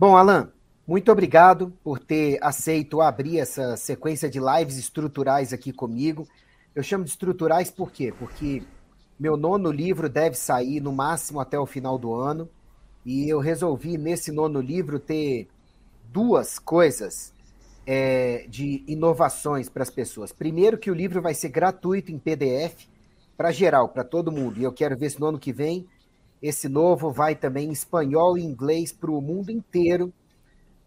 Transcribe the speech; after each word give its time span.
Bom, 0.00 0.16
Alan, 0.16 0.52
muito 0.86 1.10
obrigado 1.10 1.72
por 1.82 1.98
ter 1.98 2.38
aceito 2.40 3.00
abrir 3.00 3.40
essa 3.40 3.76
sequência 3.76 4.30
de 4.30 4.38
lives 4.38 4.76
estruturais 4.76 5.52
aqui 5.52 5.72
comigo. 5.72 6.24
Eu 6.72 6.84
chamo 6.84 7.02
de 7.02 7.10
estruturais 7.10 7.68
por 7.68 7.90
quê? 7.90 8.14
Porque 8.16 8.62
meu 9.18 9.36
nono 9.36 9.72
livro 9.72 10.08
deve 10.08 10.36
sair 10.36 10.80
no 10.80 10.92
máximo 10.92 11.40
até 11.40 11.58
o 11.58 11.66
final 11.66 11.98
do 11.98 12.14
ano. 12.14 12.48
E 13.04 13.28
eu 13.28 13.40
resolvi, 13.40 13.98
nesse 13.98 14.30
nono 14.30 14.60
livro, 14.60 15.00
ter 15.00 15.48
duas 16.12 16.60
coisas 16.60 17.32
é, 17.84 18.46
de 18.48 18.84
inovações 18.86 19.68
para 19.68 19.82
as 19.82 19.90
pessoas. 19.90 20.30
Primeiro, 20.30 20.78
que 20.78 20.92
o 20.92 20.94
livro 20.94 21.20
vai 21.20 21.34
ser 21.34 21.48
gratuito 21.48 22.12
em 22.12 22.20
PDF 22.20 22.86
para 23.36 23.50
geral, 23.50 23.88
para 23.88 24.04
todo 24.04 24.30
mundo. 24.30 24.60
E 24.60 24.62
eu 24.62 24.72
quero 24.72 24.96
ver 24.96 25.10
se 25.10 25.18
no 25.18 25.26
ano 25.26 25.40
que 25.40 25.52
vem 25.52 25.88
esse 26.42 26.68
novo 26.68 27.10
vai 27.10 27.34
também 27.34 27.68
em 27.68 27.72
espanhol 27.72 28.38
e 28.38 28.42
inglês 28.42 28.92
para 28.92 29.10
o 29.10 29.20
mundo 29.20 29.50
inteiro, 29.50 30.12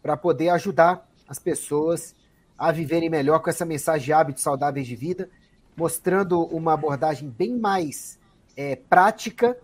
para 0.02 0.16
poder 0.16 0.50
ajudar 0.50 1.08
as 1.28 1.38
pessoas 1.38 2.16
a 2.58 2.72
viverem 2.72 3.10
melhor 3.10 3.40
com 3.40 3.50
essa 3.50 3.66
mensagem 3.66 4.06
de 4.06 4.14
hábitos 4.14 4.44
saudáveis 4.44 4.88
de 4.88 4.96
vida, 4.96 5.30
mostrando 5.76 6.44
uma 6.46 6.74
abordagem 6.74 7.30
bem 7.30 7.58
mais 7.58 8.20
é, 8.56 8.76
prática 8.76 9.58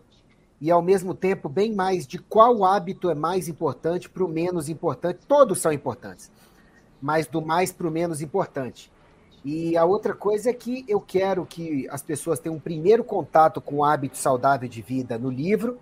e, 0.59 0.71
ao 0.71 0.81
mesmo 0.81 1.13
tempo, 1.13 1.48
bem 1.48 1.73
mais 1.73 2.07
de 2.07 2.17
qual 2.17 2.65
hábito 2.65 3.09
é 3.09 3.15
mais 3.15 3.48
importante 3.48 4.09
para 4.09 4.26
o 4.26 4.27
menos 4.27 4.70
importante. 4.70 5.20
Todos 5.27 5.59
são 5.59 5.71
importantes, 5.71 6.31
mas 7.01 7.27
do 7.27 7.41
mais 7.41 7.71
para 7.71 7.88
o 7.88 7.91
menos 7.91 8.21
importante. 8.21 8.91
E 9.44 9.77
a 9.77 9.86
outra 9.86 10.14
coisa 10.14 10.50
é 10.50 10.54
que 10.54 10.84
eu 10.88 11.00
quero 11.00 11.46
que 11.46 11.88
as 11.90 12.02
pessoas 12.02 12.40
tenham 12.40 12.55
um 12.55 12.59
primeiro 12.59 13.04
contato 13.04 13.62
com 13.62 13.77
o 13.77 13.84
hábito 13.84 14.18
saudável 14.18 14.68
de 14.68 14.82
vida 14.82 15.18
no 15.18 15.30
livro, 15.30 15.80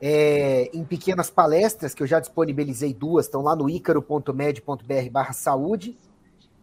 é, 0.00 0.70
em 0.74 0.84
pequenas 0.84 1.30
palestras, 1.30 1.94
que 1.94 2.02
eu 2.02 2.06
já 2.06 2.20
disponibilizei 2.20 2.92
duas, 2.92 3.26
estão 3.26 3.42
lá 3.42 3.56
no 3.56 3.68
icaro.med.br 3.68 5.10
barra 5.10 5.32
saúde, 5.32 5.96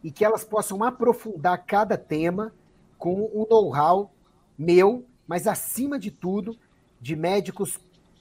e 0.04 0.12
que 0.12 0.24
elas 0.24 0.44
possam 0.44 0.84
aprofundar 0.84 1.66
cada 1.66 1.98
tema 1.98 2.54
com 2.98 3.24
o 3.34 3.48
know-how 3.50 4.12
meu, 4.58 5.06
mas 5.28 5.48
acima 5.48 5.98
de 5.98 6.12
tudo, 6.12 6.58
de 7.02 7.16
médicos 7.16 7.80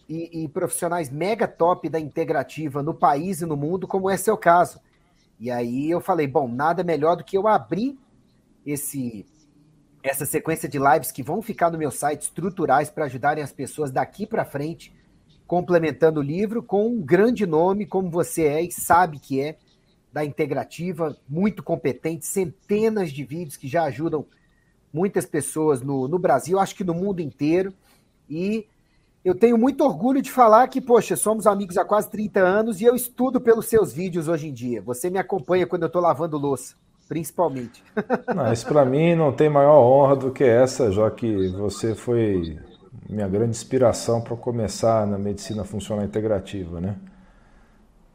e, 0.08 0.44
e, 0.44 0.48
profissionais 0.48 1.10
mega 1.10 1.46
top 1.46 1.88
da 1.88 2.00
integrativa 2.00 2.82
no 2.82 2.94
país 2.94 3.40
e 3.40 3.46
no 3.46 3.56
mundo, 3.56 3.86
como 3.86 4.08
é 4.08 4.16
seu 4.16 4.36
caso. 4.36 4.80
E 5.42 5.50
aí 5.50 5.90
eu 5.90 6.00
falei, 6.00 6.28
bom, 6.28 6.46
nada 6.46 6.84
melhor 6.84 7.16
do 7.16 7.24
que 7.24 7.36
eu 7.36 7.48
abrir 7.48 7.98
esse 8.64 9.26
essa 10.00 10.24
sequência 10.24 10.68
de 10.68 10.78
lives 10.78 11.10
que 11.10 11.20
vão 11.20 11.42
ficar 11.42 11.68
no 11.68 11.78
meu 11.78 11.90
site 11.90 12.22
estruturais 12.22 12.88
para 12.90 13.06
ajudarem 13.06 13.42
as 13.42 13.52
pessoas 13.52 13.90
daqui 13.90 14.24
para 14.24 14.44
frente, 14.44 14.94
complementando 15.44 16.20
o 16.20 16.22
livro 16.22 16.62
com 16.62 16.86
um 16.86 17.00
grande 17.00 17.44
nome 17.44 17.86
como 17.86 18.08
você 18.08 18.44
é 18.44 18.62
e 18.62 18.70
sabe 18.70 19.18
que 19.18 19.40
é 19.40 19.58
da 20.12 20.24
integrativa, 20.24 21.16
muito 21.28 21.60
competente, 21.60 22.24
centenas 22.24 23.10
de 23.10 23.24
vídeos 23.24 23.56
que 23.56 23.66
já 23.66 23.82
ajudam 23.84 24.24
muitas 24.92 25.26
pessoas 25.26 25.82
no, 25.82 26.06
no 26.06 26.20
Brasil, 26.20 26.60
acho 26.60 26.76
que 26.76 26.84
no 26.84 26.94
mundo 26.94 27.20
inteiro. 27.20 27.74
E 28.30 28.68
eu 29.24 29.34
tenho 29.34 29.56
muito 29.56 29.84
orgulho 29.84 30.20
de 30.20 30.30
falar 30.30 30.66
que, 30.66 30.80
poxa, 30.80 31.14
somos 31.14 31.46
amigos 31.46 31.78
há 31.78 31.84
quase 31.84 32.10
30 32.10 32.40
anos 32.40 32.80
e 32.80 32.84
eu 32.84 32.94
estudo 32.94 33.40
pelos 33.40 33.66
seus 33.66 33.92
vídeos 33.92 34.26
hoje 34.26 34.48
em 34.48 34.52
dia. 34.52 34.82
Você 34.82 35.08
me 35.10 35.18
acompanha 35.18 35.66
quando 35.66 35.82
eu 35.82 35.86
estou 35.86 36.02
lavando 36.02 36.36
louça, 36.36 36.74
principalmente. 37.08 37.84
Não, 38.34 38.52
isso 38.52 38.66
para 38.66 38.84
mim 38.84 39.14
não 39.14 39.32
tem 39.32 39.48
maior 39.48 39.78
honra 39.78 40.16
do 40.16 40.32
que 40.32 40.42
essa, 40.42 40.90
já 40.90 41.08
que 41.10 41.48
você 41.48 41.94
foi 41.94 42.58
minha 43.08 43.28
grande 43.28 43.50
inspiração 43.50 44.20
para 44.20 44.36
começar 44.36 45.06
na 45.06 45.18
medicina 45.18 45.64
funcional 45.64 46.04
integrativa, 46.04 46.80
né? 46.80 46.96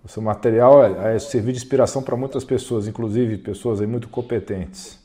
O 0.04 0.10
seu 0.10 0.22
material 0.22 0.84
é, 0.84 1.16
é 1.16 1.20
servir 1.20 1.52
de 1.52 1.58
inspiração 1.58 2.02
para 2.02 2.16
muitas 2.16 2.44
pessoas, 2.44 2.88
inclusive 2.88 3.38
pessoas 3.38 3.80
muito 3.82 4.10
competentes. 4.10 5.00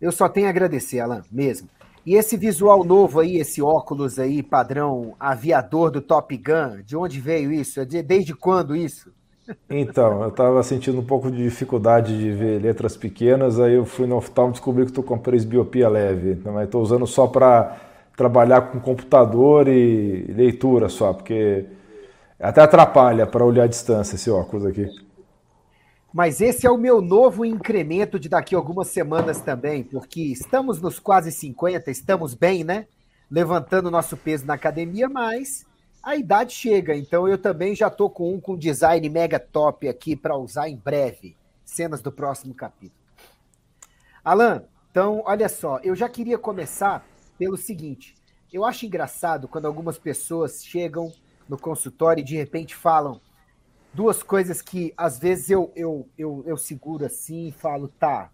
Eu 0.00 0.10
só 0.12 0.28
tenho 0.28 0.46
a 0.46 0.50
agradecer, 0.50 1.00
Alan, 1.00 1.22
mesmo. 1.30 1.68
E 2.04 2.14
esse 2.14 2.36
visual 2.36 2.82
novo 2.82 3.20
aí, 3.20 3.36
esse 3.36 3.60
óculos 3.60 4.18
aí, 4.18 4.42
padrão 4.42 5.14
aviador 5.20 5.90
do 5.90 6.00
Top 6.00 6.34
Gun, 6.36 6.82
de 6.84 6.96
onde 6.96 7.20
veio 7.20 7.52
isso? 7.52 7.84
Desde 7.84 8.34
quando 8.34 8.74
isso? 8.74 9.12
Então, 9.68 10.22
eu 10.22 10.28
estava 10.28 10.62
sentindo 10.62 11.00
um 11.00 11.04
pouco 11.04 11.30
de 11.30 11.42
dificuldade 11.42 12.16
de 12.16 12.30
ver 12.30 12.62
letras 12.62 12.96
pequenas, 12.96 13.58
aí 13.58 13.74
eu 13.74 13.84
fui 13.84 14.06
no 14.06 14.16
oftalmo 14.16 14.50
e 14.50 14.52
descobri 14.52 14.84
que 14.84 14.90
estou 14.90 15.02
com 15.04 15.18
presbiopia 15.18 15.88
leve, 15.88 16.32
então, 16.32 16.52
mas 16.52 16.66
estou 16.66 16.82
usando 16.82 17.06
só 17.06 17.26
para 17.26 17.76
trabalhar 18.16 18.70
com 18.70 18.78
computador 18.80 19.66
e 19.68 20.24
leitura 20.32 20.88
só, 20.88 21.12
porque 21.12 21.66
até 22.38 22.60
atrapalha 22.60 23.26
para 23.26 23.44
olhar 23.44 23.64
a 23.64 23.66
distância 23.66 24.14
esse 24.14 24.30
óculos 24.30 24.64
aqui. 24.66 24.86
Mas 26.12 26.40
esse 26.40 26.66
é 26.66 26.70
o 26.70 26.76
meu 26.76 27.00
novo 27.00 27.44
incremento 27.44 28.18
de 28.18 28.28
daqui 28.28 28.54
a 28.54 28.58
algumas 28.58 28.88
semanas 28.88 29.40
também, 29.40 29.84
porque 29.84 30.20
estamos 30.20 30.80
nos 30.80 30.98
quase 30.98 31.30
50, 31.30 31.88
estamos 31.90 32.34
bem, 32.34 32.64
né? 32.64 32.86
Levantando 33.30 33.92
nosso 33.92 34.16
peso 34.16 34.44
na 34.44 34.54
academia, 34.54 35.08
mas 35.08 35.64
a 36.02 36.16
idade 36.16 36.52
chega. 36.52 36.96
Então 36.96 37.28
eu 37.28 37.38
também 37.38 37.76
já 37.76 37.88
tô 37.88 38.10
com 38.10 38.34
um 38.34 38.40
com 38.40 38.58
design 38.58 39.08
mega 39.08 39.38
top 39.38 39.88
aqui 39.88 40.16
para 40.16 40.36
usar 40.36 40.68
em 40.68 40.76
breve. 40.76 41.36
Cenas 41.64 42.02
do 42.02 42.10
próximo 42.10 42.52
capítulo. 42.54 42.98
Alan, 44.24 44.64
então 44.90 45.22
olha 45.24 45.48
só, 45.48 45.78
eu 45.84 45.94
já 45.94 46.08
queria 46.08 46.36
começar 46.36 47.06
pelo 47.38 47.56
seguinte. 47.56 48.16
Eu 48.52 48.64
acho 48.64 48.84
engraçado 48.84 49.46
quando 49.46 49.66
algumas 49.66 49.96
pessoas 49.96 50.64
chegam 50.64 51.12
no 51.48 51.56
consultório 51.56 52.20
e 52.20 52.24
de 52.24 52.36
repente 52.36 52.74
falam 52.74 53.20
duas 53.92 54.22
coisas 54.22 54.62
que 54.62 54.92
às 54.96 55.18
vezes 55.18 55.50
eu, 55.50 55.72
eu, 55.74 56.08
eu, 56.16 56.44
eu 56.46 56.56
seguro 56.56 57.04
assim 57.04 57.48
e 57.48 57.52
falo, 57.52 57.88
tá, 57.88 58.30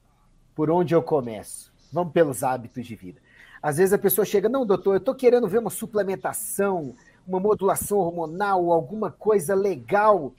por 0.54 0.70
onde 0.70 0.94
eu 0.94 1.02
começo? 1.02 1.72
Vamos 1.92 2.12
pelos 2.12 2.42
hábitos 2.42 2.86
de 2.86 2.94
vida. 2.94 3.20
Às 3.62 3.78
vezes 3.78 3.92
a 3.92 3.98
pessoa 3.98 4.24
chega, 4.24 4.48
não, 4.48 4.66
doutor, 4.66 4.92
eu 4.94 4.98
estou 4.98 5.14
querendo 5.14 5.48
ver 5.48 5.58
uma 5.58 5.70
suplementação, 5.70 6.94
uma 7.26 7.40
modulação 7.40 7.98
hormonal, 7.98 8.70
alguma 8.70 9.10
coisa 9.10 9.54
legal 9.54 10.32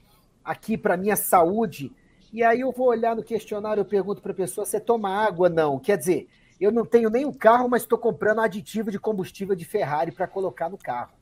aqui 0.43 0.77
para 0.77 0.95
minha 0.95 1.15
saúde. 1.15 1.91
E 2.31 2.43
aí 2.43 2.61
eu 2.61 2.71
vou 2.71 2.87
olhar 2.87 3.15
no 3.15 3.23
questionário, 3.23 3.81
eu 3.81 3.85
pergunto 3.85 4.21
para 4.21 4.31
a 4.31 4.35
pessoa, 4.35 4.65
você 4.65 4.79
toma 4.79 5.09
água? 5.09 5.49
Não. 5.49 5.79
Quer 5.79 5.97
dizer, 5.97 6.29
eu 6.59 6.71
não 6.71 6.85
tenho 6.85 7.09
nem 7.09 7.25
o 7.25 7.33
carro, 7.33 7.67
mas 7.67 7.81
estou 7.81 7.97
comprando 7.97 8.41
aditivo 8.41 8.91
de 8.91 8.99
combustível 8.99 9.55
de 9.55 9.65
Ferrari 9.65 10.11
para 10.11 10.27
colocar 10.27 10.69
no 10.69 10.77
carro 10.77 11.16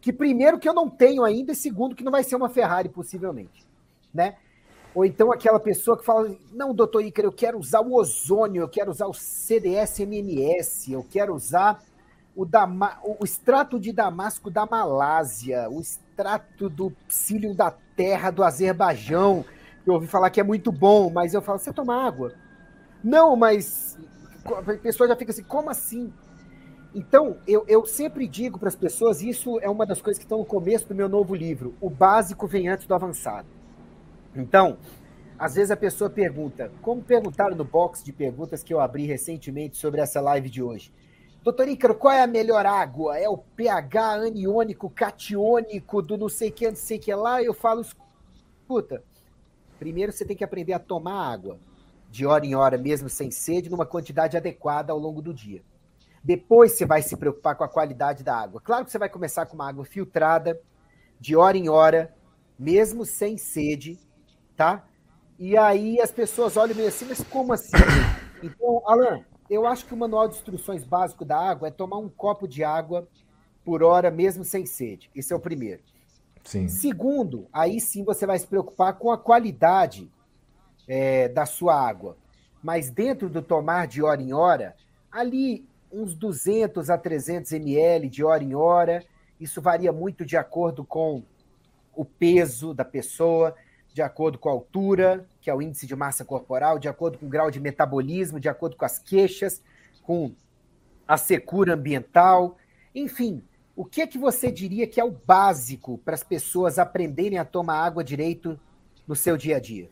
que 0.00 0.12
primeiro 0.12 0.58
que 0.58 0.68
eu 0.68 0.74
não 0.74 0.88
tenho 0.88 1.24
ainda 1.24 1.52
e 1.52 1.56
segundo 1.56 1.94
que 1.94 2.04
não 2.04 2.12
vai 2.12 2.24
ser 2.24 2.36
uma 2.36 2.48
Ferrari 2.48 2.88
possivelmente, 2.88 3.66
né? 4.12 4.36
Ou 4.94 5.04
então 5.04 5.30
aquela 5.30 5.60
pessoa 5.60 5.96
que 5.96 6.04
fala, 6.04 6.34
não, 6.52 6.74
doutor 6.74 7.04
Iker, 7.04 7.24
eu 7.24 7.32
quero 7.32 7.58
usar 7.58 7.80
o 7.80 7.94
ozônio, 7.94 8.62
eu 8.62 8.68
quero 8.68 8.90
usar 8.90 9.06
o 9.06 9.14
CDS-MMS, 9.14 10.92
eu 10.92 11.06
quero 11.08 11.34
usar 11.34 11.80
o, 12.34 12.44
Dama 12.44 12.98
o 13.04 13.24
extrato 13.24 13.78
de 13.78 13.92
damasco 13.92 14.50
da 14.50 14.66
Malásia, 14.66 15.68
o 15.70 15.80
extrato 15.80 16.68
do 16.68 16.90
psyllium 17.06 17.54
da 17.54 17.70
terra 17.70 18.30
do 18.30 18.42
Azerbaijão, 18.42 19.44
eu 19.86 19.94
ouvi 19.94 20.06
falar 20.06 20.30
que 20.30 20.40
é 20.40 20.44
muito 20.44 20.72
bom, 20.72 21.10
mas 21.10 21.34
eu 21.34 21.42
falo, 21.42 21.58
você 21.58 21.72
toma 21.72 21.94
água? 22.04 22.32
Não, 23.02 23.36
mas 23.36 23.98
a 24.44 24.62
pessoa 24.78 25.08
já 25.08 25.16
fica 25.16 25.30
assim, 25.30 25.42
como 25.44 25.70
assim? 25.70 26.12
Então, 26.94 27.36
eu, 27.46 27.64
eu 27.68 27.86
sempre 27.86 28.26
digo 28.26 28.58
para 28.58 28.68
as 28.68 28.74
pessoas, 28.74 29.22
isso 29.22 29.60
é 29.60 29.70
uma 29.70 29.86
das 29.86 30.02
coisas 30.02 30.18
que 30.18 30.24
estão 30.24 30.38
no 30.38 30.44
começo 30.44 30.88
do 30.88 30.94
meu 30.94 31.08
novo 31.08 31.34
livro: 31.34 31.74
o 31.80 31.88
básico 31.88 32.46
vem 32.46 32.68
antes 32.68 32.86
do 32.86 32.94
avançado. 32.94 33.46
Então, 34.34 34.76
às 35.38 35.54
vezes 35.54 35.70
a 35.70 35.76
pessoa 35.76 36.10
pergunta, 36.10 36.70
como 36.82 37.02
perguntaram 37.02 37.56
no 37.56 37.64
box 37.64 38.04
de 38.04 38.12
perguntas 38.12 38.62
que 38.62 38.74
eu 38.74 38.80
abri 38.80 39.06
recentemente 39.06 39.76
sobre 39.76 40.00
essa 40.00 40.20
live 40.20 40.50
de 40.50 40.62
hoje. 40.62 40.92
Doutor 41.42 41.68
Ícaro, 41.68 41.94
qual 41.94 42.12
é 42.12 42.22
a 42.22 42.26
melhor 42.26 42.66
água? 42.66 43.16
É 43.16 43.26
o 43.26 43.38
pH 43.38 44.14
aniônico, 44.26 44.90
catiônico, 44.90 46.02
do 46.02 46.18
não 46.18 46.28
sei 46.28 46.50
que, 46.50 46.68
não 46.68 46.76
sei 46.76 46.98
que 46.98 47.14
lá? 47.14 47.42
Eu 47.42 47.54
falo, 47.54 47.80
escuta, 47.80 49.02
primeiro 49.78 50.12
você 50.12 50.24
tem 50.24 50.36
que 50.36 50.44
aprender 50.44 50.74
a 50.74 50.78
tomar 50.78 51.32
água, 51.32 51.58
de 52.10 52.26
hora 52.26 52.44
em 52.44 52.54
hora, 52.54 52.76
mesmo 52.76 53.08
sem 53.08 53.30
sede, 53.30 53.70
numa 53.70 53.86
quantidade 53.86 54.36
adequada 54.36 54.92
ao 54.92 54.98
longo 54.98 55.22
do 55.22 55.32
dia. 55.32 55.62
Depois 56.22 56.72
você 56.72 56.84
vai 56.84 57.02
se 57.02 57.16
preocupar 57.16 57.56
com 57.56 57.64
a 57.64 57.68
qualidade 57.68 58.22
da 58.22 58.36
água. 58.36 58.60
Claro 58.60 58.84
que 58.84 58.90
você 58.90 58.98
vai 58.98 59.08
começar 59.08 59.46
com 59.46 59.54
uma 59.54 59.68
água 59.68 59.84
filtrada, 59.84 60.60
de 61.18 61.34
hora 61.34 61.56
em 61.56 61.68
hora, 61.68 62.14
mesmo 62.58 63.04
sem 63.04 63.38
sede, 63.38 63.98
tá? 64.56 64.84
E 65.38 65.56
aí 65.56 66.00
as 66.00 66.10
pessoas 66.10 66.56
olham 66.56 66.76
meio 66.76 66.88
assim, 66.88 67.06
mas 67.06 67.22
como 67.22 67.52
assim? 67.52 67.72
Então, 68.42 68.82
Alan, 68.86 69.22
eu 69.50 69.66
acho 69.66 69.84
que 69.84 69.92
o 69.92 69.96
manual 69.98 70.26
de 70.26 70.34
instruções 70.34 70.82
básico 70.82 71.26
da 71.26 71.38
água 71.38 71.68
é 71.68 71.70
tomar 71.70 71.98
um 71.98 72.08
copo 72.08 72.48
de 72.48 72.64
água 72.64 73.06
por 73.62 73.82
hora, 73.82 74.10
mesmo 74.10 74.44
sem 74.44 74.64
sede. 74.64 75.10
Esse 75.14 75.32
é 75.32 75.36
o 75.36 75.40
primeiro. 75.40 75.82
Sim. 76.44 76.66
Segundo, 76.66 77.46
aí 77.52 77.78
sim 77.80 78.02
você 78.02 78.26
vai 78.26 78.38
se 78.38 78.46
preocupar 78.46 78.94
com 78.94 79.12
a 79.12 79.18
qualidade 79.18 80.10
é, 80.88 81.28
da 81.28 81.44
sua 81.44 81.74
água. 81.74 82.16
Mas 82.62 82.90
dentro 82.90 83.28
do 83.28 83.42
tomar 83.42 83.86
de 83.86 84.02
hora 84.02 84.22
em 84.22 84.32
hora, 84.32 84.74
ali 85.10 85.68
uns 85.92 86.14
200 86.14 86.90
a 86.90 86.98
300 86.98 87.52
ml 87.52 88.08
de 88.08 88.24
hora 88.24 88.42
em 88.42 88.54
hora. 88.54 89.04
Isso 89.40 89.60
varia 89.60 89.92
muito 89.92 90.24
de 90.24 90.36
acordo 90.36 90.84
com 90.84 91.22
o 91.94 92.04
peso 92.04 92.72
da 92.72 92.84
pessoa, 92.84 93.54
de 93.92 94.02
acordo 94.02 94.38
com 94.38 94.48
a 94.48 94.52
altura, 94.52 95.26
que 95.40 95.50
é 95.50 95.54
o 95.54 95.60
índice 95.60 95.86
de 95.86 95.96
massa 95.96 96.24
corporal, 96.24 96.78
de 96.78 96.88
acordo 96.88 97.18
com 97.18 97.26
o 97.26 97.28
grau 97.28 97.50
de 97.50 97.60
metabolismo, 97.60 98.38
de 98.38 98.48
acordo 98.48 98.76
com 98.76 98.84
as 98.84 98.98
queixas, 98.98 99.62
com 100.02 100.32
a 101.06 101.16
secura 101.16 101.74
ambiental, 101.74 102.56
enfim, 102.94 103.42
o 103.74 103.84
que 103.84 104.02
é 104.02 104.06
que 104.06 104.18
você 104.18 104.50
diria 104.50 104.86
que 104.86 105.00
é 105.00 105.04
o 105.04 105.10
básico 105.10 105.98
para 105.98 106.14
as 106.14 106.22
pessoas 106.22 106.78
aprenderem 106.78 107.38
a 107.38 107.44
tomar 107.44 107.84
água 107.84 108.04
direito 108.04 108.58
no 109.06 109.16
seu 109.16 109.36
dia 109.36 109.56
a 109.56 109.60
dia? 109.60 109.88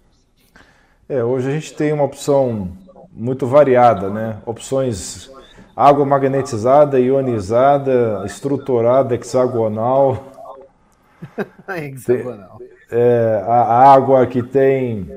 É, 1.09 1.25
hoje 1.25 1.49
a 1.49 1.53
gente 1.53 1.75
tem 1.75 1.93
uma 1.93 2.05
opção 2.05 2.77
muito 3.11 3.47
variada, 3.47 4.11
né? 4.11 4.43
Opções 4.45 5.31
água 5.79 6.05
magnetizada, 6.05 6.99
ionizada, 6.99 8.25
estruturada, 8.27 9.15
hexagonal. 9.15 10.25
hexagonal. 11.77 12.59
É, 12.91 13.45
a 13.47 13.93
água 13.93 14.27
que 14.27 14.43
tem 14.43 15.09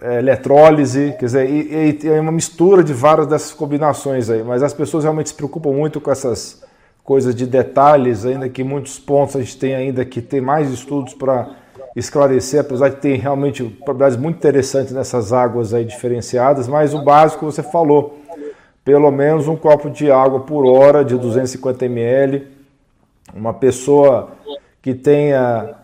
é, 0.00 0.18
eletrólise, 0.18 1.14
quer 1.18 1.26
dizer, 1.26 1.50
e, 1.50 1.98
e, 2.02 2.08
é 2.08 2.18
uma 2.18 2.32
mistura 2.32 2.82
de 2.82 2.94
várias 2.94 3.26
dessas 3.26 3.52
combinações 3.52 4.30
aí, 4.30 4.42
mas 4.42 4.62
as 4.62 4.72
pessoas 4.72 5.04
realmente 5.04 5.28
se 5.28 5.34
preocupam 5.34 5.72
muito 5.72 6.00
com 6.00 6.10
essas 6.10 6.62
coisas 7.04 7.34
de 7.34 7.46
detalhes, 7.46 8.24
ainda 8.24 8.48
que 8.48 8.64
muitos 8.64 8.98
pontos 8.98 9.36
a 9.36 9.40
gente 9.40 9.58
tem 9.58 9.74
ainda 9.74 10.02
que 10.04 10.22
ter 10.22 10.40
mais 10.40 10.70
estudos 10.70 11.12
para 11.12 11.50
esclarecer, 11.94 12.60
apesar 12.60 12.88
de 12.88 12.96
ter 12.96 13.16
realmente 13.16 13.64
propriedades 13.64 14.16
muito 14.16 14.36
interessantes 14.36 14.92
nessas 14.92 15.30
águas 15.30 15.74
aí 15.74 15.84
diferenciadas, 15.84 16.66
mas 16.68 16.94
o 16.94 17.02
básico 17.02 17.44
você 17.44 17.62
falou, 17.62 18.18
pelo 18.90 19.12
menos 19.12 19.46
um 19.46 19.54
copo 19.54 19.88
de 19.88 20.10
água 20.10 20.40
por 20.40 20.66
hora 20.66 21.04
de 21.04 21.16
250 21.16 21.84
ml, 21.84 22.44
uma 23.32 23.54
pessoa 23.54 24.30
que 24.82 24.94
tenha 24.94 25.76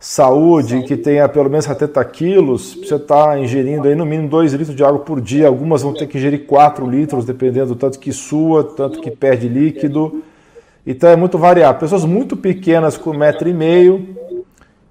saúde, 0.00 0.82
que 0.82 0.96
tenha 0.96 1.28
pelo 1.28 1.48
menos 1.48 1.64
70 1.64 2.04
quilos, 2.06 2.74
você 2.74 2.96
está 2.96 3.38
ingerindo 3.38 3.86
aí 3.86 3.94
no 3.94 4.04
mínimo 4.04 4.28
2 4.28 4.52
litros 4.52 4.74
de 4.74 4.82
água 4.82 4.98
por 4.98 5.20
dia. 5.20 5.46
Algumas 5.46 5.82
vão 5.82 5.94
ter 5.94 6.08
que 6.08 6.18
ingerir 6.18 6.44
4 6.44 6.90
litros, 6.90 7.24
dependendo 7.24 7.68
do 7.68 7.76
tanto 7.76 8.00
que 8.00 8.12
sua, 8.12 8.64
tanto 8.64 9.00
que 9.00 9.12
perde 9.12 9.46
líquido. 9.46 10.24
Então 10.84 11.08
é 11.08 11.14
muito 11.14 11.38
variável. 11.38 11.78
Pessoas 11.78 12.04
muito 12.04 12.36
pequenas 12.36 12.98
com 12.98 13.10
um 13.10 13.16
metro 13.16 13.48
e 13.48 13.54
meio 13.54 14.08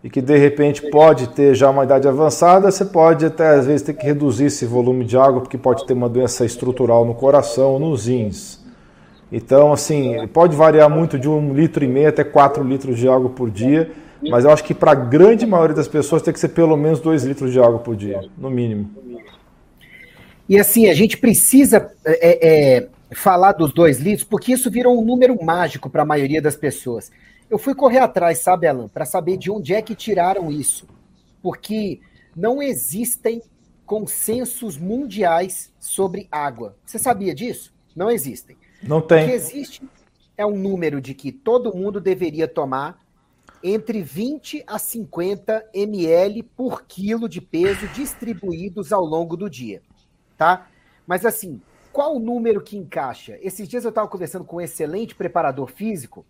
e 0.03 0.09
que 0.09 0.21
de 0.21 0.38
repente 0.38 0.81
pode 0.89 1.29
ter 1.29 1.55
já 1.55 1.69
uma 1.69 1.83
idade 1.83 2.07
avançada, 2.07 2.69
você 2.69 2.83
pode 2.83 3.25
até 3.25 3.55
às 3.55 3.65
vezes 3.65 3.81
ter 3.81 3.94
que 3.94 4.05
reduzir 4.05 4.45
esse 4.45 4.65
volume 4.65 5.05
de 5.05 5.17
água 5.17 5.41
porque 5.41 5.57
pode 5.57 5.85
ter 5.85 5.94
uma 5.94 6.09
doença 6.09 6.45
estrutural 6.45 7.05
no 7.05 7.15
coração 7.15 7.79
nos 7.79 8.07
rins. 8.07 8.61
Então, 9.31 9.71
assim, 9.73 10.27
pode 10.27 10.55
variar 10.55 10.89
muito 10.89 11.17
de 11.17 11.27
um 11.27 11.53
litro 11.53 11.83
e 11.83 11.88
meio 11.88 12.09
até 12.09 12.23
4 12.23 12.63
litros 12.63 12.97
de 13.00 13.07
água 13.07 13.29
por 13.29 13.50
dia 13.50 13.89
mas 14.29 14.45
eu 14.45 14.51
acho 14.51 14.63
que 14.63 14.73
para 14.73 14.91
a 14.91 14.95
grande 14.95 15.45
maioria 15.45 15.75
das 15.75 15.88
pessoas 15.88 16.21
tem 16.21 16.33
que 16.33 16.39
ser 16.39 16.50
pelo 16.50 16.77
menos 16.77 17.00
2 17.00 17.23
litros 17.23 17.51
de 17.51 17.59
água 17.59 17.79
por 17.79 17.95
dia, 17.95 18.21
no 18.38 18.50
mínimo. 18.50 18.89
E 20.47 20.59
assim, 20.59 20.89
a 20.89 20.94
gente 20.94 21.17
precisa 21.17 21.91
é, 22.05 22.77
é, 22.77 22.88
falar 23.11 23.53
dos 23.53 23.73
2 23.73 24.00
litros, 24.00 24.23
porque 24.23 24.53
isso 24.53 24.69
virou 24.69 25.00
um 25.00 25.03
número 25.03 25.41
mágico 25.44 25.89
para 25.89 26.03
a 26.03 26.05
maioria 26.05 26.41
das 26.41 26.55
pessoas. 26.55 27.11
Eu 27.50 27.57
fui 27.57 27.75
correr 27.75 28.00
atrás, 28.00 28.40
sabe, 28.40 28.68
Alan, 28.68 28.88
para 28.88 29.06
saber 29.06 29.38
de 29.38 29.51
onde 29.51 29.74
é 29.74 29.81
que 29.81 29.95
tiraram 29.95 30.51
isso. 30.51 30.88
Porque 31.42 32.00
não 32.36 32.62
existem 32.62 33.42
consensos 33.86 34.78
mundiais 34.78 35.72
sobre 35.80 36.28
água. 36.31 36.75
Você 36.86 36.98
sabia 36.98 37.36
disso? 37.36 37.74
Não 37.95 38.10
existem. 38.10 38.57
Não 38.81 39.01
tem. 39.01 39.24
O 39.24 39.28
que 39.28 39.34
existe 39.34 39.84
é 40.38 40.45
um 40.45 40.57
número 40.57 41.00
de 41.00 41.13
que 41.13 41.31
todo 41.31 41.75
mundo 41.75 42.01
deveria 42.01 42.48
tomar 42.48 43.04
entre 43.63 44.01
20 44.01 44.63
a 44.68 44.78
50 44.78 45.69
ml 45.74 46.44
por 46.44 46.84
quilo 46.84 47.30
de 47.30 47.39
peso 47.39 47.88
distribuídos 47.89 48.92
ao 48.92 49.06
longo 49.06 49.38
do 49.38 49.50
dia, 49.50 49.81
tá? 50.38 50.68
Mas 51.07 51.25
assim, 51.25 51.62
qual 51.92 52.16
o 52.16 52.19
número 52.19 52.62
que 52.62 52.75
encaixa? 52.75 53.38
Esses 53.42 53.68
dias 53.68 53.86
eu 53.86 53.89
estava 53.89 54.07
conversando 54.07 54.44
com 54.44 54.57
um 54.57 54.62
excelente 54.62 55.16
preparador 55.16 55.72
físico 55.72 56.25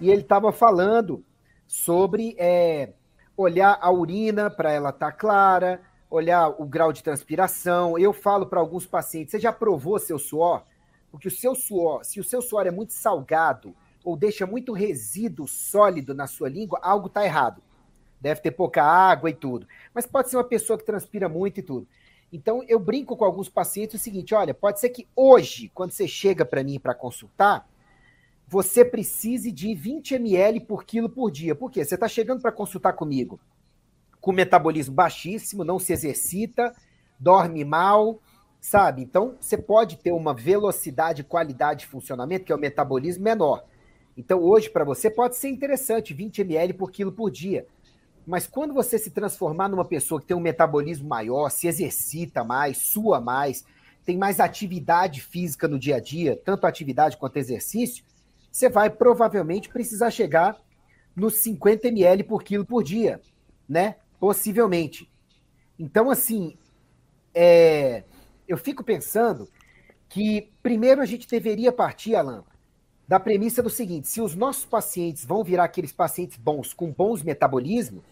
e 0.00 0.10
ele 0.10 0.22
estava 0.22 0.52
falando 0.52 1.24
sobre 1.66 2.34
é, 2.38 2.92
olhar 3.36 3.78
a 3.80 3.90
urina 3.90 4.50
para 4.50 4.72
ela 4.72 4.90
estar 4.90 5.10
tá 5.10 5.12
clara, 5.12 5.80
olhar 6.10 6.48
o 6.60 6.64
grau 6.64 6.92
de 6.92 7.02
transpiração. 7.02 7.98
Eu 7.98 8.12
falo 8.12 8.46
para 8.46 8.60
alguns 8.60 8.86
pacientes: 8.86 9.32
você 9.32 9.38
já 9.38 9.52
provou 9.52 9.98
seu 9.98 10.18
suor? 10.18 10.64
Porque 11.10 11.28
o 11.28 11.30
seu 11.30 11.54
suor, 11.54 12.04
se 12.04 12.20
o 12.20 12.24
seu 12.24 12.42
suor 12.42 12.66
é 12.66 12.70
muito 12.70 12.92
salgado, 12.92 13.74
ou 14.04 14.16
deixa 14.16 14.46
muito 14.46 14.72
resíduo 14.72 15.46
sólido 15.46 16.14
na 16.14 16.26
sua 16.26 16.48
língua, 16.48 16.78
algo 16.82 17.08
está 17.08 17.24
errado. 17.24 17.62
Deve 18.20 18.40
ter 18.40 18.50
pouca 18.50 18.82
água 18.82 19.30
e 19.30 19.34
tudo. 19.34 19.66
Mas 19.94 20.06
pode 20.06 20.28
ser 20.28 20.36
uma 20.36 20.44
pessoa 20.44 20.78
que 20.78 20.84
transpira 20.84 21.28
muito 21.28 21.60
e 21.60 21.62
tudo. 21.62 21.86
Então, 22.32 22.62
eu 22.68 22.78
brinco 22.78 23.16
com 23.16 23.24
alguns 23.24 23.48
pacientes 23.48 24.00
o 24.00 24.02
seguinte: 24.02 24.34
olha, 24.34 24.52
pode 24.52 24.80
ser 24.80 24.90
que 24.90 25.06
hoje, 25.16 25.70
quando 25.74 25.92
você 25.92 26.06
chega 26.06 26.44
para 26.44 26.62
mim 26.62 26.78
para 26.78 26.94
consultar, 26.94 27.66
você 28.48 28.82
precise 28.82 29.52
de 29.52 29.74
20 29.74 30.14
ml 30.14 30.60
por 30.60 30.84
quilo 30.84 31.08
por 31.08 31.30
dia. 31.30 31.54
Por 31.54 31.70
quê? 31.70 31.84
Você 31.84 31.94
está 31.94 32.08
chegando 32.08 32.40
para 32.40 32.50
consultar 32.50 32.94
comigo 32.94 33.38
com 34.20 34.32
metabolismo 34.32 34.94
baixíssimo, 34.94 35.64
não 35.64 35.78
se 35.78 35.92
exercita, 35.92 36.74
dorme 37.20 37.64
mal, 37.64 38.20
sabe? 38.60 39.02
Então, 39.02 39.36
você 39.40 39.56
pode 39.56 39.96
ter 39.98 40.12
uma 40.12 40.34
velocidade, 40.34 41.22
qualidade 41.22 41.80
de 41.80 41.86
funcionamento, 41.86 42.44
que 42.44 42.52
é 42.52 42.54
o 42.54 42.58
metabolismo 42.58 43.22
menor. 43.22 43.64
Então, 44.16 44.40
hoje, 44.40 44.68
para 44.70 44.84
você, 44.84 45.08
pode 45.08 45.36
ser 45.36 45.48
interessante 45.48 46.12
20 46.12 46.40
ml 46.40 46.72
por 46.74 46.90
quilo 46.90 47.12
por 47.12 47.30
dia. 47.30 47.66
Mas 48.26 48.46
quando 48.46 48.74
você 48.74 48.98
se 48.98 49.10
transformar 49.10 49.68
numa 49.68 49.84
pessoa 49.84 50.20
que 50.20 50.26
tem 50.26 50.36
um 50.36 50.40
metabolismo 50.40 51.08
maior, 51.08 51.50
se 51.50 51.68
exercita 51.68 52.42
mais, 52.42 52.78
sua 52.78 53.20
mais, 53.20 53.64
tem 54.04 54.18
mais 54.18 54.40
atividade 54.40 55.20
física 55.20 55.68
no 55.68 55.78
dia 55.78 55.96
a 55.96 56.00
dia, 56.00 56.40
tanto 56.44 56.66
atividade 56.66 57.16
quanto 57.16 57.36
exercício, 57.36 58.04
você 58.50 58.68
vai 58.68 58.90
provavelmente 58.90 59.68
precisar 59.68 60.10
chegar 60.10 60.56
nos 61.14 61.34
50 61.38 61.88
ml 61.88 62.24
por 62.24 62.42
quilo 62.42 62.64
por 62.64 62.82
dia, 62.82 63.20
né? 63.68 63.96
Possivelmente. 64.18 65.10
Então, 65.78 66.10
assim, 66.10 66.56
é... 67.34 68.04
eu 68.46 68.56
fico 68.56 68.82
pensando 68.82 69.48
que 70.08 70.50
primeiro 70.62 71.00
a 71.00 71.06
gente 71.06 71.28
deveria 71.28 71.72
partir, 71.72 72.14
Alan, 72.14 72.44
da 73.06 73.18
premissa 73.18 73.62
do 73.62 73.70
seguinte: 73.70 74.08
se 74.08 74.20
os 74.20 74.34
nossos 74.34 74.64
pacientes 74.64 75.24
vão 75.24 75.42
virar 75.42 75.64
aqueles 75.64 75.92
pacientes 75.92 76.36
bons, 76.36 76.72
com 76.74 76.92
bons 76.92 77.22
metabolismos, 77.22 78.04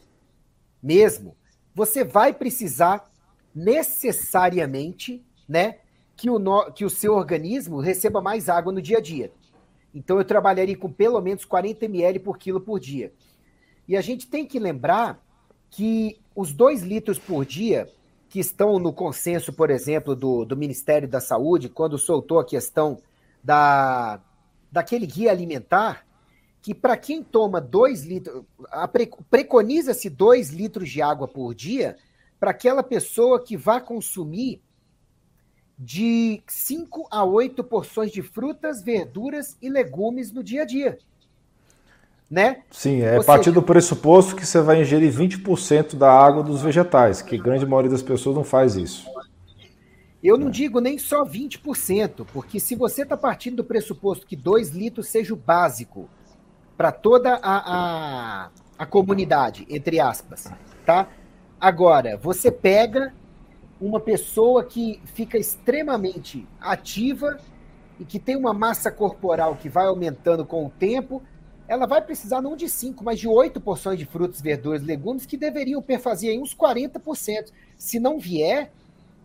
mesmo, 0.83 1.37
você 1.75 2.05
vai 2.05 2.33
precisar 2.33 3.11
necessariamente, 3.55 5.25
né, 5.49 5.79
que 6.17 6.31
o, 6.31 6.39
no, 6.39 6.73
que 6.73 6.85
o 6.85 6.91
seu 6.91 7.15
organismo 7.15 7.81
receba 7.81 8.23
mais 8.23 8.49
água 8.49 8.73
no 8.73 8.81
dia 8.81 8.99
a 8.99 9.01
dia. 9.01 9.33
Então 9.95 10.19
eu 10.19 10.25
trabalharia 10.25 10.77
com 10.77 10.91
pelo 10.91 11.21
menos 11.21 11.45
40 11.45 11.85
ml 11.85 12.19
por 12.19 12.39
quilo 12.39 12.61
por 12.61 12.79
dia. 12.79 13.13
E 13.89 13.97
a 13.97 14.01
gente 14.01 14.27
tem 14.27 14.47
que 14.47 14.59
lembrar 14.59 15.23
que 15.71 16.21
os 16.35 16.53
2 16.53 16.83
litros 16.83 17.19
por 17.19 17.45
dia, 17.45 17.89
que 18.29 18.41
estão 18.41 18.79
no 18.79 18.93
consenso, 18.93 19.53
por 19.53 19.71
exemplo, 19.71 20.15
do, 20.15 20.45
do 20.45 20.57
Ministério 20.57 21.09
da 21.09 21.21
Saúde, 21.21 21.69
quando 21.69 21.97
soltou 21.97 22.39
a 22.39 22.45
questão 22.45 22.99
da, 23.43 24.21
daquele 24.71 25.07
guia 25.07 25.31
alimentar 25.31 26.07
que 26.61 26.75
para 26.75 26.97
quem 26.97 27.23
toma 27.23 27.61
2 27.61 28.05
litros, 28.05 28.45
preconiza-se 29.31 30.11
2 30.11 30.51
litros 30.51 30.91
de 30.91 31.01
água 31.01 31.29
por 31.29 31.55
dia 31.55 31.97
para 32.41 32.51
aquela 32.51 32.83
pessoa 32.83 33.41
que 33.41 33.57
vai 33.57 33.81
consumir 33.81 34.61
de 35.79 36.43
5 36.47 37.07
a 37.11 37.25
8 37.25 37.63
porções 37.65 38.11
de 38.11 38.23
frutas, 38.23 38.83
verduras 38.83 39.57
e 39.61 39.69
legumes 39.69 40.33
no 40.33 40.43
dia 40.43 40.63
a 40.63 40.65
dia. 40.65 40.99
Né? 42.29 42.63
Sim, 42.71 43.03
é 43.03 43.19
a 43.19 43.23
partir 43.23 43.45
seja, 43.45 43.55
do 43.55 43.63
pressuposto 43.63 44.35
que 44.35 44.45
você 44.45 44.61
vai 44.61 44.83
ingerir 44.83 45.13
20% 45.13 45.95
da 45.95 46.11
água 46.11 46.43
dos 46.43 46.61
vegetais, 46.61 47.23
que 47.23 47.37
a 47.37 47.43
grande 47.43 47.65
maioria 47.65 47.91
das 47.91 48.03
pessoas 48.03 48.35
não 48.35 48.43
faz 48.43 48.75
isso. 48.75 49.07
Eu 50.23 50.37
não 50.37 50.51
digo 50.51 50.81
nem 50.81 50.99
só 50.99 51.25
20%, 51.25 52.27
porque 52.33 52.59
se 52.59 52.75
você 52.75 53.03
está 53.03 53.17
partindo 53.17 53.57
do 53.57 53.65
pressuposto 53.65 54.27
que 54.27 54.35
2 54.35 54.71
litros 54.71 55.07
seja 55.07 55.33
o 55.33 55.37
básico 55.37 56.09
para 56.77 56.91
toda 56.91 57.35
a, 57.35 58.47
a, 58.47 58.51
a 58.77 58.87
comunidade, 58.87 59.65
entre 59.71 60.01
aspas, 60.01 60.51
tá? 60.85 61.09
Agora, 61.61 62.17
você 62.17 62.51
pega 62.51 63.15
uma 63.81 64.01
pessoa 64.01 64.65
que 64.65 65.01
fica 65.05 65.37
extremamente 65.37 66.47
ativa 66.61 67.39
e 68.01 68.05
que 68.05 68.19
tem 68.19 68.37
uma 68.37 68.55
massa 68.55 68.91
corporal 68.91 69.57
que 69.57 69.69
vai 69.69 69.87
aumentando 69.87 70.45
com 70.45 70.67
o 70.67 70.71
tempo, 70.71 71.23
ela 71.69 71.87
vai 71.87 72.01
precisar 72.01 72.41
não 72.41 72.57
de 72.57 72.69
5, 72.69 73.03
mas 73.05 73.19
de 73.19 73.29
8 73.29 73.61
porções 73.61 73.99
de 73.99 74.07
frutas, 74.07 74.41
verduras, 74.41 74.83
legumes 74.83 75.27
que 75.27 75.37
deveriam 75.37 75.83
perfazer 75.83 76.31
aí 76.31 76.39
uns 76.39 76.55
40%. 76.55 77.51
Se 77.77 77.99
não 77.99 78.19
vier, 78.19 78.73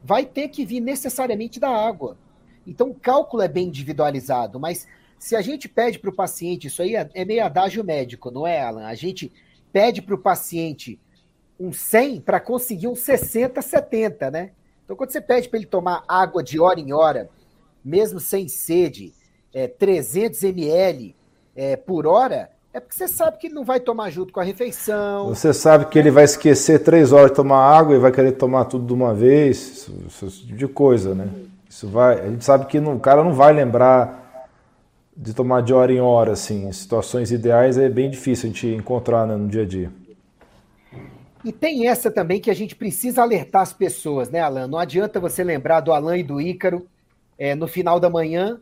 vai 0.03 0.25
ter 0.25 0.47
que 0.47 0.65
vir 0.65 0.79
necessariamente 0.79 1.59
da 1.59 1.69
água. 1.69 2.17
Então, 2.65 2.89
o 2.89 2.95
cálculo 2.95 3.43
é 3.43 3.47
bem 3.47 3.67
individualizado, 3.67 4.59
mas 4.59 4.87
se 5.19 5.35
a 5.35 5.41
gente 5.41 5.69
pede 5.69 5.99
para 5.99 6.09
o 6.09 6.15
paciente, 6.15 6.67
isso 6.67 6.81
aí 6.81 6.95
é, 6.95 7.09
é 7.13 7.23
meio 7.23 7.45
adágio 7.45 7.83
médico, 7.83 8.31
não 8.31 8.45
é, 8.45 8.61
Alan? 8.61 8.85
A 8.85 8.95
gente 8.95 9.31
pede 9.71 10.01
para 10.01 10.15
o 10.15 10.17
paciente 10.17 10.99
um 11.61 11.71
100 11.71 12.21
para 12.21 12.39
conseguir 12.39 12.87
um 12.87 12.95
60, 12.95 13.61
70, 13.61 14.31
né? 14.31 14.49
Então, 14.83 14.95
quando 14.95 15.11
você 15.11 15.21
pede 15.21 15.47
para 15.47 15.59
ele 15.59 15.67
tomar 15.67 16.03
água 16.07 16.43
de 16.43 16.59
hora 16.59 16.79
em 16.79 16.91
hora, 16.91 17.29
mesmo 17.85 18.19
sem 18.19 18.47
sede, 18.47 19.13
é, 19.53 19.67
300 19.67 20.43
ml 20.43 21.15
é, 21.55 21.75
por 21.75 22.07
hora, 22.07 22.49
é 22.73 22.79
porque 22.79 22.95
você 22.95 23.07
sabe 23.07 23.37
que 23.37 23.47
ele 23.47 23.53
não 23.53 23.63
vai 23.63 23.79
tomar 23.79 24.09
junto 24.09 24.33
com 24.33 24.39
a 24.39 24.43
refeição. 24.43 25.27
Você 25.27 25.53
sabe 25.53 25.85
que 25.85 25.99
ele 25.99 26.09
vai 26.09 26.23
esquecer 26.23 26.79
três 26.79 27.11
horas 27.11 27.29
de 27.29 27.35
tomar 27.35 27.59
água 27.59 27.95
e 27.95 27.99
vai 27.99 28.11
querer 28.11 28.31
tomar 28.31 28.65
tudo 28.65 28.87
de 28.87 28.93
uma 28.93 29.13
vez, 29.13 29.87
esse 30.07 30.39
tipo 30.41 30.57
de 30.57 30.67
coisa, 30.67 31.13
né? 31.13 31.29
Isso 31.69 31.87
vai, 31.87 32.19
a 32.19 32.29
gente 32.29 32.43
sabe 32.43 32.65
que 32.65 32.79
não, 32.79 32.95
o 32.95 32.99
cara 32.99 33.23
não 33.23 33.33
vai 33.33 33.53
lembrar 33.53 34.49
de 35.15 35.33
tomar 35.33 35.61
de 35.61 35.73
hora 35.73 35.91
em 35.91 36.01
hora, 36.01 36.31
assim. 36.31 36.67
Em 36.67 36.71
situações 36.71 37.31
ideais 37.31 37.77
é 37.77 37.87
bem 37.87 38.09
difícil 38.09 38.49
a 38.49 38.51
gente 38.51 38.67
encontrar 38.67 39.27
né, 39.27 39.35
no 39.35 39.47
dia 39.47 39.61
a 39.61 39.65
dia. 39.65 39.91
E 41.43 41.51
tem 41.51 41.87
essa 41.87 42.11
também 42.11 42.39
que 42.39 42.51
a 42.51 42.53
gente 42.53 42.75
precisa 42.75 43.21
alertar 43.21 43.61
as 43.61 43.73
pessoas, 43.73 44.29
né, 44.29 44.39
Alan? 44.39 44.67
Não 44.67 44.77
adianta 44.77 45.19
você 45.19 45.43
lembrar 45.43 45.79
do 45.79 45.91
Alan 45.91 46.17
e 46.17 46.23
do 46.23 46.39
Ícaro 46.39 46.87
é, 47.37 47.55
no 47.55 47.67
final 47.67 47.99
da 47.99 48.09
manhã 48.09 48.59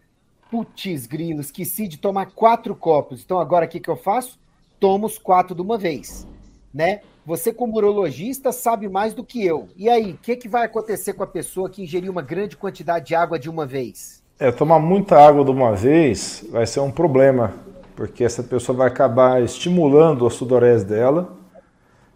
Putz, 0.50 1.05
grilo, 1.05 1.41
esqueci 1.41 1.88
de 1.88 1.98
tomar 1.98 2.31
quatro 2.31 2.75
copos. 2.75 3.21
Então 3.24 3.39
agora 3.39 3.65
o 3.65 3.69
que, 3.69 3.79
que 3.79 3.89
eu 3.89 3.95
faço? 3.95 4.39
Tomo 4.79 5.05
os 5.05 5.17
quatro 5.17 5.53
de 5.53 5.62
uma 5.62 5.77
vez, 5.77 6.27
né? 6.74 7.01
Você 7.24 7.53
como 7.53 7.77
urologista 7.77 8.51
sabe 8.51 8.89
mais 8.89 9.13
do 9.13 9.24
que 9.24 9.45
eu. 9.45 9.67
E 9.77 9.88
aí, 9.88 10.13
o 10.13 10.17
que, 10.17 10.36
que 10.36 10.48
vai 10.48 10.65
acontecer 10.65 11.13
com 11.13 11.21
a 11.21 11.27
pessoa 11.27 11.69
que 11.69 11.83
ingeriu 11.83 12.12
uma 12.12 12.24
grande 12.24 12.57
quantidade 12.57 13.05
de 13.07 13.13
água 13.13 13.38
de 13.38 13.48
uma 13.48 13.67
vez? 13.67 14.24
É, 14.39 14.51
tomar 14.51 14.79
muita 14.79 15.19
água 15.19 15.45
de 15.45 15.51
uma 15.51 15.75
vez 15.75 16.43
vai 16.50 16.65
ser 16.65 16.79
um 16.79 16.89
problema, 16.89 17.53
porque 17.95 18.24
essa 18.24 18.41
pessoa 18.41 18.75
vai 18.75 18.88
acabar 18.88 19.43
estimulando 19.43 20.25
a 20.25 20.31
sudorese 20.31 20.86
dela, 20.86 21.38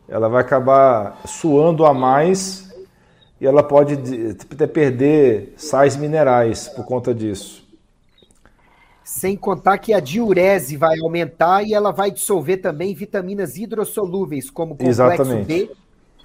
ela 0.08 0.28
vai 0.28 0.42
acabar 0.42 1.22
suando 1.26 1.86
a 1.86 1.94
mais 1.94 2.70
e 3.40 3.46
ela 3.46 3.64
pode 3.64 3.96
até 4.52 4.68
perder 4.68 5.54
sais 5.58 5.96
minerais 5.96 6.68
por 6.68 6.86
conta 6.86 7.14
disso. 7.14 7.64
Sem 9.04 9.36
contar 9.36 9.78
que 9.80 9.94
a 9.94 10.00
diurese 10.00 10.78
vai 10.78 10.98
aumentar 11.00 11.64
e 11.64 11.74
ela 11.74 11.92
vai 11.92 12.10
dissolver 12.10 12.62
também 12.62 12.96
vitaminas 12.96 13.58
hidrossolúveis, 13.58 14.50
como 14.50 14.76
complexo 14.76 14.90
Exatamente. 14.90 15.46
B, 15.46 15.72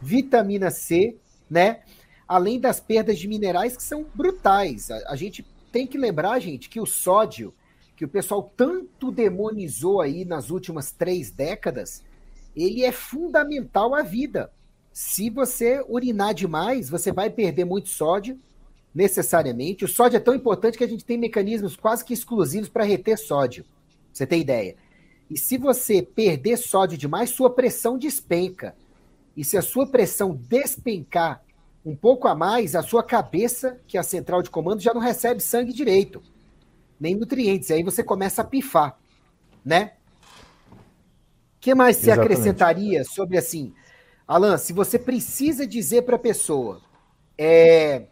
vitamina 0.01 0.71
C, 0.71 1.17
né? 1.51 1.81
Além 2.27 2.61
das 2.61 2.79
perdas 2.79 3.19
de 3.19 3.27
minerais 3.27 3.77
que 3.77 3.83
são 3.83 4.07
brutais. 4.15 4.91
A, 4.91 5.13
a 5.13 5.17
gente 5.17 5.45
tem 5.73 5.87
que 5.87 5.99
lembrar, 5.99 6.39
gente, 6.39 6.69
que 6.69 6.81
o 6.81 6.87
sódio, 6.87 7.53
que 7.97 8.05
o 8.05 8.09
pessoal 8.09 8.49
tanto 8.57 9.11
demonizou 9.11 10.01
aí 10.01 10.25
nas 10.25 10.51
últimas 10.51 10.93
três 10.93 11.33
décadas, 11.33 12.05
ele 12.55 12.85
é 12.85 12.93
fundamental 12.93 13.95
à 13.95 14.03
vida. 14.03 14.51
Se 14.93 15.31
você 15.31 15.85
urinar 15.89 16.35
demais, 16.35 16.89
você 16.89 17.13
vai 17.13 17.31
perder 17.31 17.65
muito 17.65 17.89
sódio 17.89 18.39
necessariamente. 18.95 19.85
O 19.85 19.89
sódio 19.89 20.17
é 20.17 20.21
tão 20.21 20.35
importante 20.35 20.77
que 20.77 20.85
a 20.85 20.89
gente 20.89 21.05
tem 21.05 21.17
mecanismos 21.17 21.77
quase 21.77 22.05
que 22.05 22.13
exclusivos 22.13 22.69
para 22.69 22.85
reter 22.85 23.17
sódio. 23.17 23.65
Você 24.13 24.27
tem 24.27 24.41
ideia? 24.41 24.77
E 25.31 25.37
se 25.37 25.59
você 25.59 26.03
perder 26.03 26.57
sódio 26.57 26.99
demais, 26.99 27.31
sua 27.31 27.51
pressão 27.51 27.99
despenca. 27.99 28.75
E 29.37 29.45
se 29.45 29.57
a 29.57 29.63
sua 29.63 29.87
pressão 29.87 30.35
despencar 30.35 31.43
um 31.85 31.95
pouco 31.95 32.27
a 32.27 32.35
mais, 32.35 32.75
a 32.75 32.83
sua 32.83 33.03
cabeça, 33.03 33.79
que 33.87 33.97
é 33.97 34.01
a 34.01 34.03
central 34.03 34.43
de 34.43 34.51
comando, 34.51 34.81
já 34.81 34.93
não 34.93 35.01
recebe 35.01 35.41
sangue 35.41 35.73
direito, 35.73 36.23
nem 36.99 37.15
nutrientes. 37.15 37.71
E 37.71 37.75
aí 37.75 37.83
você 37.83 38.03
começa 38.03 38.43
a 38.43 38.45
pifar, 38.45 38.99
né? 39.65 39.93
O 41.59 41.61
que 41.61 41.75
mais 41.75 41.97
você 41.97 42.11
Exatamente. 42.11 42.33
acrescentaria 42.33 43.05
sobre 43.05 43.37
assim, 43.37 43.75
Alan, 44.27 44.57
se 44.57 44.73
você 44.73 44.99
precisa 44.99 45.67
dizer 45.67 46.03
para 46.03 46.17
a 46.17 46.19
pessoa, 46.19 46.81
é, 47.37 48.07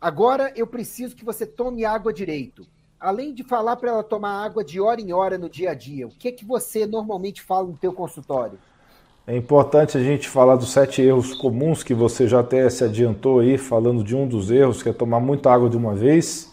Agora 0.00 0.52
eu 0.54 0.66
preciso 0.66 1.16
que 1.16 1.24
você 1.24 1.46
tome 1.46 1.84
água 1.84 2.12
direito. 2.12 2.66
Além 3.00 3.32
de 3.34 3.42
falar 3.42 3.76
para 3.76 3.90
ela 3.90 4.02
tomar 4.02 4.44
água 4.44 4.62
de 4.62 4.80
hora 4.80 5.00
em 5.00 5.12
hora 5.12 5.38
no 5.38 5.48
dia 5.48 5.70
a 5.70 5.74
dia, 5.74 6.06
o 6.06 6.10
que 6.10 6.28
é 6.28 6.32
que 6.32 6.44
você 6.44 6.86
normalmente 6.86 7.42
fala 7.42 7.66
no 7.66 7.76
teu 7.76 7.92
consultório? 7.92 8.58
É 9.26 9.36
importante 9.36 9.98
a 9.98 10.02
gente 10.02 10.28
falar 10.28 10.56
dos 10.56 10.70
sete 10.70 11.02
erros 11.02 11.34
comuns 11.34 11.82
que 11.82 11.92
você 11.92 12.28
já 12.28 12.40
até 12.40 12.68
se 12.70 12.84
adiantou 12.84 13.40
aí, 13.40 13.58
falando 13.58 14.04
de 14.04 14.14
um 14.14 14.28
dos 14.28 14.50
erros, 14.50 14.82
que 14.82 14.88
é 14.88 14.92
tomar 14.92 15.18
muita 15.18 15.50
água 15.50 15.68
de 15.68 15.76
uma 15.76 15.94
vez. 15.94 16.52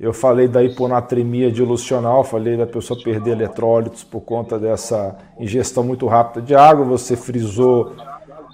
Eu 0.00 0.14
falei 0.14 0.48
da 0.48 0.64
hiponatremia 0.64 1.52
dilucional, 1.52 2.24
falei 2.24 2.56
da 2.56 2.66
pessoa 2.66 2.98
perder 2.98 3.32
eletrólitos 3.32 4.02
por 4.02 4.22
conta 4.22 4.58
dessa 4.58 5.18
ingestão 5.38 5.84
muito 5.84 6.06
rápida 6.06 6.40
de 6.40 6.54
água. 6.54 6.86
Você 6.86 7.14
frisou 7.16 7.92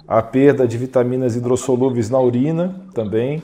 a 0.05 0.21
perda 0.21 0.67
de 0.67 0.77
vitaminas 0.77 1.37
hidrossolúveis 1.37 2.09
na 2.09 2.19
urina 2.19 2.75
também 2.93 3.41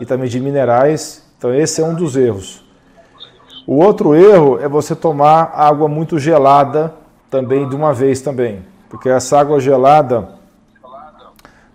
e 0.00 0.04
também 0.04 0.28
de 0.28 0.40
minerais. 0.40 1.24
Então 1.38 1.54
esse 1.54 1.80
é 1.80 1.84
um 1.84 1.94
dos 1.94 2.16
erros. 2.16 2.64
O 3.68 3.76
outro 3.76 4.16
erro 4.16 4.58
é 4.58 4.68
você 4.68 4.96
tomar 4.96 5.52
água 5.54 5.86
muito 5.86 6.18
gelada 6.18 6.92
também 7.30 7.68
de 7.68 7.76
uma 7.76 7.94
vez 7.94 8.20
também, 8.20 8.64
porque 8.90 9.08
essa 9.08 9.38
água 9.38 9.60
gelada 9.60 10.28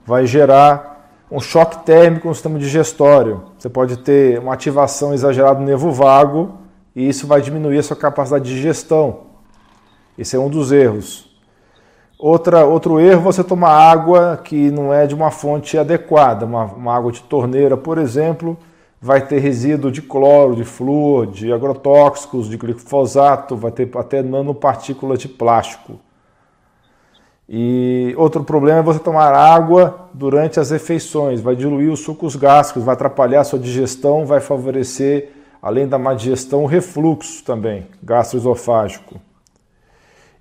vai 0.06 0.28
gerar 0.28 0.99
um 1.32 1.40
choque 1.40 1.86
térmico 1.86 2.28
no 2.28 2.34
sistema 2.34 2.58
digestório. 2.58 3.44
Você 3.58 3.70
pode 3.70 3.98
ter 3.98 4.40
uma 4.40 4.54
ativação 4.54 5.14
exagerada 5.14 5.60
do 5.60 5.66
nervo 5.66 5.92
vago 5.92 6.58
e 6.96 7.08
isso 7.08 7.28
vai 7.28 7.42
diminuir 7.42 7.78
a 7.78 7.84
sua 7.84 7.96
capacidade 7.96 8.46
de 8.46 8.56
digestão. 8.56 9.22
Esse 10.18 10.36
é 10.36 10.40
um 10.40 10.50
dos 10.50 10.72
erros. 10.72 11.30
Outra, 12.18 12.66
outro 12.66 13.00
erro, 13.00 13.22
você 13.22 13.44
tomar 13.44 13.72
água 13.72 14.42
que 14.44 14.70
não 14.72 14.94
é 14.94 15.08
de 15.08 15.16
uma 15.16 15.32
fonte 15.32 15.78
adequada, 15.78 16.46
uma, 16.46 16.66
uma, 16.66 16.94
água 16.94 17.14
de 17.14 17.22
torneira, 17.22 17.78
por 17.78 17.98
exemplo, 17.98 18.58
vai 19.00 19.26
ter 19.26 19.40
resíduo 19.40 19.90
de 19.90 20.02
cloro, 20.02 20.54
de 20.54 20.66
flúor, 20.66 21.28
de 21.28 21.54
agrotóxicos, 21.54 22.50
de 22.50 22.58
glifosato, 22.58 23.56
vai 23.56 23.72
ter 23.72 23.90
até 23.96 24.22
nanopartículas 24.22 25.20
de 25.20 25.30
plástico. 25.30 25.98
E 27.51 28.13
outro 28.15 28.44
problema 28.44 28.77
é 28.77 28.84
você 28.84 29.00
tomar 29.00 29.34
água 29.34 30.08
durante 30.13 30.60
as 30.60 30.70
refeições, 30.70 31.41
vai 31.41 31.56
diluir 31.56 31.91
os 31.91 32.01
sucos 32.01 32.36
gástricos, 32.36 32.84
vai 32.84 32.94
atrapalhar 32.94 33.41
a 33.41 33.44
sua 33.44 33.58
digestão, 33.58 34.24
vai 34.24 34.39
favorecer, 34.39 35.32
além 35.60 35.88
da 35.88 35.98
má 35.98 36.13
digestão, 36.13 36.63
o 36.63 36.68
refluxo 36.68 37.44
também, 37.44 37.88
gastroesofágico. 38.03 39.20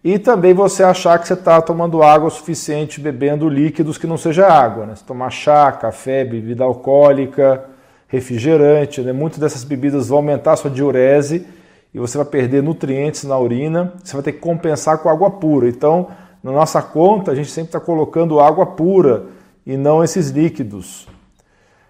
E 0.04 0.18
também 0.18 0.52
você 0.52 0.82
achar 0.82 1.18
que 1.18 1.26
você 1.26 1.32
está 1.32 1.62
tomando 1.62 2.02
água 2.02 2.28
o 2.28 2.30
suficiente, 2.30 3.00
bebendo 3.00 3.48
líquidos 3.48 3.96
que 3.96 4.06
não 4.06 4.18
seja 4.18 4.46
água. 4.46 4.84
Né? 4.84 4.94
Se 4.94 5.02
tomar 5.02 5.30
chá, 5.30 5.72
café, 5.72 6.26
bebida 6.26 6.62
alcoólica, 6.62 7.64
refrigerante, 8.06 9.00
né? 9.00 9.12
muitas 9.12 9.38
dessas 9.38 9.64
bebidas 9.64 10.08
vão 10.08 10.18
aumentar 10.18 10.52
a 10.52 10.56
sua 10.56 10.70
diurese 10.70 11.46
e 11.92 11.98
você 11.98 12.18
vai 12.18 12.26
perder 12.26 12.62
nutrientes 12.62 13.24
na 13.24 13.38
urina. 13.38 13.94
Você 14.04 14.12
vai 14.12 14.22
ter 14.22 14.32
que 14.32 14.38
compensar 14.38 14.98
com 14.98 15.08
água 15.08 15.30
pura. 15.30 15.68
Então, 15.68 16.08
na 16.42 16.52
nossa 16.52 16.80
conta, 16.80 17.32
a 17.32 17.34
gente 17.34 17.50
sempre 17.50 17.68
está 17.68 17.80
colocando 17.80 18.40
água 18.40 18.66
pura 18.66 19.26
e 19.66 19.76
não 19.76 20.02
esses 20.02 20.30
líquidos. 20.30 21.06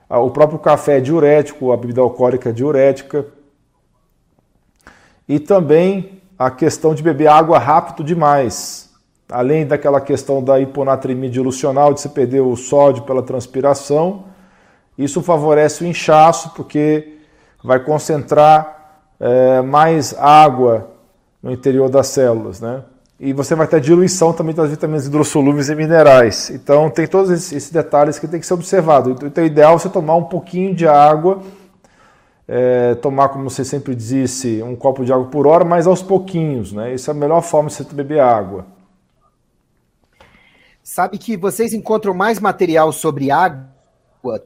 Ah, 0.08 0.20
o 0.20 0.30
próprio 0.30 0.58
café 0.58 0.98
é 0.98 1.00
diurético, 1.00 1.70
a 1.70 1.76
bebida 1.76 2.00
alcoólica 2.00 2.48
é 2.48 2.52
diurética. 2.52 3.26
E 5.28 5.38
também 5.38 6.22
a 6.38 6.50
questão 6.50 6.94
de 6.94 7.02
beber 7.02 7.28
água 7.28 7.58
rápido 7.58 8.02
demais. 8.02 8.90
Além 9.30 9.66
daquela 9.66 10.00
questão 10.00 10.42
da 10.42 10.58
hiponatremia 10.58 11.28
dilucional, 11.28 11.92
de 11.92 12.00
se 12.00 12.08
perder 12.08 12.40
o 12.40 12.56
sódio 12.56 13.02
pela 13.02 13.22
transpiração, 13.22 14.24
isso 14.96 15.22
favorece 15.22 15.84
o 15.84 15.86
inchaço, 15.86 16.50
porque 16.54 17.18
vai 17.62 17.78
concentrar 17.80 19.02
é, 19.20 19.60
mais 19.60 20.14
água 20.18 20.90
no 21.42 21.52
interior 21.52 21.90
das 21.90 22.06
células, 22.06 22.60
né? 22.60 22.82
E 23.20 23.32
você 23.32 23.54
vai 23.54 23.66
ter 23.66 23.80
diluição 23.80 24.32
também 24.32 24.54
das 24.54 24.70
vitaminas 24.70 25.06
hidrossolúveis 25.06 25.68
e 25.68 25.74
minerais. 25.74 26.50
Então, 26.50 26.88
tem 26.88 27.06
todos 27.06 27.30
esses 27.30 27.70
detalhes 27.70 28.18
que 28.18 28.28
tem 28.28 28.38
que 28.38 28.46
ser 28.46 28.54
observado. 28.54 29.10
Então, 29.10 29.42
o 29.42 29.46
ideal 29.46 29.74
é 29.74 29.78
você 29.78 29.88
tomar 29.88 30.14
um 30.14 30.24
pouquinho 30.24 30.74
de 30.74 30.86
água 30.86 31.42
é, 32.48 32.94
tomar, 32.94 33.28
como 33.28 33.50
você 33.50 33.62
sempre 33.62 33.94
disse, 33.94 34.62
um 34.62 34.74
copo 34.74 35.04
de 35.04 35.12
água 35.12 35.26
por 35.26 35.46
hora, 35.46 35.66
mas 35.66 35.86
aos 35.86 36.02
pouquinhos, 36.02 36.72
né? 36.72 36.94
Essa 36.94 37.10
é 37.10 37.12
a 37.12 37.14
melhor 37.14 37.42
forma 37.42 37.68
de 37.68 37.74
você 37.74 37.84
beber 37.84 38.20
água. 38.20 38.66
Sabe 40.82 41.18
que 41.18 41.36
vocês 41.36 41.74
encontram 41.74 42.14
mais 42.14 42.40
material 42.40 42.90
sobre 42.90 43.30
água, 43.30 43.68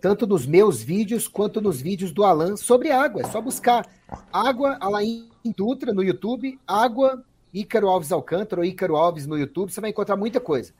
tanto 0.01 0.27
nos 0.27 0.45
meus 0.45 0.83
vídeos 0.83 1.29
quanto 1.29 1.61
nos 1.61 1.81
vídeos 1.81 2.11
do 2.11 2.25
Alan 2.25 2.57
sobre 2.57 2.91
água. 2.91 3.23
É 3.23 3.25
só 3.27 3.41
buscar 3.41 3.87
água 4.33 4.77
Alain 4.81 5.29
Dutra 5.57 5.93
no 5.93 6.03
YouTube, 6.03 6.59
água 6.67 7.23
Ícaro 7.53 7.89
Alves 7.89 8.13
Alcântara 8.13 8.61
ou 8.61 8.65
Ícaro 8.65 8.97
Alves 8.97 9.27
no 9.27 9.37
YouTube, 9.39 9.73
você 9.73 9.81
vai 9.81 9.91
encontrar 9.91 10.17
muita 10.17 10.41
coisa. 10.41 10.73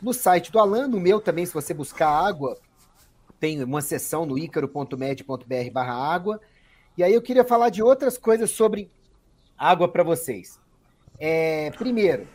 No 0.00 0.14
site 0.14 0.52
do 0.52 0.58
Alan, 0.58 0.88
no 0.88 1.00
meu 1.00 1.20
também, 1.20 1.44
se 1.44 1.52
você 1.52 1.74
buscar 1.74 2.08
água, 2.08 2.58
tem 3.38 3.62
uma 3.62 3.80
seção 3.82 4.24
no 4.26 4.38
ícaro.med.br 4.38 5.70
barra 5.72 5.94
água. 5.94 6.40
E 6.96 7.02
aí 7.02 7.12
eu 7.14 7.22
queria 7.22 7.44
falar 7.44 7.70
de 7.70 7.82
outras 7.82 8.18
coisas 8.18 8.50
sobre 8.50 8.90
água 9.58 9.88
para 9.88 10.02
vocês. 10.02 10.58
É, 11.18 11.70
primeiro, 11.72 12.26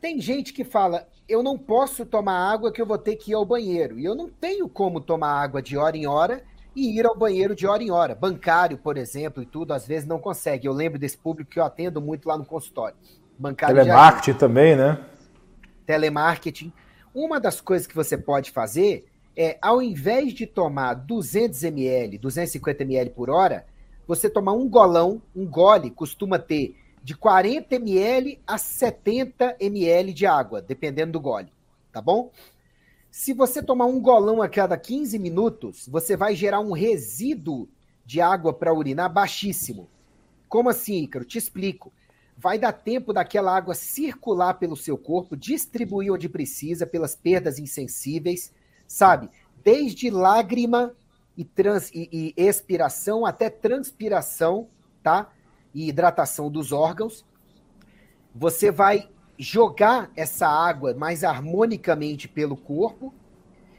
Tem 0.00 0.20
gente 0.20 0.52
que 0.52 0.64
fala, 0.64 1.08
eu 1.28 1.42
não 1.42 1.58
posso 1.58 2.06
tomar 2.06 2.52
água 2.52 2.72
que 2.72 2.80
eu 2.80 2.86
vou 2.86 2.98
ter 2.98 3.16
que 3.16 3.32
ir 3.32 3.34
ao 3.34 3.44
banheiro. 3.44 3.98
E 3.98 4.04
eu 4.04 4.14
não 4.14 4.28
tenho 4.30 4.68
como 4.68 5.00
tomar 5.00 5.42
água 5.42 5.60
de 5.60 5.76
hora 5.76 5.96
em 5.96 6.06
hora 6.06 6.44
e 6.74 6.98
ir 6.98 7.06
ao 7.06 7.16
banheiro 7.16 7.54
de 7.54 7.66
hora 7.66 7.82
em 7.82 7.90
hora. 7.90 8.14
Bancário, 8.14 8.78
por 8.78 8.96
exemplo, 8.96 9.42
e 9.42 9.46
tudo, 9.46 9.72
às 9.72 9.86
vezes 9.86 10.08
não 10.08 10.18
consegue. 10.18 10.66
Eu 10.66 10.72
lembro 10.72 10.98
desse 10.98 11.16
público 11.16 11.50
que 11.50 11.58
eu 11.58 11.64
atendo 11.64 12.00
muito 12.00 12.28
lá 12.28 12.36
no 12.36 12.44
consultório. 12.44 12.96
Bancário 13.38 13.76
Telemarketing 13.76 14.38
também, 14.38 14.76
né? 14.76 15.04
Telemarketing. 15.86 16.72
Uma 17.14 17.40
das 17.40 17.60
coisas 17.60 17.86
que 17.86 17.94
você 17.94 18.16
pode 18.16 18.50
fazer 18.50 19.06
é, 19.36 19.56
ao 19.62 19.80
invés 19.80 20.32
de 20.34 20.46
tomar 20.46 20.94
200 20.94 21.62
ml, 21.62 22.18
250 22.18 22.82
ml 22.82 23.10
por 23.10 23.30
hora, 23.30 23.64
você 24.04 24.28
tomar 24.28 24.52
um 24.52 24.68
golão, 24.68 25.22
um 25.34 25.46
gole, 25.46 25.90
costuma 25.90 26.40
ter 26.40 26.76
de 27.04 27.16
40 27.16 27.76
ml 27.76 28.40
a 28.44 28.58
70 28.58 29.56
ml 29.60 30.12
de 30.12 30.26
água, 30.26 30.60
dependendo 30.60 31.12
do 31.12 31.20
gole, 31.20 31.52
tá 31.92 32.02
bom? 32.02 32.32
Se 33.10 33.32
você 33.32 33.62
tomar 33.62 33.86
um 33.86 34.00
golão 34.00 34.42
a 34.42 34.48
cada 34.48 34.76
15 34.76 35.18
minutos, 35.18 35.88
você 35.88 36.16
vai 36.16 36.34
gerar 36.34 36.60
um 36.60 36.72
resíduo 36.72 37.68
de 38.04 38.20
água 38.20 38.52
para 38.52 38.72
urinar 38.72 39.12
baixíssimo. 39.12 39.88
Como 40.48 40.68
assim, 40.68 41.02
Ícaro? 41.02 41.24
Te 41.24 41.38
explico. 41.38 41.92
Vai 42.36 42.58
dar 42.58 42.72
tempo 42.72 43.12
daquela 43.12 43.54
água 43.56 43.74
circular 43.74 44.54
pelo 44.54 44.76
seu 44.76 44.96
corpo, 44.96 45.36
distribuir 45.36 46.12
onde 46.12 46.28
precisa, 46.28 46.86
pelas 46.86 47.16
perdas 47.16 47.58
insensíveis, 47.58 48.52
sabe? 48.86 49.28
Desde 49.64 50.08
lágrima 50.08 50.94
e, 51.36 51.44
trans, 51.44 51.90
e, 51.92 52.34
e 52.36 52.42
expiração 52.42 53.26
até 53.26 53.50
transpiração, 53.50 54.68
tá? 55.02 55.32
E 55.74 55.88
hidratação 55.88 56.50
dos 56.50 56.72
órgãos. 56.72 57.24
Você 58.34 58.70
vai 58.70 59.08
jogar 59.38 60.10
essa 60.16 60.48
água 60.48 60.92
mais 60.94 61.22
harmonicamente 61.22 62.26
pelo 62.26 62.56
corpo 62.56 63.14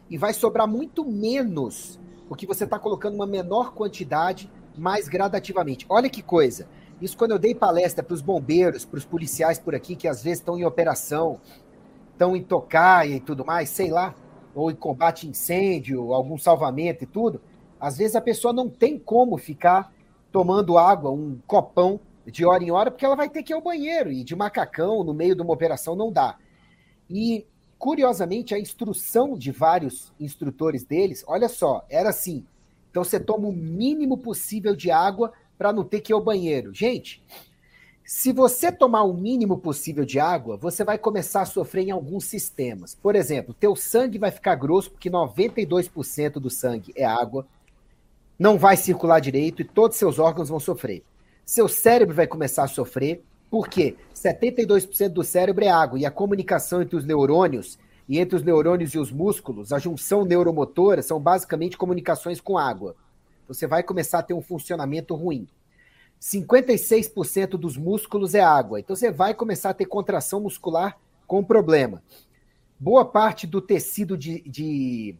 e 0.09 0.17
vai 0.17 0.33
sobrar 0.33 0.67
muito 0.67 1.03
menos, 1.03 1.99
porque 2.27 2.47
você 2.47 2.63
está 2.63 2.79
colocando 2.79 3.15
uma 3.15 3.27
menor 3.27 3.73
quantidade 3.73 4.49
mais 4.77 5.09
gradativamente. 5.09 5.85
Olha 5.89 6.09
que 6.09 6.21
coisa. 6.21 6.67
Isso 7.01 7.17
quando 7.17 7.31
eu 7.31 7.39
dei 7.39 7.53
palestra 7.53 8.03
para 8.03 8.13
os 8.13 8.21
bombeiros, 8.21 8.85
para 8.85 8.97
os 8.97 9.05
policiais 9.05 9.59
por 9.59 9.75
aqui, 9.75 9.95
que 9.95 10.07
às 10.07 10.23
vezes 10.23 10.39
estão 10.39 10.57
em 10.57 10.65
operação, 10.65 11.39
estão 12.11 12.35
em 12.35 12.43
tocaia 12.43 13.15
e 13.15 13.19
tudo 13.19 13.45
mais, 13.45 13.69
sei 13.69 13.91
lá, 13.91 14.15
ou 14.55 14.71
em 14.71 14.75
combate 14.75 15.27
a 15.27 15.29
incêndio, 15.29 16.13
algum 16.13 16.37
salvamento 16.37 17.03
e 17.03 17.07
tudo, 17.07 17.41
às 17.79 17.97
vezes 17.97 18.15
a 18.15 18.21
pessoa 18.21 18.53
não 18.53 18.69
tem 18.69 18.97
como 18.97 19.37
ficar 19.37 19.93
tomando 20.31 20.77
água, 20.77 21.11
um 21.11 21.39
copão 21.47 21.99
de 22.29 22.45
hora 22.45 22.63
em 22.63 22.71
hora, 22.71 22.91
porque 22.91 23.05
ela 23.05 23.15
vai 23.15 23.29
ter 23.29 23.43
que 23.43 23.53
ir 23.53 23.55
ao 23.55 23.61
banheiro 23.61 24.11
e 24.11 24.23
de 24.23 24.35
macacão 24.35 25.03
no 25.03 25.13
meio 25.13 25.35
de 25.35 25.41
uma 25.41 25.53
operação 25.53 25.95
não 25.95 26.11
dá. 26.11 26.37
E, 27.09 27.45
curiosamente, 27.77 28.53
a 28.53 28.59
instrução 28.59 29.37
de 29.37 29.51
vários 29.51 30.13
instrutores 30.19 30.83
deles, 30.83 31.23
olha 31.27 31.49
só, 31.49 31.85
era 31.89 32.09
assim: 32.09 32.45
então 32.89 33.03
você 33.03 33.19
toma 33.19 33.47
o 33.47 33.53
mínimo 33.53 34.17
possível 34.17 34.75
de 34.75 34.91
água 34.91 35.33
para 35.57 35.73
não 35.73 35.83
ter 35.83 36.01
que 36.01 36.11
ir 36.11 36.15
ao 36.15 36.23
banheiro. 36.23 36.73
Gente, 36.73 37.23
se 38.03 38.31
você 38.31 38.71
tomar 38.71 39.03
o 39.03 39.13
mínimo 39.13 39.57
possível 39.57 40.05
de 40.05 40.19
água, 40.19 40.57
você 40.57 40.83
vai 40.83 40.97
começar 40.97 41.41
a 41.41 41.45
sofrer 41.45 41.83
em 41.83 41.91
alguns 41.91 42.25
sistemas. 42.25 42.95
Por 42.95 43.15
exemplo, 43.15 43.53
teu 43.53 43.75
sangue 43.75 44.17
vai 44.17 44.31
ficar 44.31 44.55
grosso 44.55 44.91
porque 44.91 45.09
92% 45.09 46.33
do 46.33 46.49
sangue 46.49 46.91
é 46.95 47.05
água, 47.05 47.45
não 48.37 48.57
vai 48.57 48.77
circular 48.77 49.19
direito 49.19 49.61
e 49.61 49.65
todos 49.65 49.97
seus 49.97 50.17
órgãos 50.17 50.49
vão 50.49 50.59
sofrer 50.59 51.03
seu 51.49 51.67
cérebro 51.67 52.13
vai 52.13 52.27
começar 52.27 52.65
a 52.65 52.67
sofrer, 52.67 53.23
porque 53.49 53.95
72% 54.13 55.09
do 55.09 55.23
cérebro 55.23 55.65
é 55.65 55.67
água 55.67 55.97
e 55.97 56.05
a 56.05 56.11
comunicação 56.11 56.79
entre 56.79 56.95
os 56.95 57.03
neurônios 57.03 57.79
e 58.07 58.19
entre 58.19 58.35
os 58.35 58.43
neurônios 58.43 58.93
e 58.93 58.99
os 58.99 59.11
músculos, 59.11 59.73
a 59.73 59.79
junção 59.79 60.23
neuromotora, 60.23 61.01
são 61.01 61.19
basicamente 61.19 61.75
comunicações 61.75 62.39
com 62.39 62.55
água. 62.55 62.95
Você 63.47 63.65
vai 63.65 63.81
começar 63.81 64.19
a 64.19 64.21
ter 64.23 64.35
um 64.35 64.43
funcionamento 64.43 65.15
ruim. 65.15 65.47
56% 66.21 67.57
dos 67.57 67.75
músculos 67.77 68.35
é 68.35 68.41
água, 68.41 68.79
então 68.79 68.95
você 68.95 69.11
vai 69.11 69.33
começar 69.33 69.71
a 69.71 69.73
ter 69.73 69.87
contração 69.87 70.41
muscular 70.41 70.99
com 71.25 71.43
problema. 71.43 72.03
Boa 72.79 73.03
parte 73.03 73.47
do 73.47 73.59
tecido 73.59 74.15
de, 74.15 74.41
de 74.41 75.15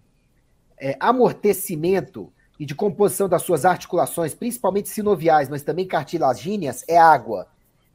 é, 0.80 0.95
amortecimento 0.99 2.32
e 2.60 2.65
de 2.65 2.76
composição 2.76 3.30
das 3.30 3.43
suas 3.43 3.63
articulações, 3.63 4.34
principalmente 4.34 4.89
sinoviais, 4.89 5.48
mas 5.48 5.63
também 5.63 5.88
cartilagíneas, 5.88 6.84
é 6.88 6.98
água. 6.98 7.48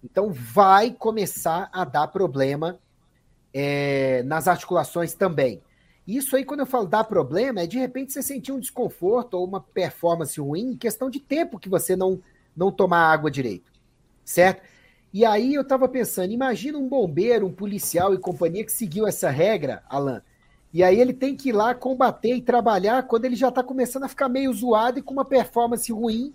Então 0.02 0.32
vai 0.32 0.90
começar 0.90 1.68
a 1.72 1.84
dar 1.84 2.08
problema 2.08 2.78
é, 3.52 4.22
nas 4.22 4.48
articulações 4.48 5.12
também. 5.12 5.62
Isso 6.06 6.36
aí, 6.36 6.44
quando 6.44 6.60
eu 6.60 6.66
falo 6.66 6.86
dar 6.86 7.04
problema, 7.04 7.60
é 7.60 7.66
de 7.66 7.78
repente 7.78 8.12
você 8.12 8.22
sentir 8.22 8.52
um 8.52 8.60
desconforto 8.60 9.34
ou 9.34 9.46
uma 9.46 9.60
performance 9.60 10.38
ruim 10.40 10.72
em 10.72 10.76
questão 10.76 11.08
de 11.08 11.20
tempo 11.20 11.58
que 11.58 11.68
você 11.68 11.94
não, 11.94 12.20
não 12.56 12.72
tomar 12.72 13.10
água 13.10 13.30
direito. 13.30 13.70
Certo? 14.24 14.62
E 15.12 15.24
aí 15.24 15.54
eu 15.54 15.62
estava 15.62 15.88
pensando, 15.88 16.32
imagina 16.32 16.76
um 16.76 16.88
bombeiro, 16.88 17.46
um 17.46 17.52
policial 17.52 18.12
e 18.14 18.18
companhia 18.18 18.64
que 18.64 18.72
seguiu 18.72 19.06
essa 19.06 19.30
regra, 19.30 19.82
Alan, 19.88 20.22
e 20.74 20.82
aí 20.82 21.00
ele 21.00 21.12
tem 21.12 21.36
que 21.36 21.50
ir 21.50 21.52
lá 21.52 21.72
combater 21.72 22.34
e 22.34 22.42
trabalhar 22.42 23.04
quando 23.04 23.26
ele 23.26 23.36
já 23.36 23.48
está 23.48 23.62
começando 23.62 24.02
a 24.02 24.08
ficar 24.08 24.28
meio 24.28 24.52
zoado 24.52 24.98
e 24.98 25.02
com 25.02 25.12
uma 25.12 25.24
performance 25.24 25.92
ruim. 25.92 26.34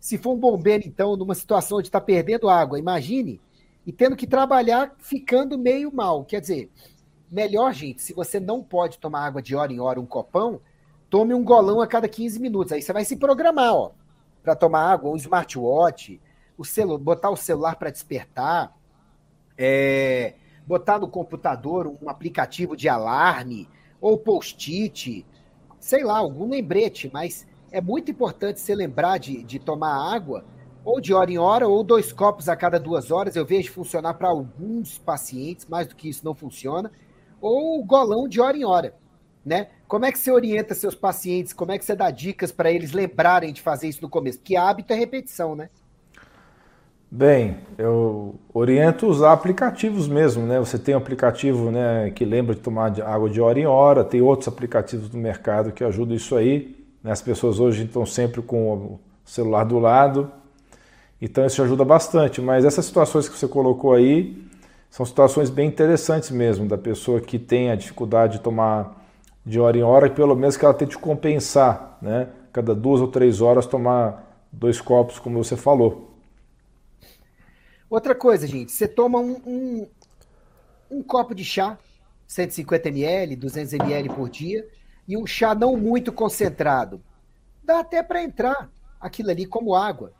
Se 0.00 0.18
for 0.18 0.32
um 0.32 0.36
bombeiro, 0.36 0.82
então, 0.84 1.16
numa 1.16 1.36
situação 1.36 1.78
onde 1.78 1.86
está 1.86 2.00
perdendo 2.00 2.48
água, 2.48 2.80
imagine, 2.80 3.40
e 3.86 3.92
tendo 3.92 4.16
que 4.16 4.26
trabalhar 4.26 4.92
ficando 4.98 5.56
meio 5.56 5.94
mal. 5.94 6.24
Quer 6.24 6.40
dizer, 6.40 6.68
melhor, 7.30 7.72
gente, 7.72 8.02
se 8.02 8.12
você 8.12 8.40
não 8.40 8.60
pode 8.60 8.98
tomar 8.98 9.24
água 9.24 9.40
de 9.40 9.54
hora 9.54 9.72
em 9.72 9.78
hora, 9.78 10.00
um 10.00 10.06
copão, 10.06 10.60
tome 11.08 11.32
um 11.32 11.44
golão 11.44 11.80
a 11.80 11.86
cada 11.86 12.08
15 12.08 12.40
minutos. 12.40 12.72
Aí 12.72 12.82
você 12.82 12.92
vai 12.92 13.04
se 13.04 13.14
programar, 13.16 13.72
ó, 13.72 13.92
para 14.42 14.56
tomar 14.56 14.90
água, 14.90 15.12
um 15.12 15.16
smartwatch, 15.16 16.20
o 16.58 16.64
celu 16.64 16.98
botar 16.98 17.30
o 17.30 17.36
celular 17.36 17.76
para 17.76 17.90
despertar, 17.90 18.76
é, 19.56 20.34
botar 20.66 20.98
no 20.98 21.06
computador 21.06 21.86
um 21.86 22.10
aplicativo 22.10 22.76
de 22.76 22.88
alarme, 22.88 23.68
ou 24.06 24.16
post-it, 24.16 25.26
sei 25.80 26.04
lá, 26.04 26.18
algum 26.18 26.48
lembrete, 26.48 27.10
mas 27.12 27.44
é 27.72 27.80
muito 27.80 28.08
importante 28.08 28.60
você 28.60 28.72
lembrar 28.72 29.18
de, 29.18 29.42
de 29.42 29.58
tomar 29.58 30.14
água, 30.14 30.44
ou 30.84 31.00
de 31.00 31.12
hora 31.12 31.32
em 31.32 31.38
hora, 31.38 31.66
ou 31.66 31.82
dois 31.82 32.12
copos 32.12 32.48
a 32.48 32.54
cada 32.54 32.78
duas 32.78 33.10
horas. 33.10 33.34
Eu 33.34 33.44
vejo 33.44 33.72
funcionar 33.72 34.14
para 34.14 34.28
alguns 34.28 34.96
pacientes, 34.96 35.66
mais 35.66 35.88
do 35.88 35.96
que 35.96 36.08
isso 36.08 36.24
não 36.24 36.36
funciona, 36.36 36.92
ou 37.40 37.84
golão 37.84 38.28
de 38.28 38.40
hora 38.40 38.56
em 38.56 38.64
hora. 38.64 38.94
Né? 39.44 39.70
Como 39.88 40.04
é 40.04 40.12
que 40.12 40.20
você 40.20 40.30
orienta 40.30 40.72
seus 40.72 40.94
pacientes? 40.94 41.52
Como 41.52 41.72
é 41.72 41.78
que 41.78 41.84
você 41.84 41.96
dá 41.96 42.08
dicas 42.12 42.52
para 42.52 42.70
eles 42.70 42.92
lembrarem 42.92 43.52
de 43.52 43.60
fazer 43.60 43.88
isso 43.88 44.02
no 44.02 44.08
começo? 44.08 44.38
Porque 44.38 44.54
hábito 44.54 44.92
é 44.92 44.96
repetição, 44.96 45.56
né? 45.56 45.68
Bem, 47.18 47.56
eu 47.78 48.34
oriento 48.52 49.06
usar 49.06 49.32
aplicativos 49.32 50.06
mesmo, 50.06 50.44
né? 50.44 50.58
Você 50.58 50.78
tem 50.78 50.94
um 50.94 50.98
aplicativo 50.98 51.70
né, 51.70 52.10
que 52.14 52.26
lembra 52.26 52.54
de 52.54 52.60
tomar 52.60 52.92
água 53.00 53.30
de 53.30 53.40
hora 53.40 53.58
em 53.58 53.64
hora, 53.64 54.04
tem 54.04 54.20
outros 54.20 54.46
aplicativos 54.46 55.08
do 55.08 55.16
mercado 55.16 55.72
que 55.72 55.82
ajudam 55.82 56.14
isso 56.14 56.36
aí. 56.36 56.76
Né? 57.02 57.10
As 57.10 57.22
pessoas 57.22 57.58
hoje 57.58 57.86
estão 57.86 58.04
sempre 58.04 58.42
com 58.42 58.70
o 58.70 59.00
celular 59.24 59.64
do 59.64 59.78
lado, 59.78 60.30
então 61.18 61.46
isso 61.46 61.62
ajuda 61.62 61.86
bastante. 61.86 62.42
Mas 62.42 62.66
essas 62.66 62.84
situações 62.84 63.30
que 63.30 63.38
você 63.38 63.48
colocou 63.48 63.94
aí 63.94 64.36
são 64.90 65.06
situações 65.06 65.48
bem 65.48 65.68
interessantes 65.68 66.30
mesmo, 66.30 66.68
da 66.68 66.76
pessoa 66.76 67.18
que 67.18 67.38
tem 67.38 67.70
a 67.70 67.76
dificuldade 67.76 68.34
de 68.34 68.40
tomar 68.40 68.94
de 69.42 69.58
hora 69.58 69.78
em 69.78 69.82
hora, 69.82 70.10
pelo 70.10 70.36
menos 70.36 70.58
que 70.58 70.66
ela 70.66 70.74
tente 70.74 70.98
compensar, 70.98 71.96
né? 72.02 72.28
Cada 72.52 72.74
duas 72.74 73.00
ou 73.00 73.08
três 73.08 73.40
horas 73.40 73.64
tomar 73.64 74.38
dois 74.52 74.82
copos, 74.82 75.18
como 75.18 75.42
você 75.42 75.56
falou. 75.56 76.05
Outra 77.88 78.16
coisa, 78.16 78.48
gente, 78.48 78.72
você 78.72 78.88
toma 78.88 79.20
um, 79.20 79.40
um, 79.46 79.86
um 80.90 81.02
copo 81.04 81.34
de 81.34 81.44
chá, 81.44 81.78
150 82.26 82.88
ml, 82.88 83.36
200 83.36 83.74
ml 83.74 84.08
por 84.08 84.28
dia, 84.28 84.68
e 85.06 85.16
um 85.16 85.24
chá 85.24 85.54
não 85.54 85.76
muito 85.76 86.12
concentrado. 86.12 87.00
Dá 87.62 87.80
até 87.80 88.02
para 88.02 88.22
entrar 88.22 88.68
aquilo 89.00 89.30
ali 89.30 89.46
como 89.46 89.76
água. 89.76 90.12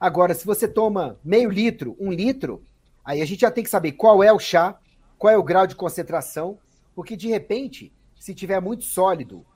Agora, 0.00 0.34
se 0.34 0.44
você 0.44 0.66
toma 0.66 1.18
meio 1.24 1.50
litro, 1.50 1.96
um 2.00 2.10
litro, 2.10 2.64
aí 3.04 3.22
a 3.22 3.24
gente 3.24 3.42
já 3.42 3.50
tem 3.50 3.62
que 3.62 3.70
saber 3.70 3.92
qual 3.92 4.22
é 4.22 4.32
o 4.32 4.38
chá, 4.38 4.76
qual 5.16 5.32
é 5.32 5.38
o 5.38 5.42
grau 5.42 5.68
de 5.68 5.76
concentração, 5.76 6.58
porque 6.96 7.16
de 7.16 7.28
repente, 7.28 7.92
se 8.18 8.34
tiver 8.34 8.60
muito 8.60 8.84
sólido, 8.84 9.46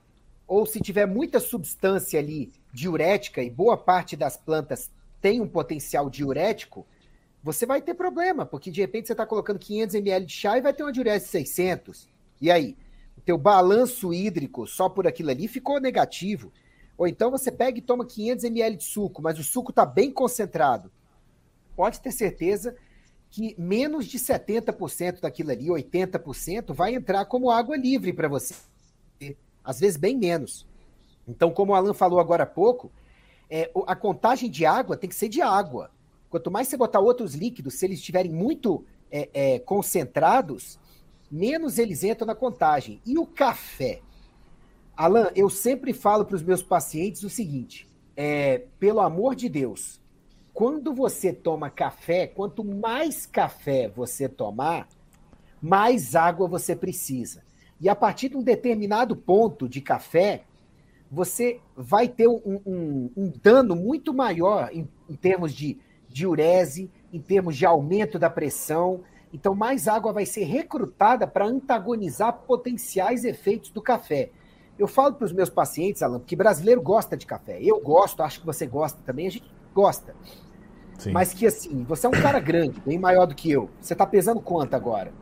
ou 0.46 0.64
se 0.64 0.80
tiver 0.80 1.06
muita 1.06 1.40
substância 1.40 2.20
ali 2.20 2.52
diurética, 2.72 3.42
e 3.42 3.50
boa 3.50 3.76
parte 3.76 4.16
das 4.16 4.36
plantas 4.36 4.92
tem 5.20 5.40
um 5.40 5.48
potencial 5.48 6.08
diurético, 6.08 6.86
você 7.42 7.66
vai 7.66 7.82
ter 7.82 7.94
problema, 7.94 8.46
porque 8.46 8.70
de 8.70 8.80
repente 8.80 9.06
você 9.06 9.12
está 9.12 9.26
colocando 9.26 9.58
500 9.58 9.96
ml 9.96 10.26
de 10.26 10.32
chá 10.32 10.56
e 10.56 10.60
vai 10.60 10.72
ter 10.72 10.84
uma 10.84 10.92
diurese 10.92 11.24
de 11.24 11.30
600. 11.32 12.08
E 12.40 12.50
aí? 12.50 12.76
O 13.16 13.20
teu 13.20 13.36
balanço 13.36 14.12
hídrico 14.12 14.66
só 14.66 14.88
por 14.88 15.06
aquilo 15.06 15.30
ali 15.30 15.48
ficou 15.48 15.80
negativo. 15.80 16.52
Ou 16.96 17.06
então 17.06 17.30
você 17.30 17.50
pega 17.50 17.78
e 17.78 17.82
toma 17.82 18.06
500 18.06 18.44
ml 18.44 18.76
de 18.76 18.84
suco, 18.84 19.20
mas 19.20 19.38
o 19.38 19.44
suco 19.44 19.70
está 19.70 19.84
bem 19.84 20.10
concentrado. 20.10 20.90
Pode 21.74 22.00
ter 22.00 22.12
certeza 22.12 22.76
que 23.30 23.54
menos 23.58 24.06
de 24.06 24.18
70% 24.18 25.20
daquilo 25.20 25.50
ali, 25.50 25.66
80%, 25.66 26.74
vai 26.74 26.94
entrar 26.94 27.24
como 27.24 27.50
água 27.50 27.76
livre 27.76 28.12
para 28.12 28.28
você. 28.28 28.54
Às 29.64 29.80
vezes 29.80 29.96
bem 29.96 30.16
menos. 30.16 30.66
Então, 31.26 31.50
como 31.50 31.72
o 31.72 31.74
Alan 31.74 31.94
falou 31.94 32.20
agora 32.20 32.42
há 32.42 32.46
pouco, 32.46 32.92
é, 33.48 33.70
a 33.86 33.96
contagem 33.96 34.50
de 34.50 34.66
água 34.66 34.96
tem 34.96 35.08
que 35.08 35.16
ser 35.16 35.28
de 35.28 35.40
água. 35.40 35.90
Quanto 36.32 36.50
mais 36.50 36.66
você 36.66 36.78
botar 36.78 36.98
outros 36.98 37.34
líquidos, 37.34 37.74
se 37.74 37.84
eles 37.84 37.98
estiverem 37.98 38.32
muito 38.32 38.86
é, 39.10 39.28
é, 39.34 39.58
concentrados, 39.58 40.80
menos 41.30 41.76
eles 41.76 42.02
entram 42.02 42.26
na 42.26 42.34
contagem. 42.34 43.02
E 43.04 43.18
o 43.18 43.26
café? 43.26 44.00
Alan, 44.96 45.30
eu 45.36 45.50
sempre 45.50 45.92
falo 45.92 46.24
para 46.24 46.34
os 46.34 46.42
meus 46.42 46.62
pacientes 46.62 47.22
o 47.22 47.28
seguinte: 47.28 47.86
é, 48.16 48.62
pelo 48.78 49.00
amor 49.00 49.34
de 49.34 49.46
Deus, 49.50 50.00
quando 50.54 50.94
você 50.94 51.34
toma 51.34 51.68
café, 51.68 52.26
quanto 52.26 52.64
mais 52.64 53.26
café 53.26 53.90
você 53.94 54.26
tomar, 54.26 54.88
mais 55.60 56.16
água 56.16 56.48
você 56.48 56.74
precisa. 56.74 57.42
E 57.78 57.90
a 57.90 57.94
partir 57.94 58.30
de 58.30 58.38
um 58.38 58.42
determinado 58.42 59.14
ponto 59.14 59.68
de 59.68 59.82
café, 59.82 60.44
você 61.10 61.60
vai 61.76 62.08
ter 62.08 62.26
um, 62.26 62.58
um, 62.64 63.10
um 63.14 63.32
dano 63.42 63.76
muito 63.76 64.14
maior 64.14 64.70
em, 64.72 64.88
em 65.10 65.14
termos 65.14 65.52
de 65.52 65.78
diurese, 66.12 66.90
em 67.12 67.20
termos 67.20 67.56
de 67.56 67.66
aumento 67.66 68.18
da 68.18 68.30
pressão. 68.30 69.00
Então, 69.32 69.54
mais 69.54 69.88
água 69.88 70.12
vai 70.12 70.26
ser 70.26 70.44
recrutada 70.44 71.26
para 71.26 71.46
antagonizar 71.46 72.32
potenciais 72.46 73.24
efeitos 73.24 73.70
do 73.70 73.80
café. 73.80 74.30
Eu 74.78 74.86
falo 74.86 75.14
para 75.14 75.24
os 75.24 75.32
meus 75.32 75.50
pacientes, 75.50 76.02
Alan, 76.02 76.20
que 76.20 76.34
brasileiro 76.36 76.82
gosta 76.82 77.16
de 77.16 77.26
café. 77.26 77.58
Eu 77.60 77.80
gosto, 77.80 78.22
acho 78.22 78.40
que 78.40 78.46
você 78.46 78.66
gosta 78.66 78.98
também, 79.04 79.26
a 79.26 79.30
gente 79.30 79.50
gosta. 79.74 80.14
Sim. 80.98 81.12
Mas 81.12 81.32
que 81.32 81.46
assim, 81.46 81.84
você 81.84 82.06
é 82.06 82.08
um 82.08 82.12
cara 82.12 82.38
grande, 82.40 82.80
bem 82.84 82.98
maior 82.98 83.26
do 83.26 83.34
que 83.34 83.50
eu. 83.50 83.68
Você 83.80 83.92
está 83.92 84.06
pesando 84.06 84.40
quanto 84.40 84.74
agora? 84.74 85.12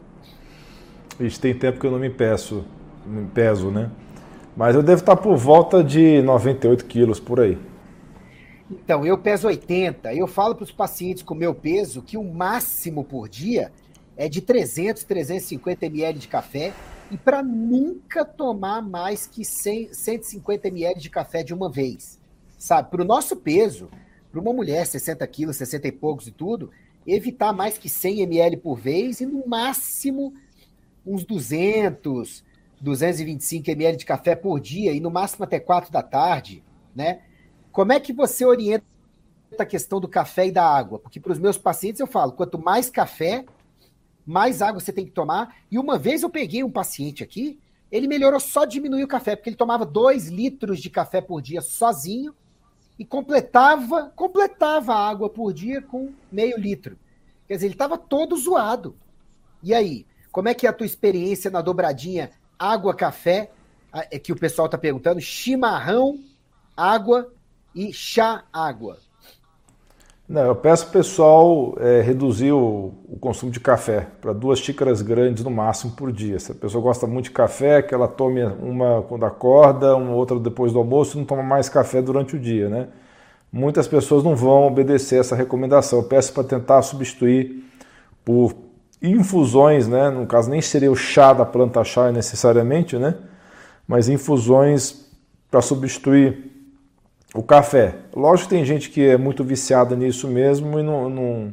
Isso 1.18 1.40
tem 1.40 1.54
tempo 1.54 1.78
que 1.78 1.86
eu 1.86 1.90
não 1.90 1.98
me 1.98 2.10
peço, 2.10 2.64
me 3.04 3.26
peso, 3.26 3.70
né? 3.70 3.90
Mas 4.56 4.74
eu 4.74 4.82
devo 4.82 5.00
estar 5.00 5.16
por 5.16 5.36
volta 5.36 5.82
de 5.82 6.22
98 6.22 6.84
quilos 6.86 7.20
por 7.20 7.40
aí. 7.40 7.58
Então, 8.70 9.04
eu 9.04 9.18
peso 9.18 9.48
80. 9.48 10.14
Eu 10.14 10.28
falo 10.28 10.54
para 10.54 10.64
os 10.64 10.70
pacientes 10.70 11.22
com 11.22 11.34
meu 11.34 11.54
peso 11.54 12.02
que 12.02 12.16
o 12.16 12.22
máximo 12.22 13.02
por 13.02 13.28
dia 13.28 13.72
é 14.16 14.28
de 14.28 14.40
300, 14.40 15.02
350 15.02 15.86
ml 15.86 16.18
de 16.18 16.28
café 16.28 16.72
e 17.10 17.16
para 17.16 17.42
nunca 17.42 18.24
tomar 18.24 18.80
mais 18.80 19.26
que 19.26 19.44
100, 19.44 19.92
150 19.92 20.68
ml 20.68 21.00
de 21.00 21.10
café 21.10 21.42
de 21.42 21.52
uma 21.52 21.68
vez. 21.68 22.20
Sabe? 22.56 22.90
Para 22.90 23.02
o 23.02 23.04
nosso 23.04 23.34
peso, 23.34 23.90
para 24.30 24.40
uma 24.40 24.52
mulher, 24.52 24.86
60 24.86 25.26
quilos, 25.26 25.56
60 25.56 25.88
e 25.88 25.92
poucos 25.92 26.28
e 26.28 26.30
tudo, 26.30 26.70
evitar 27.04 27.52
mais 27.52 27.76
que 27.76 27.88
100 27.88 28.20
ml 28.20 28.56
por 28.58 28.76
vez 28.76 29.20
e 29.20 29.26
no 29.26 29.44
máximo 29.48 30.32
uns 31.04 31.24
200, 31.24 32.44
225 32.80 33.70
ml 33.70 33.96
de 33.96 34.04
café 34.04 34.36
por 34.36 34.60
dia 34.60 34.92
e 34.92 35.00
no 35.00 35.10
máximo 35.10 35.44
até 35.44 35.58
4 35.58 35.90
da 35.90 36.02
tarde, 36.02 36.62
né? 36.94 37.22
Como 37.72 37.92
é 37.92 38.00
que 38.00 38.12
você 38.12 38.44
orienta 38.44 38.84
a 39.58 39.64
questão 39.64 40.00
do 40.00 40.08
café 40.08 40.48
e 40.48 40.52
da 40.52 40.64
água? 40.64 40.98
Porque 40.98 41.20
para 41.20 41.32
os 41.32 41.38
meus 41.38 41.56
pacientes 41.58 42.00
eu 42.00 42.06
falo, 42.06 42.32
quanto 42.32 42.58
mais 42.58 42.90
café, 42.90 43.44
mais 44.26 44.62
água 44.62 44.80
você 44.80 44.92
tem 44.92 45.04
que 45.04 45.12
tomar. 45.12 45.56
E 45.70 45.78
uma 45.78 45.98
vez 45.98 46.22
eu 46.22 46.30
peguei 46.30 46.62
um 46.64 46.70
paciente 46.70 47.22
aqui, 47.22 47.58
ele 47.90 48.06
melhorou 48.06 48.38
só 48.38 48.64
diminuir 48.64 49.04
o 49.04 49.08
café, 49.08 49.34
porque 49.34 49.50
ele 49.50 49.56
tomava 49.56 49.84
2 49.84 50.28
litros 50.28 50.80
de 50.80 50.88
café 50.88 51.20
por 51.20 51.42
dia 51.42 51.60
sozinho 51.60 52.34
e 52.98 53.04
completava, 53.04 54.12
completava 54.14 54.94
a 54.94 55.08
água 55.08 55.28
por 55.28 55.52
dia 55.52 55.82
com 55.82 56.12
meio 56.30 56.58
litro. 56.58 56.98
Quer 57.48 57.54
dizer, 57.54 57.66
ele 57.66 57.74
estava 57.74 57.98
todo 57.98 58.36
zoado. 58.36 58.94
E 59.62 59.74
aí, 59.74 60.06
como 60.30 60.48
é 60.48 60.54
que 60.54 60.66
é 60.66 60.70
a 60.70 60.72
tua 60.72 60.86
experiência 60.86 61.50
na 61.50 61.60
dobradinha 61.60 62.30
água-café, 62.58 63.50
é 63.92 64.18
que 64.18 64.32
o 64.32 64.36
pessoal 64.36 64.66
está 64.66 64.78
perguntando, 64.78 65.20
chimarrão, 65.20 66.20
água 66.76 67.32
e 67.74 67.92
chá-água? 67.92 68.98
Não, 70.30 70.42
eu 70.42 70.54
peço 70.54 70.86
o 70.86 70.90
pessoal 70.90 71.74
é, 71.80 72.00
reduzir 72.02 72.52
o, 72.52 72.92
o, 73.08 73.16
consumo 73.18 73.50
de 73.50 73.58
café 73.58 74.06
para 74.20 74.32
duas 74.32 74.60
xícaras 74.60 75.02
grandes 75.02 75.42
no 75.42 75.50
máximo 75.50 75.90
por 75.90 76.12
dia. 76.12 76.38
Se 76.38 76.52
a 76.52 76.54
pessoa 76.54 76.80
gosta 76.80 77.04
muito 77.04 77.24
de 77.24 77.30
café, 77.32 77.82
que 77.82 77.92
ela 77.92 78.06
tome 78.06 78.44
uma 78.44 79.02
quando 79.02 79.26
acorda, 79.26 79.96
uma 79.96 80.12
outra 80.12 80.38
depois 80.38 80.72
do 80.72 80.78
almoço, 80.78 81.18
não 81.18 81.24
toma 81.24 81.42
mais 81.42 81.68
café 81.68 82.00
durante 82.00 82.36
o 82.36 82.38
dia, 82.38 82.68
né? 82.68 82.86
Muitas 83.52 83.88
pessoas 83.88 84.22
não 84.22 84.36
vão 84.36 84.68
obedecer 84.68 85.18
essa 85.18 85.34
recomendação. 85.34 85.98
Eu 85.98 86.04
peço 86.04 86.32
para 86.32 86.44
tentar 86.44 86.80
substituir 86.82 87.64
por 88.24 88.54
infusões, 89.02 89.88
né? 89.88 90.10
No 90.10 90.28
caso 90.28 90.48
nem 90.48 90.62
seria 90.62 90.92
o 90.92 90.96
chá 90.96 91.32
da 91.32 91.44
planta 91.44 91.82
chá 91.82 92.12
necessariamente, 92.12 92.96
né? 92.96 93.16
Mas 93.84 94.08
infusões 94.08 95.10
para 95.50 95.60
substituir 95.60 96.49
o 97.34 97.42
café. 97.42 97.94
Lógico 98.14 98.48
que 98.48 98.54
tem 98.56 98.64
gente 98.64 98.90
que 98.90 99.06
é 99.06 99.16
muito 99.16 99.44
viciada 99.44 99.94
nisso 99.94 100.26
mesmo 100.28 100.78
e 100.78 100.82
não, 100.82 101.08
não, 101.08 101.52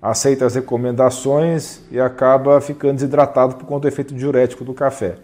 aceita 0.00 0.46
as 0.46 0.54
recomendações 0.54 1.80
e 1.90 2.00
acaba 2.00 2.60
ficando 2.60 2.94
desidratado 2.94 3.56
por 3.56 3.66
conta 3.66 3.82
do 3.82 3.88
efeito 3.88 4.14
diurético 4.14 4.64
do 4.64 4.74
café. 4.74 5.16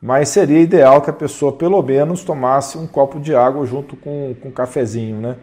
Mas 0.00 0.30
seria 0.30 0.60
ideal 0.60 1.00
que 1.00 1.10
a 1.10 1.12
pessoa 1.12 1.52
pelo 1.52 1.80
menos 1.82 2.24
tomasse 2.24 2.76
um 2.76 2.86
copo 2.86 3.20
de 3.20 3.34
água 3.34 3.64
junto 3.66 3.96
com, 3.96 4.34
com 4.40 4.48
um 4.48 4.52
cafezinho, 4.52 5.20
né? 5.20 5.36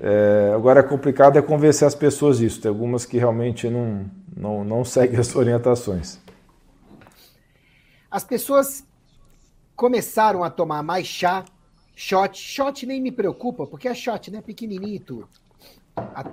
É, 0.00 0.52
agora 0.54 0.80
é 0.80 0.82
complicado 0.82 1.38
é 1.38 1.42
convencer 1.42 1.88
as 1.88 1.94
pessoas 1.94 2.38
disso. 2.38 2.60
Tem 2.60 2.68
algumas 2.68 3.04
que 3.04 3.18
realmente 3.18 3.68
não, 3.68 4.04
não, 4.36 4.62
não 4.62 4.84
seguem 4.84 5.18
as 5.18 5.34
orientações. 5.34 6.20
As 8.10 8.22
pessoas 8.22 8.84
começaram 9.74 10.44
a 10.44 10.50
tomar 10.50 10.82
mais 10.82 11.06
chá 11.06 11.44
Shot, 11.98 12.38
shot 12.38 12.84
nem 12.84 13.00
me 13.00 13.10
preocupa, 13.10 13.66
porque 13.66 13.88
é 13.88 13.94
shot, 13.94 14.30
né? 14.30 14.42
Pequenininho 14.42 14.96
e 14.96 15.00
tudo. 15.00 15.28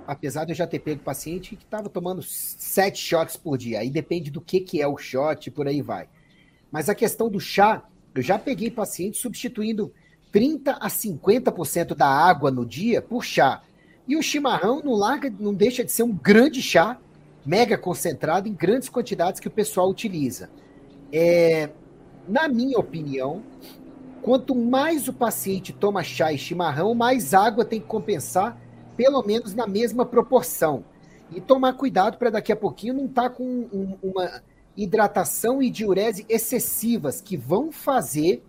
apesar 0.06 0.44
de 0.44 0.52
eu 0.52 0.56
já 0.56 0.66
ter 0.66 0.78
pego 0.78 1.02
paciente 1.02 1.56
que 1.56 1.64
estava 1.64 1.88
tomando 1.88 2.22
sete 2.22 2.98
shots 2.98 3.34
por 3.34 3.56
dia. 3.56 3.80
Aí 3.80 3.88
depende 3.88 4.30
do 4.30 4.42
que, 4.42 4.60
que 4.60 4.82
é 4.82 4.86
o 4.86 4.98
shot, 4.98 5.50
por 5.50 5.66
aí 5.66 5.80
vai. 5.80 6.06
Mas 6.70 6.90
a 6.90 6.94
questão 6.94 7.30
do 7.30 7.40
chá, 7.40 7.82
eu 8.14 8.20
já 8.20 8.38
peguei 8.38 8.70
paciente 8.70 9.16
substituindo 9.16 9.90
30 10.30 10.72
a 10.72 10.88
50% 10.88 11.94
da 11.94 12.08
água 12.08 12.50
no 12.50 12.66
dia 12.66 13.00
por 13.00 13.24
chá. 13.24 13.62
E 14.06 14.18
o 14.18 14.22
chimarrão 14.22 14.82
não 14.84 14.92
larga, 14.92 15.32
não 15.40 15.54
deixa 15.54 15.82
de 15.82 15.90
ser 15.90 16.02
um 16.02 16.12
grande 16.12 16.60
chá, 16.60 16.98
mega 17.46 17.78
concentrado 17.78 18.46
em 18.46 18.52
grandes 18.52 18.90
quantidades 18.90 19.40
que 19.40 19.48
o 19.48 19.50
pessoal 19.50 19.88
utiliza. 19.88 20.50
É, 21.10 21.70
na 22.28 22.48
minha 22.48 22.78
opinião, 22.78 23.42
Quanto 24.24 24.54
mais 24.54 25.06
o 25.06 25.12
paciente 25.12 25.70
toma 25.70 26.02
chá 26.02 26.32
e 26.32 26.38
chimarrão, 26.38 26.94
mais 26.94 27.34
água 27.34 27.62
tem 27.62 27.78
que 27.78 27.86
compensar, 27.86 28.58
pelo 28.96 29.22
menos 29.22 29.54
na 29.54 29.66
mesma 29.66 30.06
proporção. 30.06 30.82
E 31.30 31.42
tomar 31.42 31.74
cuidado 31.74 32.16
para 32.16 32.30
daqui 32.30 32.50
a 32.50 32.56
pouquinho 32.56 32.94
não 32.94 33.04
estar 33.04 33.24
tá 33.24 33.28
com 33.28 33.44
um, 33.44 33.98
uma 34.02 34.40
hidratação 34.74 35.62
e 35.62 35.68
diurese 35.68 36.24
excessivas 36.26 37.20
que 37.20 37.36
vão 37.36 37.70
fazer 37.70 38.42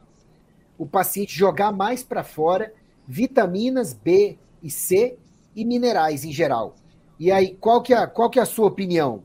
o 0.77 0.85
paciente 0.85 1.38
jogar 1.38 1.73
mais 1.73 2.01
para 2.01 2.23
fora 2.23 2.71
vitaminas 3.05 3.91
B 3.91 4.38
e 4.63 4.71
C 4.71 5.17
e 5.53 5.65
minerais 5.65 6.23
em 6.23 6.31
geral. 6.31 6.75
E 7.19 7.29
aí, 7.33 7.53
qual 7.59 7.81
que 7.81 7.93
é, 7.93 8.07
qual 8.07 8.29
que 8.29 8.39
é 8.39 8.41
a 8.41 8.45
sua 8.45 8.67
opinião? 8.67 9.23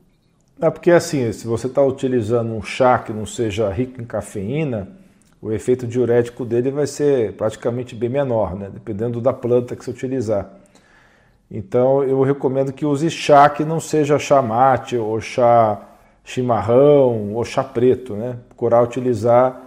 É 0.59 0.69
porque 0.69 0.91
assim, 0.91 1.31
se 1.31 1.47
você 1.47 1.67
está 1.67 1.81
utilizando 1.81 2.51
um 2.51 2.61
chá 2.61 2.99
que 2.99 3.13
não 3.13 3.25
seja 3.25 3.71
rico 3.71 4.01
em 4.01 4.05
cafeína, 4.05 4.99
o 5.41 5.51
efeito 5.51 5.87
diurético 5.87 6.45
dele 6.45 6.69
vai 6.69 6.85
ser 6.85 7.33
praticamente 7.33 7.95
bem 7.95 8.09
menor, 8.09 8.55
né? 8.55 8.69
dependendo 8.71 9.19
da 9.19 9.33
planta 9.33 9.75
que 9.75 9.83
você 9.83 9.91
utilizar. 9.91 10.49
Então 11.49 12.03
eu 12.03 12.21
recomendo 12.21 12.71
que 12.71 12.85
use 12.85 13.09
chá 13.09 13.49
que 13.49 13.65
não 13.65 13.79
seja 13.79 14.19
chá 14.19 14.41
mate 14.41 14.95
ou 14.95 15.19
chá 15.19 15.81
chimarrão 16.23 17.33
ou 17.33 17.43
chá 17.43 17.63
preto, 17.63 18.15
né? 18.15 18.37
Procurar 18.47 18.83
utilizar 18.83 19.61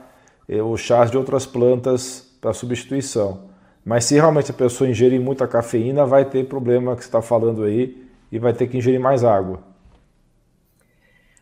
eh, 0.49 0.63
os 0.63 0.81
chás 0.81 1.11
de 1.11 1.19
outras 1.19 1.45
plantas 1.45 2.21
para 2.41 2.55
substituição. 2.55 3.51
Mas 3.85 4.05
se 4.07 4.15
realmente 4.15 4.51
a 4.51 4.55
pessoa 4.55 4.89
ingerir 4.89 5.21
muita 5.21 5.47
cafeína, 5.47 6.07
vai 6.07 6.25
ter 6.25 6.49
problema 6.49 6.97
que 6.97 7.03
você 7.03 7.09
está 7.09 7.21
falando 7.21 7.65
aí 7.65 8.09
e 8.33 8.39
vai 8.39 8.55
ter 8.55 8.67
que 8.67 8.79
ingerir 8.79 9.01
mais 9.01 9.23
água. 9.25 9.61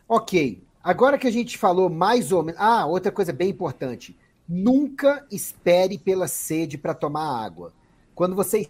Ok. 0.07 0.61
Agora 0.83 1.17
que 1.17 1.27
a 1.27 1.31
gente 1.31 1.57
falou 1.57 1.89
mais 1.89 2.33
ou 2.33 2.43
menos. 2.43 2.59
Ah, 2.59 2.85
outra 2.85 3.11
coisa 3.11 3.31
bem 3.31 3.49
importante. 3.49 4.17
Nunca 4.47 5.25
espere 5.31 5.97
pela 5.97 6.27
sede 6.27 6.77
para 6.77 6.93
tomar 6.93 7.43
água. 7.43 7.73
Quando 8.13 8.35
você 8.35 8.69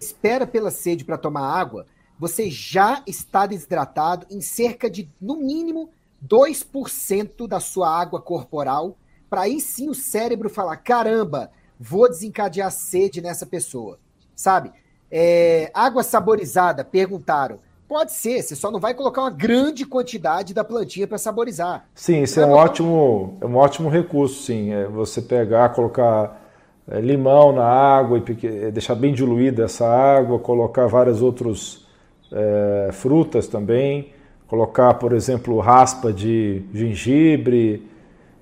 espera 0.00 0.46
pela 0.46 0.70
sede 0.70 1.04
para 1.04 1.18
tomar 1.18 1.58
água, 1.58 1.86
você 2.18 2.50
já 2.50 3.02
está 3.06 3.46
desidratado 3.46 4.26
em 4.30 4.40
cerca 4.40 4.90
de, 4.90 5.10
no 5.20 5.36
mínimo, 5.36 5.90
2% 6.26 7.46
da 7.46 7.60
sua 7.60 7.88
água 7.88 8.20
corporal, 8.20 8.96
para 9.30 9.42
aí 9.42 9.60
sim 9.60 9.88
o 9.88 9.94
cérebro 9.94 10.50
falar: 10.50 10.76
caramba, 10.78 11.50
vou 11.78 12.08
desencadear 12.08 12.70
sede 12.72 13.20
nessa 13.20 13.46
pessoa. 13.46 13.98
Sabe? 14.34 14.72
É, 15.10 15.70
água 15.72 16.02
saborizada, 16.02 16.84
perguntaram. 16.84 17.60
Pode 17.88 18.12
ser, 18.12 18.42
você 18.42 18.54
só 18.54 18.70
não 18.70 18.78
vai 18.78 18.92
colocar 18.92 19.22
uma 19.22 19.30
grande 19.30 19.86
quantidade 19.86 20.52
da 20.52 20.62
plantinha 20.62 21.06
para 21.06 21.16
saborizar. 21.16 21.86
Sim, 21.94 22.22
isso 22.22 22.38
é 22.38 22.44
um, 22.44 22.52
ótimo, 22.52 23.38
é 23.40 23.46
um 23.46 23.56
ótimo 23.56 23.88
recurso, 23.88 24.42
sim. 24.42 24.74
É 24.74 24.86
você 24.86 25.22
pegar, 25.22 25.70
colocar 25.70 26.38
é, 26.86 27.00
limão 27.00 27.50
na 27.50 27.64
água 27.64 28.18
e 28.18 28.46
é, 28.46 28.70
deixar 28.70 28.94
bem 28.94 29.14
diluída 29.14 29.64
essa 29.64 29.86
água, 29.86 30.38
colocar 30.38 30.86
várias 30.86 31.22
outras 31.22 31.86
é, 32.30 32.90
frutas 32.92 33.48
também, 33.48 34.12
colocar, 34.46 34.92
por 34.94 35.14
exemplo, 35.14 35.58
raspa 35.58 36.12
de 36.12 36.62
gengibre, 36.74 37.88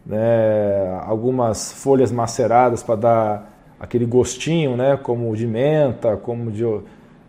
né, 0.05 1.01
algumas 1.07 1.71
folhas 1.71 2.11
maceradas 2.11 2.83
para 2.83 2.97
dar 2.97 3.53
aquele 3.79 4.07
gostinho, 4.07 4.77
né, 4.77 4.97
como 4.97 5.35
de 5.37 5.47
menta, 5.47 6.17
como 6.17 6.51
de 6.51 6.65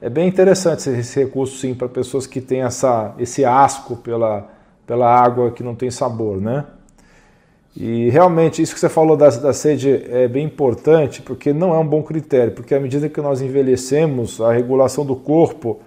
é 0.02 0.10
bem 0.10 0.28
interessante 0.28 0.90
esse 0.90 1.20
recurso 1.20 1.58
sim 1.58 1.74
para 1.74 1.88
pessoas 1.88 2.28
que 2.28 2.40
têm 2.40 2.62
essa, 2.62 3.16
esse 3.18 3.44
asco 3.44 3.96
pela, 3.98 4.50
pela 4.86 5.08
água 5.08 5.52
que 5.52 5.64
não 5.64 5.76
tem 5.76 5.90
sabor, 5.90 6.40
né? 6.40 6.66
E 7.76 8.10
realmente 8.10 8.62
isso 8.62 8.74
que 8.74 8.80
você 8.80 8.90
falou 8.90 9.16
da, 9.16 9.30
da 9.30 9.54
sede 9.54 10.04
é 10.10 10.28
bem 10.28 10.46
importante 10.46 11.22
porque 11.22 11.54
não 11.54 11.76
é 11.76 11.78
um 11.78 11.86
bom 11.86 12.02
critério, 12.02 12.54
porque 12.54 12.74
à 12.74 12.80
medida 12.80 13.08
que 13.08 13.22
nós 13.22 13.40
envelhecemos, 13.40 14.42
a 14.42 14.52
regulação 14.52 15.06
do 15.06 15.16
corpo 15.16 15.80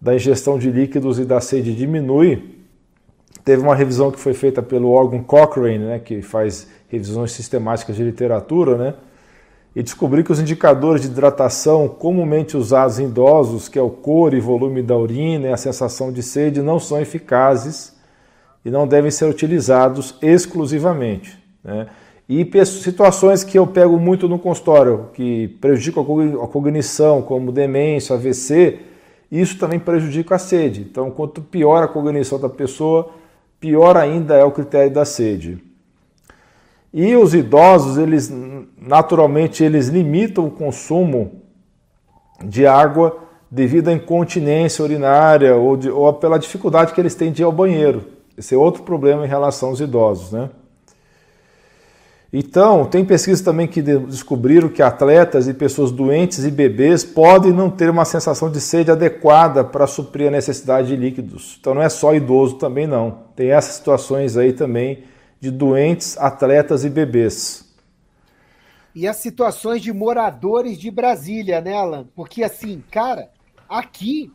da 0.00 0.14
ingestão 0.14 0.58
de 0.58 0.70
líquidos 0.70 1.18
e 1.18 1.24
da 1.24 1.40
sede 1.40 1.74
diminui. 1.74 2.56
Teve 3.44 3.62
uma 3.62 3.74
revisão 3.74 4.10
que 4.10 4.18
foi 4.18 4.34
feita 4.34 4.62
pelo 4.62 4.90
órgão 4.90 5.22
Cochrane, 5.22 5.78
né, 5.78 5.98
que 5.98 6.22
faz 6.22 6.68
revisões 6.88 7.32
sistemáticas 7.32 7.96
de 7.96 8.02
literatura, 8.02 8.76
né, 8.76 8.94
e 9.74 9.82
descobriu 9.82 10.24
que 10.24 10.32
os 10.32 10.40
indicadores 10.40 11.02
de 11.02 11.08
hidratação 11.08 11.88
comumente 11.88 12.56
usados 12.56 12.98
em 12.98 13.04
idosos, 13.04 13.68
que 13.68 13.78
é 13.78 13.82
o 13.82 13.90
cor 13.90 14.34
e 14.34 14.40
volume 14.40 14.82
da 14.82 14.96
urina 14.96 15.48
e 15.48 15.52
a 15.52 15.56
sensação 15.56 16.12
de 16.12 16.22
sede, 16.22 16.62
não 16.62 16.78
são 16.78 17.00
eficazes 17.00 17.96
e 18.64 18.70
não 18.70 18.86
devem 18.86 19.10
ser 19.10 19.26
utilizados 19.26 20.16
exclusivamente. 20.20 21.38
Né? 21.62 21.86
E 22.28 22.46
situações 22.66 23.42
que 23.42 23.58
eu 23.58 23.66
pego 23.66 23.98
muito 23.98 24.28
no 24.28 24.38
consultório, 24.38 25.08
que 25.14 25.48
prejudicam 25.60 26.02
a 26.42 26.46
cognição, 26.46 27.22
como 27.22 27.50
demência, 27.50 28.14
AVC, 28.14 28.80
isso 29.30 29.58
também 29.58 29.78
prejudica 29.78 30.34
a 30.34 30.38
sede. 30.38 30.82
Então, 30.82 31.10
quanto 31.10 31.40
pior 31.40 31.82
a 31.82 31.88
cognição 31.88 32.38
da 32.38 32.48
pessoa, 32.48 33.10
pior 33.60 33.96
ainda 33.96 34.34
é 34.34 34.44
o 34.44 34.50
critério 34.50 34.92
da 34.92 35.04
sede. 35.04 35.62
E 36.92 37.14
os 37.16 37.34
idosos, 37.34 37.98
eles 37.98 38.32
naturalmente 38.80 39.62
eles 39.62 39.88
limitam 39.88 40.46
o 40.46 40.50
consumo 40.50 41.42
de 42.42 42.66
água 42.66 43.18
devido 43.50 43.88
à 43.88 43.92
incontinência 43.92 44.82
urinária 44.82 45.56
ou, 45.56 45.76
de, 45.76 45.90
ou 45.90 46.12
pela 46.14 46.38
dificuldade 46.38 46.92
que 46.92 47.00
eles 47.00 47.14
têm 47.14 47.32
de 47.32 47.42
ir 47.42 47.44
ao 47.44 47.52
banheiro. 47.52 48.04
Esse 48.36 48.54
é 48.54 48.58
outro 48.58 48.82
problema 48.82 49.24
em 49.24 49.28
relação 49.28 49.70
aos 49.70 49.80
idosos, 49.80 50.32
né? 50.32 50.50
Então, 52.30 52.84
tem 52.84 53.06
pesquisas 53.06 53.40
também 53.40 53.66
que 53.66 53.80
descobriram 53.80 54.68
que 54.68 54.82
atletas 54.82 55.48
e 55.48 55.54
pessoas 55.54 55.90
doentes 55.90 56.44
e 56.44 56.50
bebês 56.50 57.02
podem 57.02 57.52
não 57.52 57.70
ter 57.70 57.88
uma 57.88 58.04
sensação 58.04 58.50
de 58.50 58.60
sede 58.60 58.90
adequada 58.90 59.64
para 59.64 59.86
suprir 59.86 60.28
a 60.28 60.30
necessidade 60.30 60.88
de 60.88 60.96
líquidos. 60.96 61.56
Então, 61.58 61.72
não 61.72 61.80
é 61.80 61.88
só 61.88 62.14
idoso 62.14 62.56
também 62.56 62.86
não. 62.86 63.20
Tem 63.34 63.50
essas 63.50 63.76
situações 63.76 64.36
aí 64.36 64.52
também 64.52 65.04
de 65.40 65.50
doentes, 65.50 66.16
atletas 66.18 66.84
e 66.84 66.90
bebês. 66.90 67.64
E 68.94 69.06
as 69.06 69.16
situações 69.16 69.82
de 69.82 69.92
moradores 69.92 70.78
de 70.78 70.90
Brasília, 70.90 71.60
né, 71.60 71.74
Alan? 71.74 72.08
Porque 72.14 72.42
assim, 72.42 72.82
cara, 72.90 73.30
aqui 73.68 74.32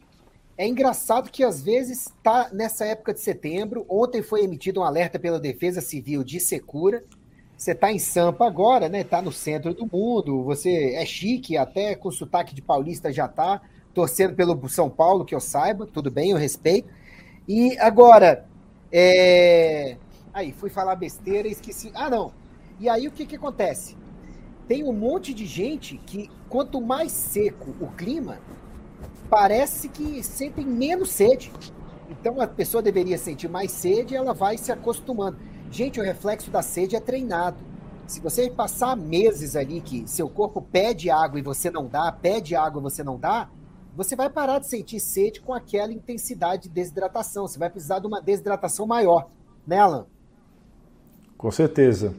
é 0.58 0.68
engraçado 0.68 1.30
que 1.30 1.44
às 1.44 1.62
vezes 1.62 2.08
está 2.08 2.50
nessa 2.54 2.86
época 2.86 3.14
de 3.14 3.20
setembro. 3.20 3.86
Ontem 3.90 4.22
foi 4.22 4.44
emitido 4.44 4.80
um 4.80 4.84
alerta 4.84 5.20
pela 5.20 5.40
Defesa 5.40 5.82
Civil 5.82 6.24
de 6.24 6.40
secura 6.40 7.04
você 7.64 7.72
está 7.72 7.92
em 7.94 7.98
Sampa 7.98 8.46
agora, 8.46 8.90
né? 8.90 9.02
Está 9.02 9.22
no 9.22 9.32
centro 9.32 9.74
do 9.74 9.88
mundo. 9.90 10.44
Você 10.44 10.96
é 10.96 11.06
chique, 11.06 11.56
até 11.56 11.96
com 11.96 12.12
sotaque 12.12 12.54
de 12.54 12.62
paulista 12.62 13.10
já 13.10 13.26
tá 13.26 13.62
torcendo 13.94 14.36
pelo 14.36 14.68
São 14.68 14.90
Paulo, 14.90 15.24
que 15.24 15.34
eu 15.34 15.40
saiba. 15.40 15.88
Tudo 15.88 16.12
bem, 16.12 16.32
eu 16.32 16.38
respeito. 16.38 16.90
E 17.48 17.78
agora, 17.80 18.46
é... 18.92 19.96
aí 20.34 20.52
fui 20.52 20.70
falar 20.70 20.96
besteira, 20.96 21.48
esqueci. 21.48 21.92
Ah, 21.94 22.10
não. 22.10 22.34
E 22.80 22.90
aí 22.90 23.08
o 23.08 23.12
que 23.12 23.26
que 23.26 23.36
acontece? 23.36 23.96
Tem 24.68 24.84
um 24.84 24.94
monte 24.94 25.34
de 25.34 25.46
gente 25.46 25.98
que 25.98 26.30
quanto 26.50 26.82
mais 26.82 27.12
seco 27.12 27.76
o 27.80 27.88
clima, 27.92 28.40
parece 29.30 29.90
que 29.90 30.24
sentem 30.24 30.66
menos 30.66 31.10
sede. 31.10 31.52
Então 32.10 32.40
a 32.42 32.48
pessoa 32.48 32.82
deveria 32.82 33.18
sentir 33.18 33.50
mais 33.50 33.72
sede, 33.72 34.14
e 34.14 34.18
ela 34.18 34.34
vai 34.34 34.58
se 34.58 34.72
acostumando. 34.72 35.38
Gente, 35.72 36.00
o 36.00 36.04
reflexo 36.04 36.52
da 36.52 36.62
sede 36.62 36.96
é 36.96 37.00
treinado. 37.00 37.58
Se 38.06 38.20
você 38.20 38.50
passar 38.50 38.96
meses 38.96 39.56
ali 39.56 39.82
que 39.82 40.08
seu 40.08 40.30
corpo 40.30 40.62
pede 40.62 41.10
água 41.10 41.40
e 41.40 41.44
você 41.44 41.72
não 41.72 41.88
dá, 41.88 42.12
pede 42.12 42.56
água 42.56 42.80
e 42.80 42.84
você 42.84 43.04
não 43.04 43.18
dá, 43.18 43.50
você 43.96 44.16
vai 44.16 44.30
parar 44.30 44.60
de 44.60 44.68
sentir 44.68 45.00
sede 45.00 45.42
com 45.42 45.54
aquela 45.54 45.92
intensidade 45.92 46.64
de 46.64 46.70
desidratação. 46.70 47.48
Você 47.48 47.58
vai 47.58 47.70
precisar 47.70 48.00
de 48.00 48.08
uma 48.08 48.22
desidratação 48.22 48.86
maior, 48.86 49.30
né, 49.66 49.80
Alan? 49.80 50.06
Com 51.44 51.52
certeza. 51.52 52.16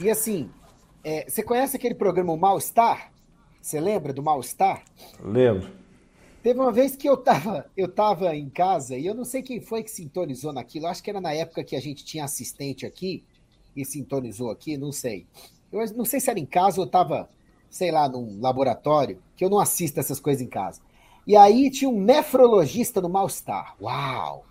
E 0.00 0.10
assim, 0.10 0.50
é, 1.04 1.30
você 1.30 1.44
conhece 1.44 1.76
aquele 1.76 1.94
programa 1.94 2.36
Mal-Estar? 2.36 3.12
Você 3.62 3.78
lembra 3.78 4.12
do 4.12 4.20
Mal-Estar? 4.20 4.82
Lembro. 5.22 5.70
Teve 6.42 6.58
uma 6.58 6.72
vez 6.72 6.96
que 6.96 7.08
eu 7.08 7.16
tava, 7.16 7.70
eu 7.76 7.86
tava 7.86 8.34
em 8.34 8.50
casa 8.50 8.96
e 8.96 9.06
eu 9.06 9.14
não 9.14 9.24
sei 9.24 9.42
quem 9.42 9.60
foi 9.60 9.84
que 9.84 9.92
sintonizou 9.92 10.52
naquilo. 10.52 10.88
Acho 10.88 11.04
que 11.04 11.08
era 11.08 11.20
na 11.20 11.32
época 11.34 11.62
que 11.62 11.76
a 11.76 11.80
gente 11.80 12.04
tinha 12.04 12.24
assistente 12.24 12.84
aqui 12.84 13.22
e 13.76 13.84
sintonizou 13.84 14.50
aqui, 14.50 14.76
não 14.76 14.90
sei. 14.90 15.28
Eu 15.70 15.86
não 15.94 16.04
sei 16.04 16.18
se 16.18 16.28
era 16.28 16.40
em 16.40 16.46
casa 16.46 16.80
ou 16.80 16.88
tava, 16.88 17.30
sei 17.70 17.92
lá, 17.92 18.08
num 18.08 18.40
laboratório, 18.40 19.22
que 19.36 19.44
eu 19.44 19.48
não 19.48 19.60
assisto 19.60 20.00
essas 20.00 20.18
coisas 20.18 20.42
em 20.42 20.48
casa. 20.48 20.80
E 21.24 21.36
aí 21.36 21.70
tinha 21.70 21.88
um 21.88 22.02
nefrologista 22.02 23.00
no 23.00 23.08
Mal-Estar. 23.08 23.76
Uau! 23.80 24.44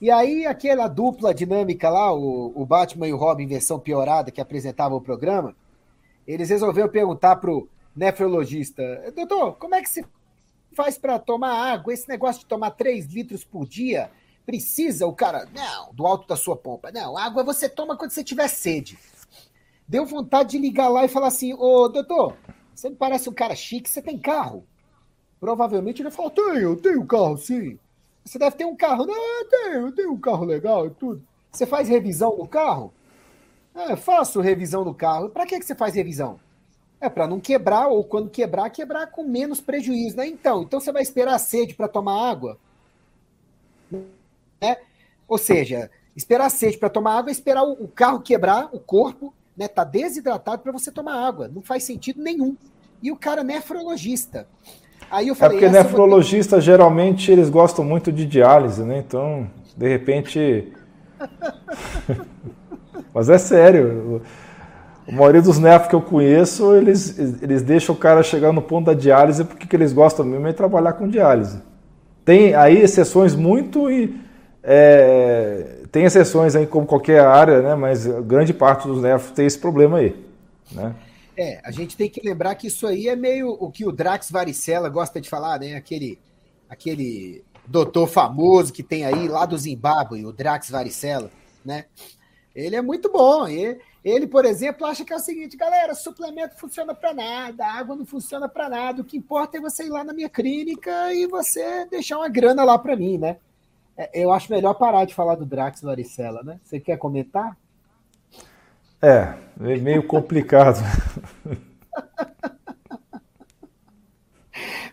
E 0.00 0.10
aí 0.10 0.46
aquela 0.46 0.88
dupla 0.88 1.34
dinâmica 1.34 1.90
lá, 1.90 2.12
o, 2.12 2.52
o 2.54 2.64
Batman 2.64 3.08
e 3.08 3.12
o 3.12 3.16
Robin 3.16 3.46
versão 3.46 3.78
piorada 3.78 4.30
que 4.30 4.40
apresentava 4.40 4.94
o 4.94 5.00
programa, 5.00 5.54
eles 6.26 6.48
resolveram 6.48 6.88
perguntar 6.88 7.36
pro 7.36 7.68
nefrologista, 7.94 8.82
doutor, 9.14 9.56
como 9.56 9.74
é 9.74 9.82
que 9.82 9.88
se 9.88 10.04
faz 10.72 10.96
para 10.96 11.18
tomar 11.18 11.72
água? 11.72 11.92
Esse 11.92 12.08
negócio 12.08 12.40
de 12.40 12.46
tomar 12.46 12.70
3 12.70 13.06
litros 13.06 13.44
por 13.44 13.66
dia, 13.66 14.10
precisa 14.46 15.06
o 15.06 15.12
cara. 15.12 15.46
Não, 15.54 15.92
do 15.92 16.06
alto 16.06 16.26
da 16.26 16.36
sua 16.36 16.56
pompa. 16.56 16.90
Não, 16.90 17.16
água 17.16 17.44
você 17.44 17.68
toma 17.68 17.96
quando 17.96 18.10
você 18.10 18.24
tiver 18.24 18.48
sede. 18.48 18.98
Deu 19.86 20.06
vontade 20.06 20.50
de 20.50 20.58
ligar 20.58 20.88
lá 20.88 21.04
e 21.04 21.08
falar 21.08 21.28
assim: 21.28 21.52
Ô 21.54 21.88
doutor, 21.88 22.36
você 22.74 22.88
me 22.88 22.96
parece 22.96 23.28
um 23.28 23.32
cara 23.32 23.54
chique, 23.54 23.90
você 23.90 24.00
tem 24.00 24.18
carro? 24.18 24.64
Provavelmente 25.38 26.02
ele 26.02 26.10
falou: 26.10 26.30
Tenho, 26.30 26.76
tenho 26.76 27.06
carro 27.06 27.36
sim. 27.36 27.78
Você 28.24 28.38
deve 28.38 28.56
ter 28.56 28.64
um 28.64 28.76
carro. 28.76 29.06
Não, 29.06 29.14
eu 29.14 29.48
tenho, 29.48 29.86
eu 29.86 29.92
tenho 29.92 30.12
um 30.12 30.20
carro 30.20 30.44
legal 30.44 30.86
e 30.86 30.90
tudo. 30.90 31.22
Você 31.50 31.66
faz 31.66 31.88
revisão 31.88 32.36
no 32.36 32.46
carro? 32.46 32.92
É, 33.74 33.96
faço 33.96 34.40
revisão 34.40 34.84
no 34.84 34.94
carro. 34.94 35.30
Para 35.30 35.46
que, 35.46 35.58
que 35.58 35.64
você 35.64 35.74
faz 35.74 35.94
revisão? 35.94 36.38
É 37.00 37.08
para 37.08 37.26
não 37.26 37.40
quebrar, 37.40 37.88
ou 37.88 38.04
quando 38.04 38.28
quebrar, 38.28 38.68
quebrar 38.70 39.06
com 39.06 39.24
menos 39.24 39.60
prejuízo, 39.60 40.16
né? 40.16 40.26
Então, 40.26 40.62
então 40.62 40.78
você 40.78 40.92
vai 40.92 41.02
esperar 41.02 41.34
a 41.34 41.38
sede 41.38 41.74
para 41.74 41.88
tomar 41.88 42.30
água? 42.30 42.58
Né? 43.90 44.76
Ou 45.26 45.38
seja, 45.38 45.90
esperar 46.14 46.46
a 46.46 46.50
sede 46.50 46.76
para 46.76 46.90
tomar 46.90 47.18
água 47.18 47.30
é 47.30 47.32
esperar 47.32 47.62
o 47.62 47.88
carro 47.88 48.20
quebrar, 48.20 48.68
o 48.72 48.78
corpo, 48.78 49.32
né? 49.56 49.66
Tá 49.66 49.82
desidratado 49.82 50.62
para 50.62 50.72
você 50.72 50.92
tomar 50.92 51.26
água. 51.26 51.48
Não 51.48 51.62
faz 51.62 51.84
sentido 51.84 52.22
nenhum. 52.22 52.56
E 53.02 53.10
o 53.10 53.16
cara 53.16 53.40
é 53.40 53.44
nefrologista. 53.44 54.46
Aí 55.10 55.28
eu 55.28 55.34
falei, 55.34 55.58
é 55.58 55.60
porque 55.60 55.76
nefrologista 55.76 56.60
geralmente 56.60 57.30
eles 57.30 57.48
gostam 57.48 57.84
muito 57.84 58.10
de 58.10 58.26
diálise, 58.26 58.82
né? 58.82 58.98
Então, 58.98 59.46
de 59.76 59.88
repente. 59.88 60.72
Mas 63.14 63.28
é 63.28 63.38
sério. 63.38 64.22
A 65.06 65.12
maioria 65.12 65.42
dos 65.42 65.58
nefros 65.58 65.88
que 65.88 65.94
eu 65.94 66.00
conheço, 66.00 66.74
eles, 66.74 67.18
eles 67.42 67.62
deixam 67.62 67.94
o 67.94 67.98
cara 67.98 68.22
chegar 68.22 68.52
no 68.52 68.62
ponto 68.62 68.86
da 68.86 68.94
diálise 68.94 69.44
porque 69.44 69.66
que 69.66 69.74
eles 69.74 69.92
gostam 69.92 70.24
mesmo 70.24 70.46
é 70.46 70.52
trabalhar 70.52 70.92
com 70.92 71.08
diálise. 71.08 71.58
Tem 72.24 72.54
aí 72.54 72.80
exceções 72.80 73.34
muito 73.34 73.90
e 73.90 74.20
é, 74.62 75.78
tem 75.90 76.04
exceções 76.04 76.54
aí 76.54 76.66
como 76.66 76.86
qualquer 76.86 77.20
área, 77.20 77.60
né? 77.60 77.74
Mas 77.74 78.06
grande 78.06 78.52
parte 78.52 78.86
dos 78.86 79.02
nefros 79.02 79.32
tem 79.32 79.46
esse 79.46 79.58
problema 79.58 79.98
aí, 79.98 80.14
né? 80.72 80.94
É, 81.36 81.60
a 81.64 81.70
gente 81.70 81.96
tem 81.96 82.08
que 82.10 82.20
lembrar 82.20 82.54
que 82.54 82.66
isso 82.66 82.86
aí 82.86 83.08
é 83.08 83.16
meio 83.16 83.50
o 83.50 83.70
que 83.70 83.86
o 83.86 83.92
Drax 83.92 84.30
Varicella 84.30 84.88
gosta 84.88 85.20
de 85.20 85.28
falar, 85.28 85.60
né? 85.60 85.74
Aquele, 85.74 86.18
aquele 86.68 87.44
doutor 87.66 88.06
famoso 88.06 88.72
que 88.72 88.82
tem 88.82 89.04
aí 89.04 89.28
lá 89.28 89.46
do 89.46 89.56
Zimbábue, 89.56 90.26
o 90.26 90.32
Drax 90.32 90.70
Varicella, 90.70 91.30
né? 91.64 91.86
Ele 92.54 92.76
é 92.76 92.82
muito 92.82 93.10
bom. 93.10 93.46
Ele, 93.46 93.80
ele, 94.04 94.26
por 94.26 94.44
exemplo, 94.44 94.86
acha 94.86 95.04
que 95.04 95.12
é 95.12 95.16
o 95.16 95.20
seguinte, 95.20 95.56
galera, 95.56 95.94
suplemento 95.94 96.58
funciona 96.58 96.94
para 96.94 97.14
nada, 97.14 97.66
água 97.66 97.94
não 97.94 98.04
funciona 98.04 98.48
para 98.48 98.68
nada. 98.68 99.02
O 99.02 99.04
que 99.04 99.16
importa 99.16 99.58
é 99.58 99.60
você 99.60 99.84
ir 99.84 99.90
lá 99.90 100.02
na 100.02 100.12
minha 100.12 100.28
clínica 100.28 101.12
e 101.14 101.26
você 101.26 101.86
deixar 101.86 102.18
uma 102.18 102.28
grana 102.28 102.64
lá 102.64 102.78
para 102.78 102.96
mim, 102.96 103.18
né? 103.18 103.36
É, 103.96 104.22
eu 104.24 104.32
acho 104.32 104.50
melhor 104.50 104.74
parar 104.74 105.04
de 105.04 105.14
falar 105.14 105.34
do 105.34 105.44
Drax 105.44 105.82
Varicela, 105.82 106.42
né? 106.42 106.58
Você 106.64 106.80
quer 106.80 106.96
comentar? 106.96 107.56
É, 109.02 109.34
é 109.60 109.76
meio 109.76 110.06
complicado. 110.06 110.80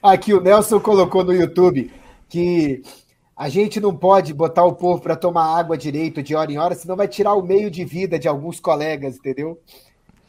Aqui 0.02 0.34
o 0.34 0.42
Nelson 0.42 0.80
colocou 0.80 1.24
no 1.24 1.34
YouTube 1.34 1.92
que 2.30 2.82
a 3.36 3.50
gente 3.50 3.80
não 3.80 3.96
pode 3.96 4.34
botar 4.34 4.64
o 4.64 4.76
povo 4.76 5.02
para 5.02 5.16
tomar 5.16 5.58
água 5.58 5.78
direito 5.78 6.24
de 6.24 6.36
hora 6.36 6.52
em 6.52 6.58
hora, 6.58 6.76
senão 6.76 6.96
vai 6.96 7.08
tirar 7.08 7.34
o 7.34 7.44
meio 7.44 7.70
de 7.70 7.84
vida 7.84 8.18
de 8.18 8.28
alguns 8.28 8.60
colegas, 8.60 9.18
entendeu? 9.18 9.62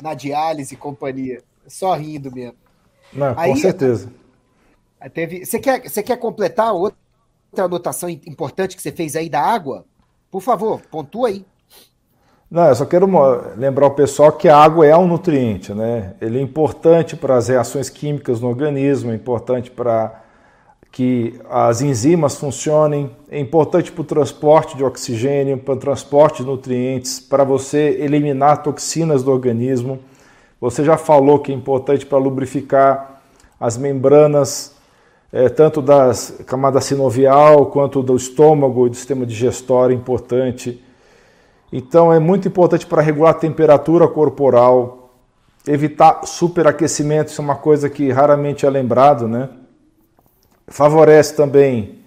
Na 0.02 0.14
diálise 0.14 0.74
e 0.74 0.76
companhia. 0.76 1.42
Só 1.66 1.94
rindo 1.94 2.32
mesmo. 2.32 2.56
Não, 3.12 3.34
com 3.34 3.40
Aí, 3.40 3.56
certeza. 3.56 4.12
Teve, 5.12 5.46
você, 5.46 5.58
quer, 5.58 5.88
você 5.88 6.02
quer 6.02 6.16
completar 6.16 6.72
outra 6.74 6.98
anotação 7.56 8.08
importante 8.08 8.74
que 8.74 8.82
você 8.82 8.90
fez 8.90 9.14
aí 9.14 9.28
da 9.28 9.40
água? 9.40 9.86
Por 10.30 10.42
favor, 10.42 10.82
pontua 10.90 11.28
aí. 11.28 11.46
Não, 12.50 12.66
eu 12.66 12.74
só 12.74 12.86
quero 12.86 13.06
lembrar 13.58 13.88
o 13.88 13.90
pessoal 13.90 14.32
que 14.32 14.48
a 14.48 14.56
água 14.56 14.86
é 14.86 14.96
um 14.96 15.06
nutriente, 15.06 15.74
né? 15.74 16.14
Ele 16.18 16.38
é 16.38 16.42
importante 16.42 17.14
para 17.14 17.36
as 17.36 17.48
reações 17.48 17.90
químicas 17.90 18.40
no 18.40 18.48
organismo, 18.48 19.12
é 19.12 19.14
importante 19.14 19.70
para 19.70 20.22
que 20.90 21.38
as 21.50 21.82
enzimas 21.82 22.36
funcionem, 22.36 23.10
é 23.30 23.38
importante 23.38 23.92
para 23.92 24.00
o 24.00 24.04
transporte 24.04 24.78
de 24.78 24.82
oxigênio, 24.82 25.58
para 25.58 25.74
o 25.74 25.76
transporte 25.76 26.42
de 26.42 26.48
nutrientes, 26.48 27.20
para 27.20 27.44
você 27.44 27.98
eliminar 28.00 28.62
toxinas 28.62 29.22
do 29.22 29.30
organismo. 29.30 29.98
Você 30.58 30.82
já 30.82 30.96
falou 30.96 31.40
que 31.40 31.52
é 31.52 31.54
importante 31.54 32.06
para 32.06 32.16
lubrificar 32.16 33.20
as 33.60 33.76
membranas, 33.76 34.74
é, 35.30 35.50
tanto 35.50 35.82
da 35.82 36.12
camada 36.46 36.80
sinovial 36.80 37.66
quanto 37.66 38.02
do 38.02 38.16
estômago 38.16 38.86
e 38.86 38.90
do 38.90 38.96
sistema 38.96 39.26
digestório, 39.26 39.92
é 39.92 39.98
importante. 39.98 40.82
Então 41.72 42.12
é 42.12 42.18
muito 42.18 42.48
importante 42.48 42.86
para 42.86 43.02
regular 43.02 43.32
a 43.32 43.38
temperatura 43.38 44.08
corporal, 44.08 45.10
evitar 45.66 46.24
superaquecimento, 46.24 47.30
isso 47.30 47.40
é 47.40 47.44
uma 47.44 47.56
coisa 47.56 47.90
que 47.90 48.10
raramente 48.10 48.64
é 48.64 48.70
lembrado, 48.70 49.28
né? 49.28 49.50
Favorece 50.66 51.34
também 51.34 51.98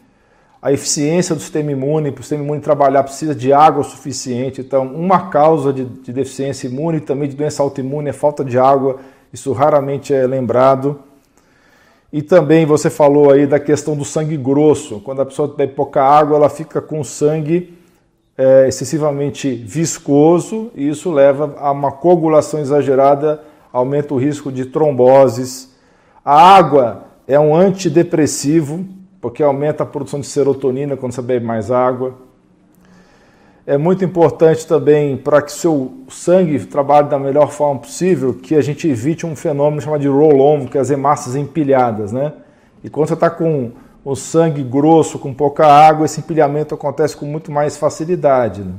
a 0.62 0.72
eficiência 0.72 1.34
do 1.34 1.42
sistema 1.42 1.72
imune, 1.72 2.12
para 2.12 2.20
o 2.22 2.24
sistema 2.24 2.44
imune 2.44 2.62
trabalhar 2.62 3.04
precisa 3.04 3.34
de 3.34 3.52
água 3.52 3.84
suficiente. 3.84 4.62
Então, 4.62 4.86
uma 4.86 5.30
causa 5.30 5.74
de, 5.74 5.86
de 5.86 6.14
deficiência 6.14 6.68
imune 6.68 6.98
e 7.00 7.02
também 7.02 7.28
de 7.28 7.36
doença 7.36 7.64
autoimune 7.64 8.10
é 8.10 8.14
falta 8.14 8.46
de 8.46 8.60
água, 8.60 9.00
isso 9.34 9.52
raramente 9.54 10.14
é 10.14 10.28
lembrado. 10.28 11.00
E 12.14 12.22
também 12.22 12.66
você 12.66 12.90
falou 12.90 13.32
aí 13.32 13.48
da 13.48 13.60
questão 13.60 13.96
do 13.96 14.06
sangue 14.06 14.38
grosso. 14.38 15.00
Quando 15.00 15.22
a 15.22 15.26
pessoa 15.26 15.48
tem 15.50 15.68
pouca 15.68 16.04
água, 16.04 16.36
ela 16.36 16.50
fica 16.50 16.82
com 16.82 17.04
sangue 17.04 17.81
é, 18.42 18.68
excessivamente 18.68 19.54
viscoso 19.54 20.72
e 20.74 20.90
isso 20.90 21.12
leva 21.12 21.54
a 21.60 21.72
uma 21.72 21.92
coagulação 21.92 22.60
exagerada, 22.60 23.44
aumenta 23.72 24.16
o 24.16 24.18
risco 24.18 24.52
de 24.52 24.66
tromboses. 24.66 25.76
A 26.26 26.56
água 26.58 27.04
é 27.28 27.40
um 27.40 27.56
antidepressivo, 27.56 28.84
porque 29.22 29.44
aumenta 29.44 29.84
a 29.84 29.86
produção 29.86 30.20
de 30.20 30.26
serotonina 30.26 30.98
quando 30.98 31.12
você 31.12 31.22
bebe 31.22 31.46
mais 31.46 31.70
água. 31.70 32.16
É 33.64 33.78
muito 33.78 34.04
importante 34.04 34.66
também 34.66 35.16
para 35.16 35.40
que 35.44 35.52
seu 35.52 35.94
sangue 36.10 36.66
trabalhe 36.66 37.10
da 37.10 37.20
melhor 37.20 37.52
forma 37.52 37.82
possível 37.82 38.34
que 38.34 38.56
a 38.56 38.62
gente 38.62 38.88
evite 38.88 39.24
um 39.24 39.36
fenômeno 39.36 39.84
chamado 39.84 40.02
de 40.02 40.08
roll-on, 40.08 40.66
que 40.66 40.80
é 40.80 40.82
as 40.82 40.90
hemácias 40.90 41.36
empilhadas, 41.36 42.12
né? 42.12 42.34
E 42.84 42.90
quando 42.90 43.08
você 43.08 43.14
está 43.14 43.30
com 43.30 43.72
o 44.04 44.16
sangue 44.16 44.64
grosso 44.64 45.20
com 45.20 45.34
pouca 45.34 45.66
água, 45.66 46.06
esse 46.06 46.20
empilhamento 46.20 46.74
acontece 46.74 47.16
com 47.16 47.26
muito 47.26 47.52
mais 47.52 47.78
facilidade. 47.78 48.64
Né? 48.64 48.74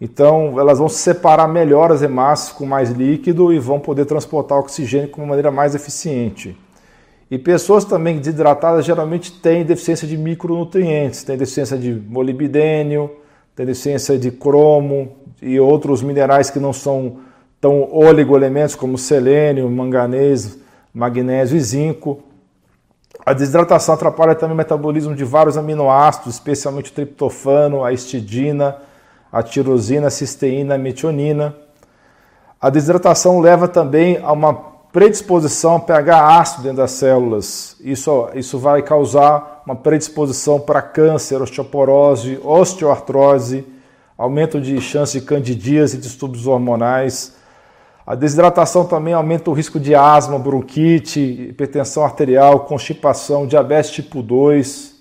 Então, 0.00 0.58
elas 0.58 0.78
vão 0.78 0.88
se 0.88 0.98
separar 0.98 1.46
melhor 1.48 1.92
as 1.92 2.02
hemácias 2.02 2.52
com 2.52 2.66
mais 2.66 2.90
líquido 2.90 3.52
e 3.52 3.58
vão 3.58 3.78
poder 3.78 4.04
transportar 4.04 4.58
oxigênio 4.58 5.08
de 5.08 5.14
uma 5.14 5.26
maneira 5.26 5.50
mais 5.50 5.74
eficiente. 5.74 6.58
E 7.30 7.38
pessoas 7.38 7.84
também 7.84 8.18
desidratadas 8.18 8.84
geralmente 8.84 9.32
têm 9.32 9.64
deficiência 9.64 10.06
de 10.06 10.18
micronutrientes, 10.18 11.22
têm 11.22 11.36
deficiência 11.36 11.78
de 11.78 11.94
molibdênio, 11.94 13.10
têm 13.56 13.64
deficiência 13.64 14.18
de 14.18 14.30
cromo 14.30 15.12
e 15.40 15.58
outros 15.58 16.02
minerais 16.02 16.50
que 16.50 16.58
não 16.58 16.72
são 16.72 17.18
tão 17.60 17.88
oligoelementos 17.90 18.74
como 18.74 18.98
selênio, 18.98 19.70
manganês, 19.70 20.58
magnésio 20.92 21.56
e 21.56 21.60
zinco. 21.60 22.18
A 23.24 23.32
desidratação 23.32 23.94
atrapalha 23.94 24.34
também 24.34 24.54
o 24.54 24.56
metabolismo 24.56 25.14
de 25.14 25.22
vários 25.22 25.56
aminoácidos, 25.56 26.34
especialmente 26.34 26.90
o 26.90 26.94
triptofano, 26.94 27.84
a 27.84 27.92
histidina, 27.92 28.78
a 29.30 29.42
tirosina, 29.44 30.08
a 30.08 30.10
cisteína, 30.10 30.74
a 30.74 30.78
metionina. 30.78 31.54
A 32.60 32.68
desidratação 32.68 33.38
leva 33.38 33.68
também 33.68 34.18
a 34.22 34.32
uma 34.32 34.52
predisposição 34.92 35.76
a 35.76 35.80
pH 35.80 36.38
ácido 36.40 36.62
dentro 36.64 36.78
das 36.78 36.90
células. 36.90 37.76
Isso, 37.80 38.28
isso 38.34 38.58
vai 38.58 38.82
causar 38.82 39.62
uma 39.64 39.76
predisposição 39.76 40.58
para 40.58 40.82
câncer, 40.82 41.40
osteoporose, 41.40 42.40
osteoartrose, 42.42 43.64
aumento 44.18 44.60
de 44.60 44.80
chance 44.80 45.18
de 45.18 45.24
candidíase 45.24 45.96
e 45.96 46.00
distúrbios 46.00 46.46
hormonais, 46.46 47.34
a 48.04 48.16
desidratação 48.16 48.84
também 48.84 49.14
aumenta 49.14 49.48
o 49.48 49.52
risco 49.52 49.78
de 49.78 49.94
asma, 49.94 50.38
bronquite, 50.38 51.20
hipertensão 51.20 52.04
arterial, 52.04 52.60
constipação, 52.60 53.46
diabetes 53.46 53.92
tipo 53.92 54.22
2, 54.22 54.96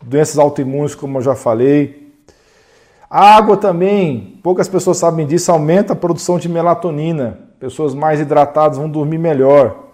doenças 0.00 0.38
autoimunes, 0.38 0.94
como 0.94 1.18
eu 1.18 1.22
já 1.22 1.34
falei. 1.34 2.12
A 3.10 3.34
água 3.36 3.56
também, 3.56 4.38
poucas 4.40 4.68
pessoas 4.68 4.98
sabem 4.98 5.26
disso, 5.26 5.50
aumenta 5.50 5.94
a 5.94 5.96
produção 5.96 6.38
de 6.38 6.48
melatonina. 6.48 7.40
Pessoas 7.58 7.92
mais 7.92 8.20
hidratadas 8.20 8.78
vão 8.78 8.88
dormir 8.88 9.18
melhor. 9.18 9.86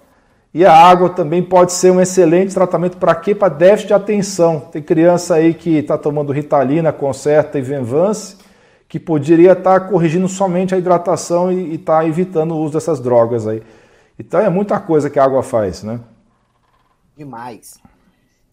E 0.52 0.66
a 0.66 0.72
água 0.72 1.08
também 1.08 1.42
pode 1.42 1.72
ser 1.72 1.90
um 1.90 2.00
excelente 2.00 2.52
tratamento 2.52 2.98
para 2.98 3.14
quê? 3.14 3.34
Para 3.34 3.48
déficit 3.48 3.88
de 3.88 3.94
atenção. 3.94 4.60
Tem 4.70 4.82
criança 4.82 5.36
aí 5.36 5.54
que 5.54 5.78
está 5.78 5.96
tomando 5.96 6.32
Ritalina, 6.32 6.92
Concerta 6.92 7.58
e 7.58 7.62
Venvance 7.62 8.43
que 8.94 9.00
poderia 9.00 9.54
estar 9.54 9.90
corrigindo 9.90 10.28
somente 10.28 10.72
a 10.72 10.78
hidratação 10.78 11.50
e 11.50 11.74
estar 11.74 12.06
evitando 12.06 12.54
o 12.54 12.58
uso 12.62 12.74
dessas 12.74 13.00
drogas 13.00 13.44
aí. 13.44 13.60
Então 14.16 14.38
é 14.38 14.48
muita 14.48 14.78
coisa 14.78 15.10
que 15.10 15.18
a 15.18 15.24
água 15.24 15.42
faz, 15.42 15.82
né? 15.82 15.98
Demais. 17.16 17.80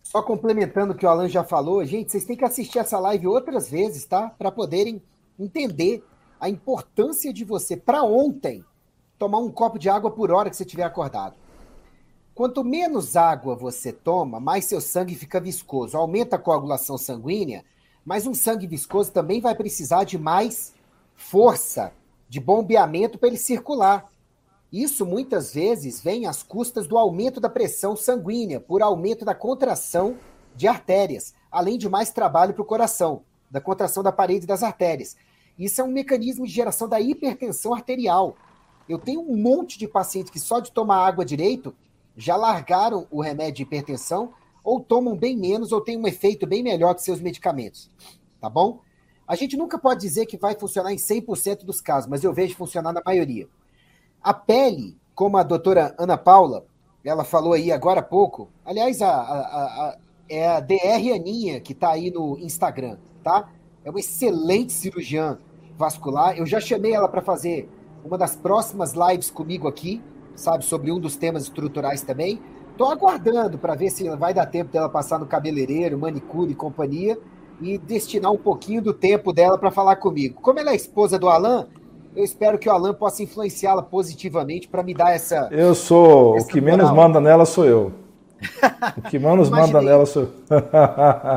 Só 0.01 0.23
complementando 0.23 0.93
o 0.93 0.95
que 0.95 1.06
o 1.06 1.10
Alan 1.10 1.30
já 1.30 1.43
falou, 1.43 1.86
gente, 1.86 2.12
vocês 2.12 2.25
têm 2.25 2.36
que 2.36 2.43
assistir 2.43 2.80
essa 2.80 2.97
live 2.97 3.27
outras 3.27 3.69
vezes, 3.69 4.04
tá? 4.04 4.32
Para 4.36 4.51
poderem 4.51 4.99
entender 5.39 6.04
a 6.39 6.49
importância 6.49 7.32
de 7.32 7.45
você, 7.45 7.77
para 7.77 8.01
ontem, 8.01 8.65
tomar 9.19 9.38
um 9.38 9.51
copo 9.51 9.77
de 9.77 9.91
água 9.91 10.10
por 10.10 10.32
hora 10.32 10.49
que 10.49 10.58
você 10.58 10.63
estiver 10.63 10.86
acordado. 10.86 11.36
Quanto 12.34 12.63
menos 12.63 13.15
água 13.15 13.56
você 13.56 13.93
toma, 13.93 14.39
mais 14.39 14.65
seu 14.65 14.82
sangue 14.82 15.13
fica 15.13 15.39
viscoso, 15.39 15.95
aumenta 15.95 16.38
a 16.38 16.39
coagulação 16.39 16.97
sanguínea 16.97 17.63
mas 18.05 18.25
um 18.25 18.33
sangue 18.33 18.67
viscoso 18.67 19.11
também 19.11 19.39
vai 19.39 19.55
precisar 19.55 20.03
de 20.03 20.17
mais 20.17 20.73
força 21.15 21.93
de 22.27 22.39
bombeamento 22.39 23.17
para 23.17 23.27
ele 23.27 23.37
circular. 23.37 24.09
Isso 24.71 25.05
muitas 25.05 25.53
vezes 25.53 26.01
vem 26.01 26.25
às 26.25 26.41
custas 26.41 26.87
do 26.87 26.97
aumento 26.97 27.39
da 27.39 27.49
pressão 27.49 27.95
sanguínea, 27.95 28.59
por 28.59 28.81
aumento 28.81 29.25
da 29.25 29.35
contração 29.35 30.17
de 30.55 30.67
artérias, 30.67 31.33
além 31.51 31.77
de 31.77 31.89
mais 31.89 32.09
trabalho 32.11 32.53
para 32.53 32.61
o 32.61 32.65
coração, 32.65 33.23
da 33.49 33.59
contração 33.59 34.01
da 34.01 34.11
parede 34.11 34.47
das 34.47 34.63
artérias. 34.63 35.17
Isso 35.59 35.81
é 35.81 35.83
um 35.83 35.91
mecanismo 35.91 36.45
de 36.45 36.53
geração 36.53 36.87
da 36.87 36.99
hipertensão 36.99 37.73
arterial. 37.73 38.35
Eu 38.87 38.97
tenho 38.97 39.21
um 39.21 39.35
monte 39.35 39.77
de 39.77 39.87
pacientes 39.87 40.31
que 40.31 40.39
só 40.39 40.59
de 40.59 40.71
tomar 40.71 41.05
água 41.05 41.25
direito 41.25 41.75
já 42.15 42.35
largaram 42.35 43.07
o 43.11 43.21
remédio 43.21 43.57
de 43.57 43.63
hipertensão 43.63 44.33
ou 44.63 44.80
tomam 44.80 45.16
bem 45.16 45.38
menos 45.38 45.72
ou 45.72 45.82
têm 45.82 45.97
um 45.97 46.07
efeito 46.07 46.45
bem 46.45 46.62
melhor 46.64 46.93
que 46.93 47.01
seus 47.01 47.20
medicamentos. 47.20 47.89
Tá 48.39 48.49
bom? 48.49 48.80
A 49.28 49.36
gente 49.36 49.55
nunca 49.55 49.78
pode 49.78 50.01
dizer 50.01 50.26
que 50.26 50.38
vai 50.38 50.55
funcionar 50.55 50.91
em 50.91 50.97
100% 50.97 51.64
dos 51.64 51.80
casos, 51.80 52.09
mas 52.09 52.24
eu 52.24 52.34
vejo 52.34 52.55
funcionar 52.55 52.91
na 52.91 53.01
maioria. 53.05 53.47
A 54.22 54.34
pele, 54.34 54.97
como 55.16 55.38
a 55.38 55.43
doutora 55.43 55.95
Ana 55.97 56.18
Paula, 56.18 56.66
ela 57.03 57.24
falou 57.24 57.53
aí 57.53 57.72
agora 57.72 58.01
há 58.01 58.03
pouco, 58.03 58.49
aliás, 58.66 59.01
a, 59.01 59.09
a, 59.09 59.89
a 59.89 59.97
é 60.32 60.47
a 60.47 60.62
DR 60.62 61.14
Aninha 61.14 61.59
que 61.59 61.74
está 61.74 61.91
aí 61.91 62.09
no 62.09 62.38
Instagram, 62.39 62.97
tá? 63.22 63.49
É 63.84 63.89
uma 63.89 63.99
excelente 63.99 64.72
cirurgiã 64.72 65.38
vascular. 65.78 66.38
Eu 66.38 66.45
já 66.45 66.62
chamei 66.62 66.93
ela 66.93 67.09
para 67.09 67.22
fazer 67.22 67.70
uma 68.03 68.18
das 68.18 68.34
próximas 68.34 68.93
lives 68.93 69.30
comigo 69.30 69.68
aqui, 69.68 70.01
sabe, 70.34 70.64
sobre 70.64 70.89
um 70.89 70.99
dos 70.99 71.18
temas 71.18 71.43
estruturais 71.43 72.01
também. 72.01 72.41
Tô 72.82 72.89
aguardando 72.89 73.59
para 73.59 73.75
ver 73.75 73.91
se 73.91 74.09
vai 74.15 74.34
dar 74.34 74.47
tempo 74.47 74.71
dela 74.71 74.89
passar 74.89 75.19
no 75.19 75.27
cabeleireiro, 75.27 75.99
manicure 75.99 76.51
e 76.51 76.55
companhia 76.55 77.15
e 77.61 77.77
destinar 77.77 78.32
um 78.32 78.39
pouquinho 78.39 78.82
do 78.82 78.91
tempo 78.91 79.32
dela 79.32 79.55
para 79.55 79.69
falar 79.69 79.97
comigo. 79.97 80.41
Como 80.41 80.57
ela 80.57 80.71
é 80.71 80.75
esposa 80.75 81.19
do 81.19 81.29
Alan, 81.29 81.67
eu 82.15 82.23
espero 82.23 82.57
que 82.57 82.67
o 82.67 82.71
Alan 82.71 82.95
possa 82.95 83.21
influenciá-la 83.21 83.84
positivamente 83.84 84.67
para 84.67 84.82
me 84.82 84.95
dar 84.95 85.11
essa. 85.11 85.47
Eu 85.51 85.75
sou. 85.75 86.36
Essa 86.38 86.47
o 86.47 86.49
que 86.49 86.59
moral. 86.59 86.77
menos 86.77 86.91
manda 86.91 87.21
nela 87.21 87.45
sou 87.45 87.65
eu. 87.65 87.93
O 88.97 89.01
que 89.11 89.19
menos 89.19 89.47
manda 89.51 89.79
nela 89.79 90.07
sou 90.07 90.23
eu. 90.23 90.32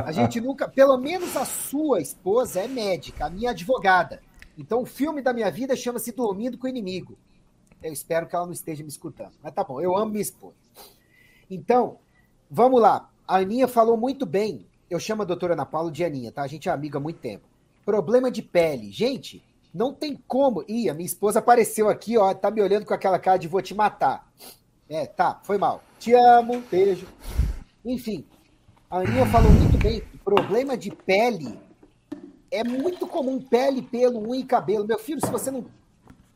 a 0.02 0.10
gente 0.12 0.40
nunca. 0.40 0.66
Pelo 0.66 0.96
menos 0.96 1.36
a 1.36 1.44
sua 1.44 2.00
esposa 2.00 2.60
é 2.60 2.68
médica, 2.68 3.26
a 3.26 3.28
minha 3.28 3.50
advogada. 3.50 4.22
Então 4.56 4.80
o 4.80 4.86
filme 4.86 5.20
da 5.20 5.34
minha 5.34 5.50
vida 5.50 5.76
chama-se 5.76 6.10
Dormindo 6.10 6.56
com 6.56 6.66
o 6.66 6.70
Inimigo. 6.70 7.18
Eu 7.82 7.92
espero 7.92 8.26
que 8.26 8.34
ela 8.34 8.46
não 8.46 8.52
esteja 8.54 8.82
me 8.82 8.88
escutando. 8.88 9.32
Mas 9.42 9.52
tá 9.52 9.62
bom, 9.62 9.78
eu 9.78 9.94
amo 9.94 10.12
minha 10.12 10.22
esposa. 10.22 10.63
Então, 11.50 11.98
vamos 12.50 12.80
lá. 12.80 13.10
A 13.26 13.36
Aninha 13.38 13.68
falou 13.68 13.96
muito 13.96 14.26
bem. 14.26 14.66
Eu 14.88 15.00
chamo 15.00 15.22
a 15.22 15.24
doutora 15.24 15.54
Ana 15.54 15.66
Paula 15.66 15.90
de 15.90 16.04
Aninha, 16.04 16.30
tá? 16.30 16.42
A 16.42 16.46
gente 16.46 16.68
é 16.68 16.72
amiga 16.72 16.98
há 16.98 17.00
muito 17.00 17.18
tempo. 17.18 17.44
Problema 17.84 18.30
de 18.30 18.42
pele. 18.42 18.90
Gente, 18.90 19.42
não 19.72 19.92
tem 19.92 20.16
como. 20.28 20.64
Ih, 20.68 20.88
a 20.88 20.94
minha 20.94 21.06
esposa 21.06 21.40
apareceu 21.40 21.88
aqui, 21.88 22.16
ó, 22.16 22.32
tá 22.32 22.50
me 22.50 22.62
olhando 22.62 22.86
com 22.86 22.94
aquela 22.94 23.18
cara 23.18 23.38
de 23.38 23.48
vou 23.48 23.60
te 23.60 23.74
matar. 23.74 24.30
É, 24.88 25.06
tá, 25.06 25.40
foi 25.42 25.58
mal. 25.58 25.82
Te 25.98 26.12
amo, 26.12 26.62
beijo. 26.70 27.08
Enfim, 27.84 28.24
a 28.90 28.98
Aninha 28.98 29.26
falou 29.26 29.50
muito 29.50 29.76
bem. 29.78 30.02
Problema 30.24 30.76
de 30.76 30.90
pele 30.90 31.58
é 32.50 32.62
muito 32.62 33.06
comum. 33.06 33.40
Pele, 33.40 33.82
pelo, 33.82 34.20
unha 34.20 34.40
e 34.40 34.44
cabelo. 34.44 34.86
Meu 34.86 34.98
filho, 34.98 35.20
se 35.20 35.30
você 35.30 35.50
não 35.50 35.66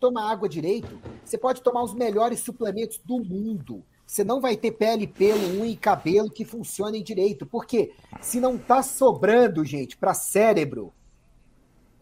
toma 0.00 0.30
água 0.30 0.48
direito, 0.48 0.98
você 1.24 1.38
pode 1.38 1.62
tomar 1.62 1.82
os 1.82 1.94
melhores 1.94 2.40
suplementos 2.40 2.98
do 3.04 3.18
mundo. 3.18 3.84
Você 4.08 4.24
não 4.24 4.40
vai 4.40 4.56
ter 4.56 4.72
pele, 4.72 5.06
pelo, 5.06 5.60
unha 5.60 5.66
e 5.66 5.76
cabelo 5.76 6.30
que 6.30 6.42
funcionem 6.42 7.02
direito. 7.02 7.44
Porque 7.44 7.92
se 8.22 8.40
não 8.40 8.56
tá 8.56 8.82
sobrando, 8.82 9.62
gente, 9.66 9.98
para 9.98 10.14
cérebro, 10.14 10.94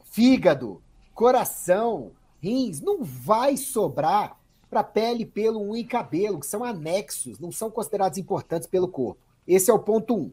fígado, 0.05 0.81
coração, 1.13 2.13
rins, 2.41 2.81
não 2.81 3.03
vai 3.03 3.57
sobrar 3.57 4.39
para 4.71 4.85
pele, 4.85 5.27
pelo, 5.27 5.61
unha 5.61 5.81
e 5.81 5.85
cabelo, 5.85 6.39
que 6.39 6.47
são 6.47 6.63
anexos, 6.63 7.41
não 7.41 7.51
são 7.51 7.73
considerados 7.73 8.19
importantes 8.19 8.69
pelo 8.69 8.87
corpo. 8.87 9.21
Esse 9.45 9.69
é 9.69 9.75
o 9.75 9.79
ponto 9.81 10.15
um. 10.15 10.33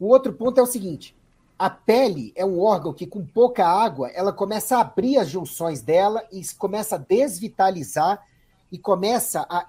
O 0.00 0.08
outro 0.08 0.32
ponto 0.32 0.58
é 0.58 0.62
o 0.64 0.66
seguinte: 0.66 1.16
a 1.56 1.70
pele 1.70 2.32
é 2.34 2.44
um 2.44 2.58
órgão 2.58 2.92
que, 2.92 3.06
com 3.06 3.24
pouca 3.24 3.64
água, 3.64 4.08
ela 4.08 4.32
começa 4.32 4.76
a 4.76 4.80
abrir 4.80 5.16
as 5.16 5.28
junções 5.28 5.80
dela 5.80 6.26
e 6.32 6.42
começa 6.58 6.96
a 6.96 6.98
desvitalizar 6.98 8.26
e 8.72 8.76
começa 8.76 9.46
a 9.48 9.68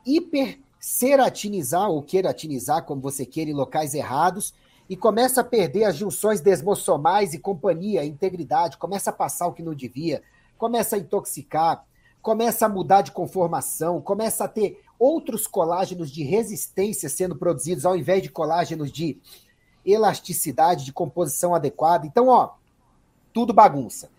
hiperseratinizar 0.84 1.90
ou 1.90 2.04
queratinizar, 2.04 2.84
como 2.84 3.02
você 3.02 3.26
queira, 3.26 3.50
em 3.50 3.54
locais 3.54 3.94
errados, 3.94 4.54
e 4.90 4.98
começa 4.98 5.40
a 5.40 5.44
perder 5.44 5.86
as 5.86 5.96
junções 5.96 6.42
desmossomais 6.42 7.34
e 7.34 7.40
companhia, 7.40 8.04
integridade, 8.04 8.78
começa 8.78 9.10
a 9.10 9.14
passar 9.14 9.48
o 9.48 9.54
que 9.54 9.64
não 9.64 9.74
devia, 9.74 10.22
começa 10.58 10.98
a 10.98 11.00
intoxicar, 11.00 11.86
começa 12.22 12.66
a 12.66 12.70
mudar 12.70 13.02
de 13.02 13.14
conformação, 13.14 14.02
começa 14.02 14.44
a 14.44 14.48
ter 14.48 14.84
outros 15.00 15.48
colágenos 15.48 16.12
de 16.12 16.24
resistência 16.24 17.08
sendo 17.08 17.36
produzidos 17.36 17.86
ao 17.86 17.96
invés 17.96 18.22
de 18.22 18.30
colágenos 18.30 18.92
de 18.92 19.18
elasticidade, 19.86 20.86
de 20.86 20.94
composição 20.94 21.56
adequada. 21.56 22.06
Então, 22.06 22.28
ó, 22.28 22.52
tudo 23.34 23.54
bagunça. 23.54 24.10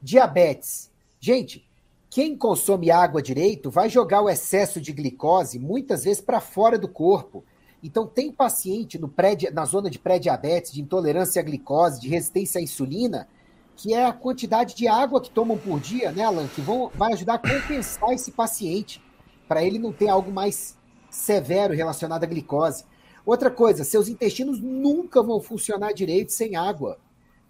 Diabetes. 0.00 0.90
Gente, 1.20 1.64
quem 2.12 2.36
consome 2.36 2.90
água 2.90 3.22
direito 3.22 3.70
vai 3.70 3.88
jogar 3.88 4.20
o 4.20 4.28
excesso 4.28 4.78
de 4.78 4.92
glicose 4.92 5.58
muitas 5.58 6.04
vezes 6.04 6.20
para 6.20 6.42
fora 6.42 6.78
do 6.78 6.86
corpo. 6.86 7.42
Então, 7.82 8.06
tem 8.06 8.30
paciente 8.30 8.98
no 8.98 9.08
pré, 9.08 9.34
na 9.50 9.64
zona 9.64 9.88
de 9.88 9.98
pré-diabetes, 9.98 10.72
de 10.72 10.82
intolerância 10.82 11.40
à 11.40 11.42
glicose, 11.42 11.98
de 11.98 12.10
resistência 12.10 12.58
à 12.58 12.62
insulina, 12.62 13.26
que 13.74 13.94
é 13.94 14.04
a 14.04 14.12
quantidade 14.12 14.74
de 14.74 14.86
água 14.86 15.22
que 15.22 15.30
tomam 15.30 15.56
por 15.56 15.80
dia, 15.80 16.12
né, 16.12 16.22
Alan? 16.22 16.46
Que 16.48 16.60
vão, 16.60 16.90
vai 16.94 17.14
ajudar 17.14 17.36
a 17.36 17.38
compensar 17.38 18.12
esse 18.12 18.30
paciente, 18.30 19.02
para 19.48 19.64
ele 19.64 19.78
não 19.78 19.90
ter 19.90 20.08
algo 20.08 20.30
mais 20.30 20.76
severo 21.08 21.72
relacionado 21.72 22.24
à 22.24 22.26
glicose. 22.26 22.84
Outra 23.24 23.50
coisa, 23.50 23.84
seus 23.84 24.06
intestinos 24.06 24.60
nunca 24.60 25.22
vão 25.22 25.40
funcionar 25.40 25.94
direito 25.94 26.30
sem 26.30 26.56
água, 26.56 26.98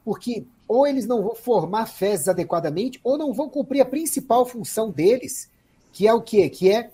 porque 0.05 0.44
ou 0.66 0.86
eles 0.86 1.07
não 1.07 1.22
vão 1.22 1.34
formar 1.34 1.86
fezes 1.86 2.28
adequadamente, 2.28 3.00
ou 3.05 3.18
não 3.18 3.32
vão 3.32 3.48
cumprir 3.48 3.80
a 3.80 3.86
principal 3.86 4.46
função 4.46 4.90
deles, 4.90 5.50
que 5.92 6.09
é 6.09 6.14
o 6.14 6.22
quê? 6.22 6.48
Que 6.48 6.70
é 6.70 6.90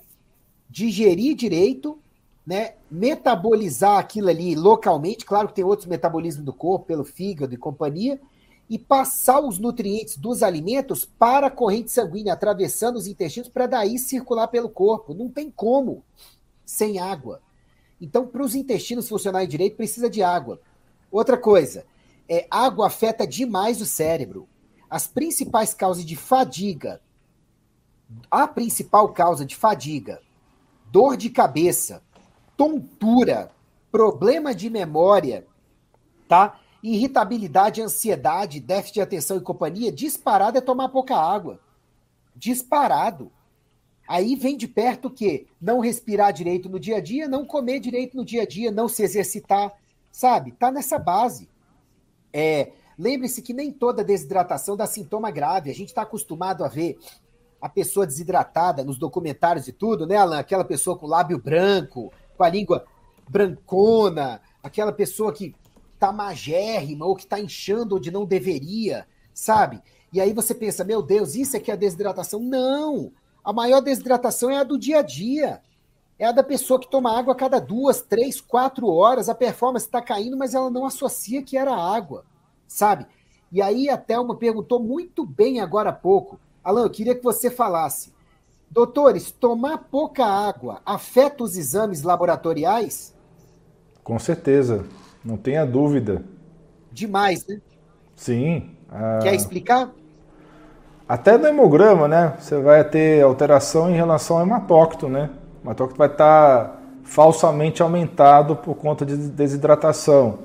digerir 0.69 1.35
direito 1.35 1.97
né, 2.49 2.73
metabolizar 2.89 3.99
aquilo 3.99 4.27
ali 4.27 4.55
localmente, 4.55 5.23
claro 5.23 5.47
que 5.47 5.53
tem 5.53 5.63
outros 5.63 5.87
metabolismos 5.87 6.43
do 6.43 6.51
corpo, 6.51 6.87
pelo 6.87 7.05
fígado 7.05 7.53
e 7.53 7.57
companhia, 7.57 8.19
e 8.67 8.79
passar 8.79 9.39
os 9.39 9.59
nutrientes 9.59 10.17
dos 10.17 10.41
alimentos 10.41 11.05
para 11.05 11.45
a 11.45 11.51
corrente 11.51 11.91
sanguínea, 11.91 12.33
atravessando 12.33 12.95
os 12.95 13.05
intestinos, 13.05 13.49
para 13.49 13.67
daí 13.67 13.99
circular 13.99 14.47
pelo 14.47 14.67
corpo. 14.67 15.13
Não 15.13 15.29
tem 15.29 15.51
como 15.51 16.03
sem 16.65 16.97
água. 16.97 17.39
Então, 18.01 18.25
para 18.25 18.41
os 18.41 18.55
intestinos 18.55 19.07
funcionarem 19.07 19.47
direito, 19.47 19.77
precisa 19.77 20.09
de 20.09 20.23
água. 20.23 20.59
Outra 21.11 21.37
coisa, 21.37 21.85
é, 22.29 22.45
água 22.51 22.87
afeta 22.87 23.25
demais 23.25 23.81
o 23.81 23.85
cérebro. 23.85 24.47
As 24.89 25.07
principais 25.07 25.73
causas 25.73 26.05
de 26.05 26.15
fadiga, 26.15 27.01
a 28.29 28.47
principal 28.47 29.09
causa 29.09 29.45
de 29.45 29.55
fadiga, 29.55 30.21
dor 30.91 31.17
de 31.17 31.29
cabeça, 31.29 32.03
tontura, 32.55 33.51
problema 33.91 34.53
de 34.53 34.69
memória, 34.69 35.45
tá? 36.27 36.59
Irritabilidade, 36.81 37.81
ansiedade, 37.81 38.59
déficit 38.59 38.95
de 38.95 39.01
atenção 39.01 39.37
e 39.37 39.41
companhia, 39.41 39.91
disparado 39.91 40.57
é 40.57 40.61
tomar 40.61 40.89
pouca 40.89 41.15
água. 41.15 41.59
Disparado. 42.35 43.31
Aí 44.07 44.35
vem 44.35 44.55
de 44.55 44.67
perto 44.67 45.07
o 45.07 45.11
quê? 45.11 45.45
Não 45.61 45.79
respirar 45.79 46.31
direito 46.31 46.69
no 46.69 46.79
dia 46.79 46.97
a 46.97 47.01
dia, 47.01 47.27
não 47.27 47.45
comer 47.45 47.79
direito 47.79 48.15
no 48.15 48.25
dia 48.25 48.43
a 48.43 48.45
dia, 48.45 48.71
não 48.71 48.87
se 48.87 49.03
exercitar, 49.03 49.71
sabe? 50.11 50.51
Tá 50.53 50.71
nessa 50.71 50.97
base. 50.97 51.49
É, 52.33 52.71
lembre-se 52.97 53.41
que 53.41 53.53
nem 53.53 53.71
toda 53.71 54.03
desidratação 54.03 54.75
dá 54.75 54.85
sintoma 54.85 55.31
grave. 55.31 55.69
A 55.69 55.73
gente 55.73 55.89
está 55.89 56.03
acostumado 56.03 56.63
a 56.63 56.67
ver 56.67 56.97
a 57.61 57.67
pessoa 57.67 58.05
desidratada 58.05 58.83
nos 58.83 58.97
documentários 58.97 59.67
e 59.67 59.73
tudo, 59.73 60.07
né, 60.07 60.15
Alan? 60.15 60.39
Aquela 60.39 60.63
pessoa 60.63 60.97
com 60.97 61.07
lábio 61.07 61.37
branco, 61.37 62.11
com 62.37 62.43
a 62.43 62.49
língua 62.49 62.85
brancona, 63.27 64.41
aquela 64.63 64.91
pessoa 64.91 65.33
que 65.33 65.53
tá 65.99 66.11
magérrima 66.11 67.05
ou 67.05 67.15
que 67.15 67.27
tá 67.27 67.39
inchando 67.39 67.97
onde 67.97 68.09
não 68.09 68.25
deveria, 68.25 69.05
sabe? 69.33 69.81
E 70.11 70.21
aí 70.21 70.33
você 70.33 70.55
pensa, 70.55 70.83
meu 70.83 71.01
Deus, 71.01 71.35
isso 71.35 71.57
é 71.57 71.59
que 71.59 71.69
é 71.69 71.73
a 71.73 71.77
desidratação? 71.77 72.39
Não! 72.39 73.11
A 73.43 73.53
maior 73.53 73.81
desidratação 73.81 74.49
é 74.49 74.57
a 74.57 74.63
do 74.63 74.77
dia 74.77 74.99
a 74.99 75.01
dia. 75.01 75.61
É 76.19 76.25
a 76.25 76.33
da 76.33 76.43
pessoa 76.43 76.79
que 76.79 76.91
toma 76.91 77.17
água 77.17 77.31
a 77.31 77.35
cada 77.35 77.59
duas, 77.59 78.01
três, 78.01 78.41
quatro 78.41 78.87
horas. 78.87 79.29
A 79.29 79.35
performance 79.35 79.85
está 79.85 80.01
caindo, 80.01 80.35
mas 80.35 80.53
ela 80.53 80.69
não 80.69 80.85
associa 80.85 81.41
que 81.41 81.57
era 81.57 81.73
água, 81.73 82.25
sabe? 82.67 83.07
E 83.49 83.61
aí 83.61 83.89
a 83.89 83.97
Thelma 83.97 84.35
perguntou 84.35 84.81
muito 84.81 85.25
bem 85.25 85.61
agora 85.61 85.91
há 85.91 85.93
pouco. 85.93 86.37
Alan, 86.61 86.83
eu 86.83 86.89
queria 86.89 87.15
que 87.15 87.23
você 87.23 87.49
falasse. 87.49 88.13
Doutores, 88.69 89.31
tomar 89.31 89.77
pouca 89.89 90.25
água 90.25 90.81
afeta 90.85 91.43
os 91.43 91.57
exames 91.57 92.03
laboratoriais? 92.03 93.15
Com 94.03 94.19
certeza, 94.19 94.85
não 95.23 95.37
tenha 95.37 95.65
dúvida. 95.65 96.23
Demais, 96.91 97.47
né? 97.47 97.61
Sim. 98.15 98.71
A... 98.89 99.19
Quer 99.23 99.33
explicar? 99.33 99.89
Até 101.07 101.37
no 101.37 101.47
hemograma, 101.47 102.07
né? 102.07 102.35
Você 102.39 102.61
vai 102.61 102.83
ter 102.83 103.23
alteração 103.23 103.89
em 103.89 103.95
relação 103.95 104.37
ao 104.37 104.43
hematócrito, 104.43 105.07
né? 105.07 105.29
O 105.59 105.67
hematócrito 105.67 105.97
vai 105.97 106.07
estar 106.07 106.81
falsamente 107.03 107.81
aumentado 107.81 108.55
por 108.55 108.75
conta 108.75 109.05
de 109.05 109.15
desidratação. 109.15 110.39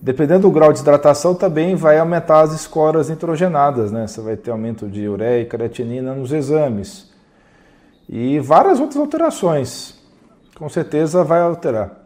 Dependendo 0.00 0.42
do 0.42 0.50
grau 0.50 0.68
de 0.68 0.74
desidratação, 0.74 1.34
também 1.34 1.74
vai 1.74 1.98
aumentar 1.98 2.40
as 2.40 2.52
escoras 2.52 3.10
nitrogenadas, 3.10 3.92
né? 3.92 4.06
Você 4.06 4.20
vai 4.20 4.36
ter 4.36 4.50
aumento 4.50 4.88
de 4.88 5.06
ureia 5.08 5.42
e 5.42 5.46
creatinina 5.46 6.14
nos 6.14 6.32
exames 6.32 7.10
e 8.08 8.40
várias 8.40 8.80
outras 8.80 8.96
alterações. 8.96 10.00
Com 10.56 10.68
certeza 10.68 11.22
vai 11.22 11.40
alterar. 11.40 12.04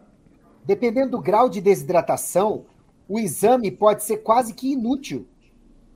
Dependendo 0.65 1.13
do 1.13 1.21
grau 1.21 1.49
de 1.49 1.61
desidratação, 1.61 2.67
o 3.09 3.19
exame 3.19 3.71
pode 3.71 4.03
ser 4.03 4.19
quase 4.19 4.53
que 4.55 4.73
inútil. 4.73 5.27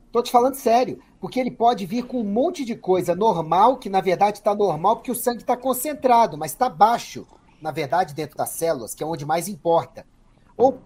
Estou 0.06 0.22
te 0.22 0.32
falando 0.32 0.54
sério, 0.54 0.98
porque 1.20 1.40
ele 1.40 1.50
pode 1.50 1.84
vir 1.84 2.04
com 2.04 2.20
um 2.20 2.24
monte 2.24 2.64
de 2.64 2.76
coisa 2.76 3.14
normal, 3.14 3.78
que 3.78 3.90
na 3.90 4.00
verdade 4.00 4.38
está 4.38 4.54
normal 4.54 4.96
porque 4.96 5.10
o 5.10 5.16
sangue 5.16 5.40
está 5.42 5.56
concentrado, 5.56 6.38
mas 6.38 6.52
está 6.52 6.68
baixo, 6.68 7.26
na 7.60 7.70
verdade, 7.70 8.14
dentro 8.14 8.36
das 8.36 8.50
células, 8.50 8.94
que 8.94 9.02
é 9.02 9.06
onde 9.06 9.26
mais 9.26 9.48
importa. 9.48 10.06
Ou 10.56 10.80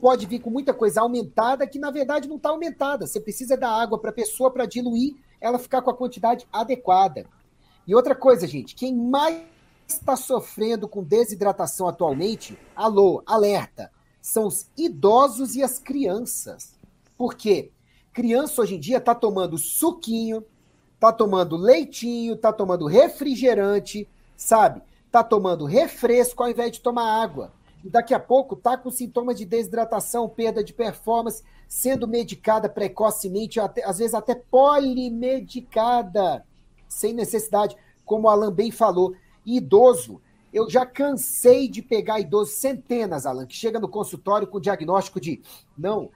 pode 0.00 0.26
vir 0.26 0.40
com 0.40 0.50
muita 0.50 0.74
coisa 0.74 1.00
aumentada 1.00 1.66
que 1.66 1.78
na 1.78 1.90
verdade 1.90 2.28
não 2.28 2.36
está 2.36 2.50
aumentada. 2.50 3.06
Você 3.06 3.20
precisa 3.20 3.56
dar 3.56 3.70
água 3.70 3.98
para 3.98 4.10
a 4.10 4.14
pessoa 4.14 4.50
para 4.50 4.66
diluir, 4.66 5.14
ela 5.40 5.58
ficar 5.58 5.80
com 5.80 5.90
a 5.90 5.96
quantidade 5.96 6.46
adequada. 6.52 7.26
E 7.86 7.94
outra 7.94 8.14
coisa, 8.14 8.46
gente, 8.46 8.74
quem 8.74 8.94
mais 8.94 9.42
está 9.86 10.16
sofrendo 10.16 10.88
com 10.88 11.02
desidratação 11.02 11.88
atualmente, 11.88 12.58
alô, 12.76 13.22
alerta, 13.26 13.90
são 14.20 14.46
os 14.46 14.70
idosos 14.76 15.54
e 15.56 15.62
as 15.62 15.78
crianças. 15.78 16.78
Por 17.16 17.34
quê? 17.34 17.72
Criança 18.12 18.60
hoje 18.60 18.74
em 18.74 18.80
dia 18.80 18.98
está 18.98 19.14
tomando 19.14 19.56
suquinho, 19.56 20.44
está 20.94 21.10
tomando 21.10 21.56
leitinho, 21.56 22.34
está 22.34 22.52
tomando 22.52 22.86
refrigerante, 22.86 24.06
sabe? 24.36 24.82
Está 25.06 25.24
tomando 25.24 25.64
refresco 25.64 26.42
ao 26.42 26.50
invés 26.50 26.72
de 26.72 26.80
tomar 26.80 27.22
água. 27.22 27.52
E 27.82 27.88
daqui 27.88 28.14
a 28.14 28.20
pouco 28.20 28.54
está 28.54 28.76
com 28.76 28.90
sintomas 28.90 29.36
de 29.36 29.44
desidratação, 29.44 30.28
perda 30.28 30.62
de 30.62 30.72
performance, 30.72 31.42
sendo 31.66 32.06
medicada 32.06 32.68
precocemente, 32.68 33.58
até, 33.58 33.84
às 33.84 33.98
vezes 33.98 34.14
até 34.14 34.34
polimedicada, 34.34 36.44
sem 36.86 37.12
necessidade, 37.12 37.76
como 38.04 38.28
o 38.28 38.30
Alan 38.30 38.52
bem 38.52 38.70
falou. 38.70 39.14
E 39.44 39.56
idoso, 39.56 40.20
eu 40.52 40.68
já 40.68 40.84
cansei 40.84 41.66
de 41.66 41.80
pegar 41.80 42.20
idosos, 42.20 42.54
centenas, 42.54 43.24
Alan, 43.24 43.46
que 43.46 43.56
chega 43.56 43.80
no 43.80 43.88
consultório 43.88 44.46
com 44.46 44.60
diagnóstico 44.60 45.18
de 45.18 45.42
não, 45.76 46.10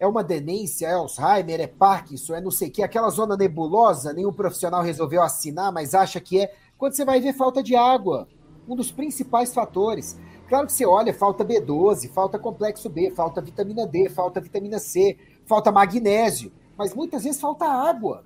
é 0.00 0.06
uma 0.06 0.24
demência, 0.24 0.86
é 0.86 0.94
Alzheimer, 0.94 1.60
é 1.60 1.66
Parkinson, 1.66 2.34
é 2.34 2.40
não 2.40 2.50
sei 2.50 2.68
o 2.68 2.70
que, 2.70 2.82
aquela 2.82 3.10
zona 3.10 3.36
nebulosa, 3.36 4.14
nenhum 4.14 4.32
profissional 4.32 4.82
resolveu 4.82 5.22
assinar, 5.22 5.70
mas 5.70 5.94
acha 5.94 6.18
que 6.18 6.40
é. 6.40 6.54
Quando 6.78 6.94
você 6.94 7.04
vai 7.04 7.20
ver 7.20 7.34
falta 7.34 7.62
de 7.62 7.76
água, 7.76 8.26
um 8.66 8.74
dos 8.74 8.90
principais 8.90 9.52
fatores. 9.52 10.18
Claro 10.48 10.66
que 10.66 10.72
você 10.72 10.86
olha, 10.86 11.12
falta 11.12 11.44
B12, 11.44 12.08
falta 12.08 12.38
complexo 12.38 12.88
B, 12.88 13.10
falta 13.10 13.42
vitamina 13.42 13.86
D, 13.86 14.08
falta 14.08 14.40
vitamina 14.40 14.78
C, 14.78 15.18
falta 15.44 15.70
magnésio, 15.70 16.50
mas 16.78 16.94
muitas 16.94 17.24
vezes 17.24 17.38
falta 17.38 17.66
água. 17.66 18.24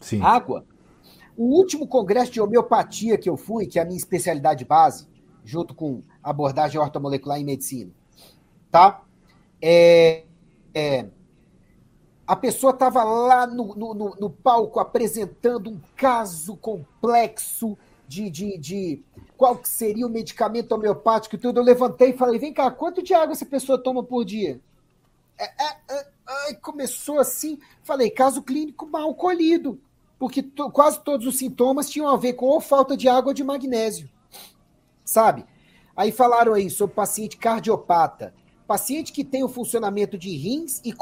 Sim. 0.00 0.22
Água. 0.22 0.64
O 1.36 1.46
último 1.46 1.86
congresso 1.88 2.30
de 2.30 2.40
homeopatia 2.40 3.18
que 3.18 3.28
eu 3.28 3.36
fui, 3.36 3.66
que 3.66 3.80
é 3.80 3.82
a 3.82 3.84
minha 3.84 3.98
especialidade 3.98 4.64
base, 4.64 5.08
junto 5.44 5.74
com 5.74 6.02
abordagem 6.22 6.80
ortomolecular 6.80 7.40
em 7.40 7.44
medicina, 7.44 7.90
tá? 8.70 9.02
É, 9.60 10.24
é, 10.74 11.06
a 12.26 12.36
pessoa 12.36 12.72
estava 12.72 13.04
lá 13.04 13.46
no, 13.46 13.74
no, 13.74 13.94
no, 13.94 14.30
palco 14.30 14.80
apresentando 14.80 15.70
um 15.70 15.80
caso 15.96 16.56
complexo 16.56 17.76
de, 18.06 18.30
de, 18.30 18.58
de 18.58 19.04
qual 19.36 19.56
que 19.56 19.68
seria 19.68 20.06
o 20.06 20.10
medicamento 20.10 20.72
homeopático 20.72 21.34
e 21.34 21.38
tudo. 21.38 21.60
Eu 21.60 21.64
levantei 21.64 22.10
e 22.10 22.16
falei: 22.16 22.38
vem 22.38 22.52
cá, 22.52 22.70
quanto 22.70 23.02
de 23.02 23.14
água 23.14 23.32
essa 23.32 23.46
pessoa 23.46 23.78
toma 23.78 24.02
por 24.02 24.24
dia? 24.24 24.60
É, 25.38 25.44
é, 25.44 26.06
é, 26.50 26.54
começou 26.54 27.18
assim, 27.18 27.58
falei, 27.82 28.10
caso 28.10 28.42
clínico 28.42 28.86
mal 28.86 29.14
colhido 29.14 29.80
porque 30.22 30.40
to, 30.40 30.70
quase 30.70 31.00
todos 31.00 31.26
os 31.26 31.36
sintomas 31.36 31.90
tinham 31.90 32.06
a 32.06 32.16
ver 32.16 32.34
com 32.34 32.46
ou 32.46 32.60
falta 32.60 32.96
de 32.96 33.08
água 33.08 33.30
ou 33.30 33.34
de 33.34 33.42
magnésio. 33.42 34.08
Sabe? 35.04 35.44
Aí 35.96 36.12
falaram 36.12 36.54
aí 36.54 36.70
sobre 36.70 36.94
paciente 36.94 37.36
cardiopata. 37.36 38.32
Paciente 38.72 39.12
que 39.12 39.22
tem 39.22 39.44
o 39.44 39.50
funcionamento 39.50 40.16
de 40.16 40.34
rins 40.34 40.80
e 40.82 40.94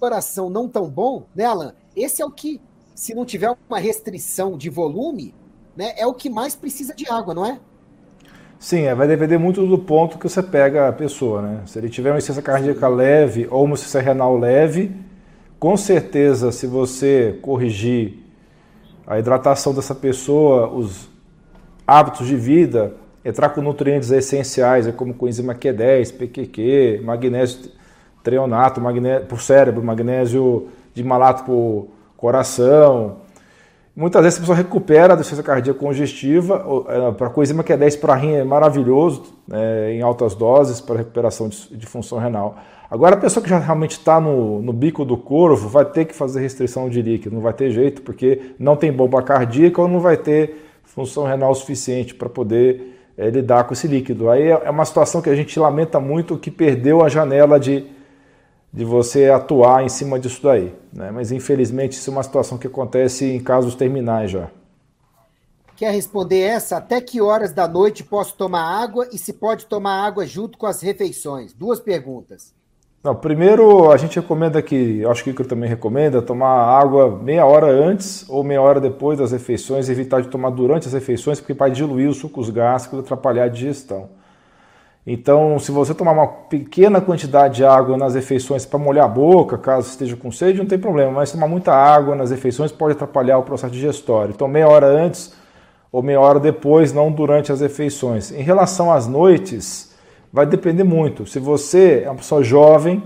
coração 0.00 0.48
não 0.48 0.66
tão 0.66 0.88
bom, 0.88 1.26
né, 1.34 1.44
Alan? 1.44 1.74
Esse 1.94 2.22
é 2.22 2.24
o 2.24 2.30
que, 2.30 2.58
se 2.94 3.14
não 3.14 3.26
tiver 3.26 3.54
uma 3.68 3.78
restrição 3.78 4.56
de 4.56 4.70
volume, 4.70 5.34
né, 5.76 5.92
é 5.98 6.06
o 6.06 6.14
que 6.14 6.30
mais 6.30 6.56
precisa 6.56 6.94
de 6.94 7.06
água, 7.06 7.34
não 7.34 7.44
é? 7.44 7.60
Sim, 8.58 8.84
é, 8.84 8.94
vai 8.94 9.06
depender 9.06 9.36
muito 9.36 9.66
do 9.66 9.76
ponto 9.76 10.16
que 10.18 10.26
você 10.26 10.42
pega 10.42 10.88
a 10.88 10.92
pessoa, 10.92 11.42
né? 11.42 11.62
Se 11.66 11.78
ele 11.78 11.90
tiver 11.90 12.12
uma 12.12 12.16
insuficiência 12.16 12.42
cardíaca 12.42 12.88
leve 12.88 13.46
ou 13.50 13.64
uma 13.64 13.74
insuficiência 13.74 14.00
renal 14.14 14.34
leve, 14.34 14.96
com 15.60 15.76
certeza, 15.76 16.50
se 16.50 16.66
você 16.66 17.38
corrigir 17.42 18.24
a 19.06 19.18
hidratação 19.18 19.74
dessa 19.74 19.94
pessoa, 19.94 20.72
os 20.72 21.10
hábitos 21.86 22.26
de 22.26 22.36
vida, 22.36 22.96
entrar 23.26 23.48
com 23.48 23.60
nutrientes 23.60 24.10
essenciais, 24.12 24.86
como 24.94 25.12
coenzima 25.12 25.52
Q10, 25.52 26.16
PQQ, 26.16 27.00
magnésio 27.04 27.70
treonato, 28.22 28.80
magnésio 28.80 29.26
para 29.26 29.34
o 29.34 29.40
cérebro, 29.40 29.82
magnésio 29.82 30.68
de 30.94 31.02
malato 31.02 31.42
para 31.42 31.52
o 31.52 31.88
coração. 32.16 33.16
Muitas 33.96 34.22
vezes 34.22 34.38
a 34.38 34.40
pessoa 34.42 34.56
recupera 34.56 35.14
a 35.14 35.16
deficiência 35.16 35.42
cardíaca 35.42 35.78
congestiva, 35.78 36.64
é, 36.88 37.12
para 37.12 37.28
coenzima 37.30 37.64
Q10 37.64 37.98
para 37.98 38.14
rim 38.14 38.34
é 38.34 38.44
maravilhoso, 38.44 39.24
né, 39.48 39.92
em 39.92 40.02
altas 40.02 40.34
doses 40.34 40.80
para 40.80 40.98
recuperação 40.98 41.48
de, 41.48 41.76
de 41.76 41.86
função 41.86 42.18
renal. 42.18 42.56
Agora, 42.88 43.16
a 43.16 43.18
pessoa 43.18 43.42
que 43.42 43.50
já 43.50 43.58
realmente 43.58 43.92
está 43.92 44.20
no, 44.20 44.62
no, 44.62 44.72
bico 44.72 45.04
do 45.04 45.16
corvo 45.16 45.68
vai 45.68 45.84
ter 45.84 46.04
que 46.04 46.14
fazer 46.14 46.40
restrição 46.40 46.88
de 46.88 47.02
líquido, 47.02 47.34
não 47.34 47.42
vai 47.42 47.52
ter 47.52 47.70
jeito, 47.70 48.02
porque 48.02 48.52
não 48.56 48.76
tem 48.76 48.92
bomba 48.92 49.20
cardíaca 49.22 49.82
ou 49.82 49.88
não 49.88 49.98
vai 49.98 50.16
ter 50.16 50.62
função 50.84 51.24
renal 51.24 51.52
suficiente 51.54 52.14
para 52.14 52.28
poder 52.28 52.95
é, 53.16 53.30
lidar 53.30 53.64
com 53.64 53.72
esse 53.72 53.86
líquido. 53.86 54.28
Aí 54.28 54.42
é, 54.42 54.62
é 54.64 54.70
uma 54.70 54.84
situação 54.84 55.22
que 55.22 55.30
a 55.30 55.34
gente 55.34 55.58
lamenta 55.58 55.98
muito 55.98 56.38
que 56.38 56.50
perdeu 56.50 57.02
a 57.02 57.08
janela 57.08 57.58
de, 57.58 57.86
de 58.72 58.84
você 58.84 59.30
atuar 59.30 59.84
em 59.84 59.88
cima 59.88 60.18
disso 60.18 60.42
daí. 60.42 60.74
Né? 60.92 61.10
Mas 61.10 61.32
infelizmente 61.32 61.92
isso 61.92 62.10
é 62.10 62.12
uma 62.12 62.22
situação 62.22 62.58
que 62.58 62.66
acontece 62.66 63.24
em 63.24 63.40
casos 63.40 63.74
terminais 63.74 64.30
já. 64.30 64.48
Quer 65.76 65.92
responder 65.92 66.40
essa? 66.40 66.78
Até 66.78 67.02
que 67.02 67.20
horas 67.20 67.52
da 67.52 67.68
noite 67.68 68.02
posso 68.02 68.34
tomar 68.34 68.82
água 68.82 69.06
e 69.12 69.18
se 69.18 69.34
pode 69.34 69.66
tomar 69.66 70.06
água 70.06 70.26
junto 70.26 70.56
com 70.56 70.66
as 70.66 70.80
refeições? 70.80 71.52
Duas 71.52 71.78
perguntas. 71.78 72.55
Não, 73.06 73.14
primeiro 73.14 73.92
a 73.92 73.96
gente 73.96 74.18
recomenda 74.18 74.60
que, 74.60 75.06
acho 75.06 75.22
que 75.22 75.30
o 75.30 75.32
Icaro 75.32 75.48
também 75.48 75.68
recomenda, 75.68 76.20
tomar 76.20 76.76
água 76.76 77.08
meia 77.08 77.46
hora 77.46 77.68
antes 77.68 78.28
ou 78.28 78.42
meia 78.42 78.60
hora 78.60 78.80
depois 78.80 79.16
das 79.16 79.30
refeições, 79.30 79.88
evitar 79.88 80.22
de 80.22 80.26
tomar 80.26 80.50
durante 80.50 80.88
as 80.88 80.92
refeições, 80.92 81.38
porque 81.38 81.54
vai 81.54 81.70
diluir 81.70 82.08
os 82.08 82.16
sucos 82.16 82.50
gástricos 82.50 82.98
e 82.98 83.02
atrapalhar 83.02 83.44
a 83.44 83.48
digestão. 83.48 84.08
Então, 85.06 85.56
se 85.60 85.70
você 85.70 85.94
tomar 85.94 86.10
uma 86.10 86.26
pequena 86.26 87.00
quantidade 87.00 87.54
de 87.54 87.64
água 87.64 87.96
nas 87.96 88.16
refeições 88.16 88.66
para 88.66 88.76
molhar 88.76 89.04
a 89.04 89.08
boca, 89.08 89.56
caso 89.56 89.88
esteja 89.88 90.16
com 90.16 90.32
sede, 90.32 90.58
não 90.58 90.66
tem 90.66 90.76
problema, 90.76 91.12
mas 91.12 91.30
tomar 91.30 91.46
muita 91.46 91.72
água 91.72 92.16
nas 92.16 92.32
refeições 92.32 92.72
pode 92.72 92.94
atrapalhar 92.94 93.38
o 93.38 93.44
processo 93.44 93.72
digestório. 93.72 94.32
Então, 94.34 94.48
meia 94.48 94.68
hora 94.68 94.88
antes 94.88 95.32
ou 95.92 96.02
meia 96.02 96.20
hora 96.20 96.40
depois, 96.40 96.92
não 96.92 97.12
durante 97.12 97.52
as 97.52 97.60
refeições. 97.60 98.32
Em 98.32 98.42
relação 98.42 98.90
às 98.90 99.06
noites, 99.06 99.85
vai 100.36 100.44
depender 100.44 100.84
muito. 100.84 101.24
Se 101.24 101.38
você 101.38 102.02
é 102.04 102.10
uma 102.10 102.16
pessoa 102.16 102.44
jovem, 102.44 103.02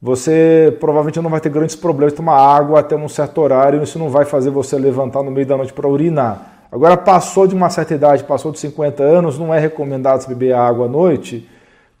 você 0.00 0.76
provavelmente 0.78 1.20
não 1.20 1.28
vai 1.28 1.40
ter 1.40 1.48
grandes 1.48 1.74
problemas 1.74 2.12
de 2.12 2.18
tomar 2.18 2.36
água 2.36 2.78
até 2.78 2.94
um 2.94 3.08
certo 3.08 3.40
horário, 3.40 3.82
isso 3.82 3.98
não 3.98 4.08
vai 4.08 4.24
fazer 4.24 4.48
você 4.50 4.78
levantar 4.78 5.24
no 5.24 5.32
meio 5.32 5.48
da 5.48 5.56
noite 5.56 5.72
para 5.72 5.88
urinar. 5.88 6.68
Agora, 6.70 6.96
passou 6.96 7.48
de 7.48 7.56
uma 7.56 7.68
certa 7.70 7.94
idade, 7.94 8.22
passou 8.22 8.52
de 8.52 8.60
50 8.60 9.02
anos, 9.02 9.36
não 9.36 9.52
é 9.52 9.58
recomendado 9.58 10.28
beber 10.28 10.54
água 10.54 10.86
à 10.86 10.88
noite, 10.88 11.48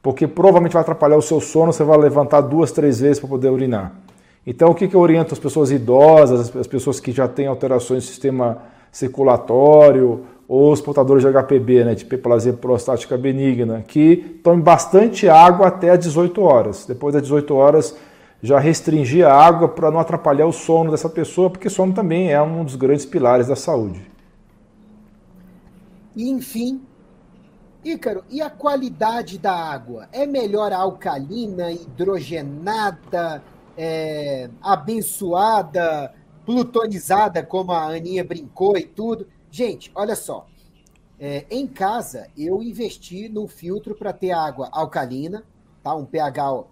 porque 0.00 0.28
provavelmente 0.28 0.74
vai 0.74 0.82
atrapalhar 0.82 1.16
o 1.16 1.22
seu 1.22 1.40
sono, 1.40 1.72
você 1.72 1.82
vai 1.82 1.98
levantar 1.98 2.42
duas, 2.42 2.70
três 2.70 3.00
vezes 3.00 3.18
para 3.18 3.28
poder 3.28 3.50
urinar. 3.50 3.90
Então, 4.46 4.70
o 4.70 4.74
que, 4.74 4.86
que 4.86 4.94
eu 4.94 5.00
oriento 5.00 5.34
as 5.34 5.40
pessoas 5.40 5.72
idosas, 5.72 6.56
as 6.56 6.66
pessoas 6.68 7.00
que 7.00 7.10
já 7.10 7.26
têm 7.26 7.48
alterações 7.48 8.04
no 8.04 8.08
sistema 8.08 8.58
circulatório, 8.92 10.20
os 10.54 10.82
portadores 10.82 11.24
de 11.24 11.32
HPB, 11.32 11.82
né, 11.82 11.94
de 11.94 12.04
hiperplasia 12.04 12.52
prostática 12.52 13.16
benigna, 13.16 13.82
que 13.88 14.38
tomem 14.44 14.60
bastante 14.60 15.26
água 15.26 15.68
até 15.68 15.88
às 15.88 15.98
18 16.00 16.42
horas. 16.42 16.84
Depois 16.84 17.14
das 17.14 17.22
18 17.22 17.54
horas, 17.54 17.96
já 18.42 18.58
restringir 18.58 19.26
a 19.26 19.32
água 19.32 19.66
para 19.66 19.90
não 19.90 19.98
atrapalhar 19.98 20.44
o 20.44 20.52
sono 20.52 20.90
dessa 20.90 21.08
pessoa, 21.08 21.48
porque 21.48 21.70
sono 21.70 21.94
também 21.94 22.30
é 22.30 22.42
um 22.42 22.64
dos 22.64 22.76
grandes 22.76 23.06
pilares 23.06 23.46
da 23.46 23.56
saúde. 23.56 24.02
E, 26.14 26.28
enfim, 26.28 26.82
Ícaro, 27.82 28.22
e 28.28 28.42
a 28.42 28.50
qualidade 28.50 29.38
da 29.38 29.54
água? 29.54 30.06
É 30.12 30.26
melhor 30.26 30.70
alcalina, 30.70 31.72
hidrogenada, 31.72 33.42
é, 33.74 34.50
abençoada, 34.60 36.12
plutonizada, 36.44 37.42
como 37.42 37.72
a 37.72 37.86
Aninha 37.86 38.22
brincou 38.22 38.76
e 38.76 38.82
tudo? 38.82 39.26
Gente, 39.52 39.92
olha 39.94 40.16
só. 40.16 40.46
É, 41.20 41.44
em 41.50 41.66
casa, 41.66 42.26
eu 42.34 42.62
investi 42.62 43.28
num 43.28 43.46
filtro 43.46 43.94
para 43.94 44.10
ter 44.10 44.30
água 44.30 44.70
alcalina, 44.72 45.44
tá? 45.82 45.94
um 45.94 46.06
pH 46.06 46.64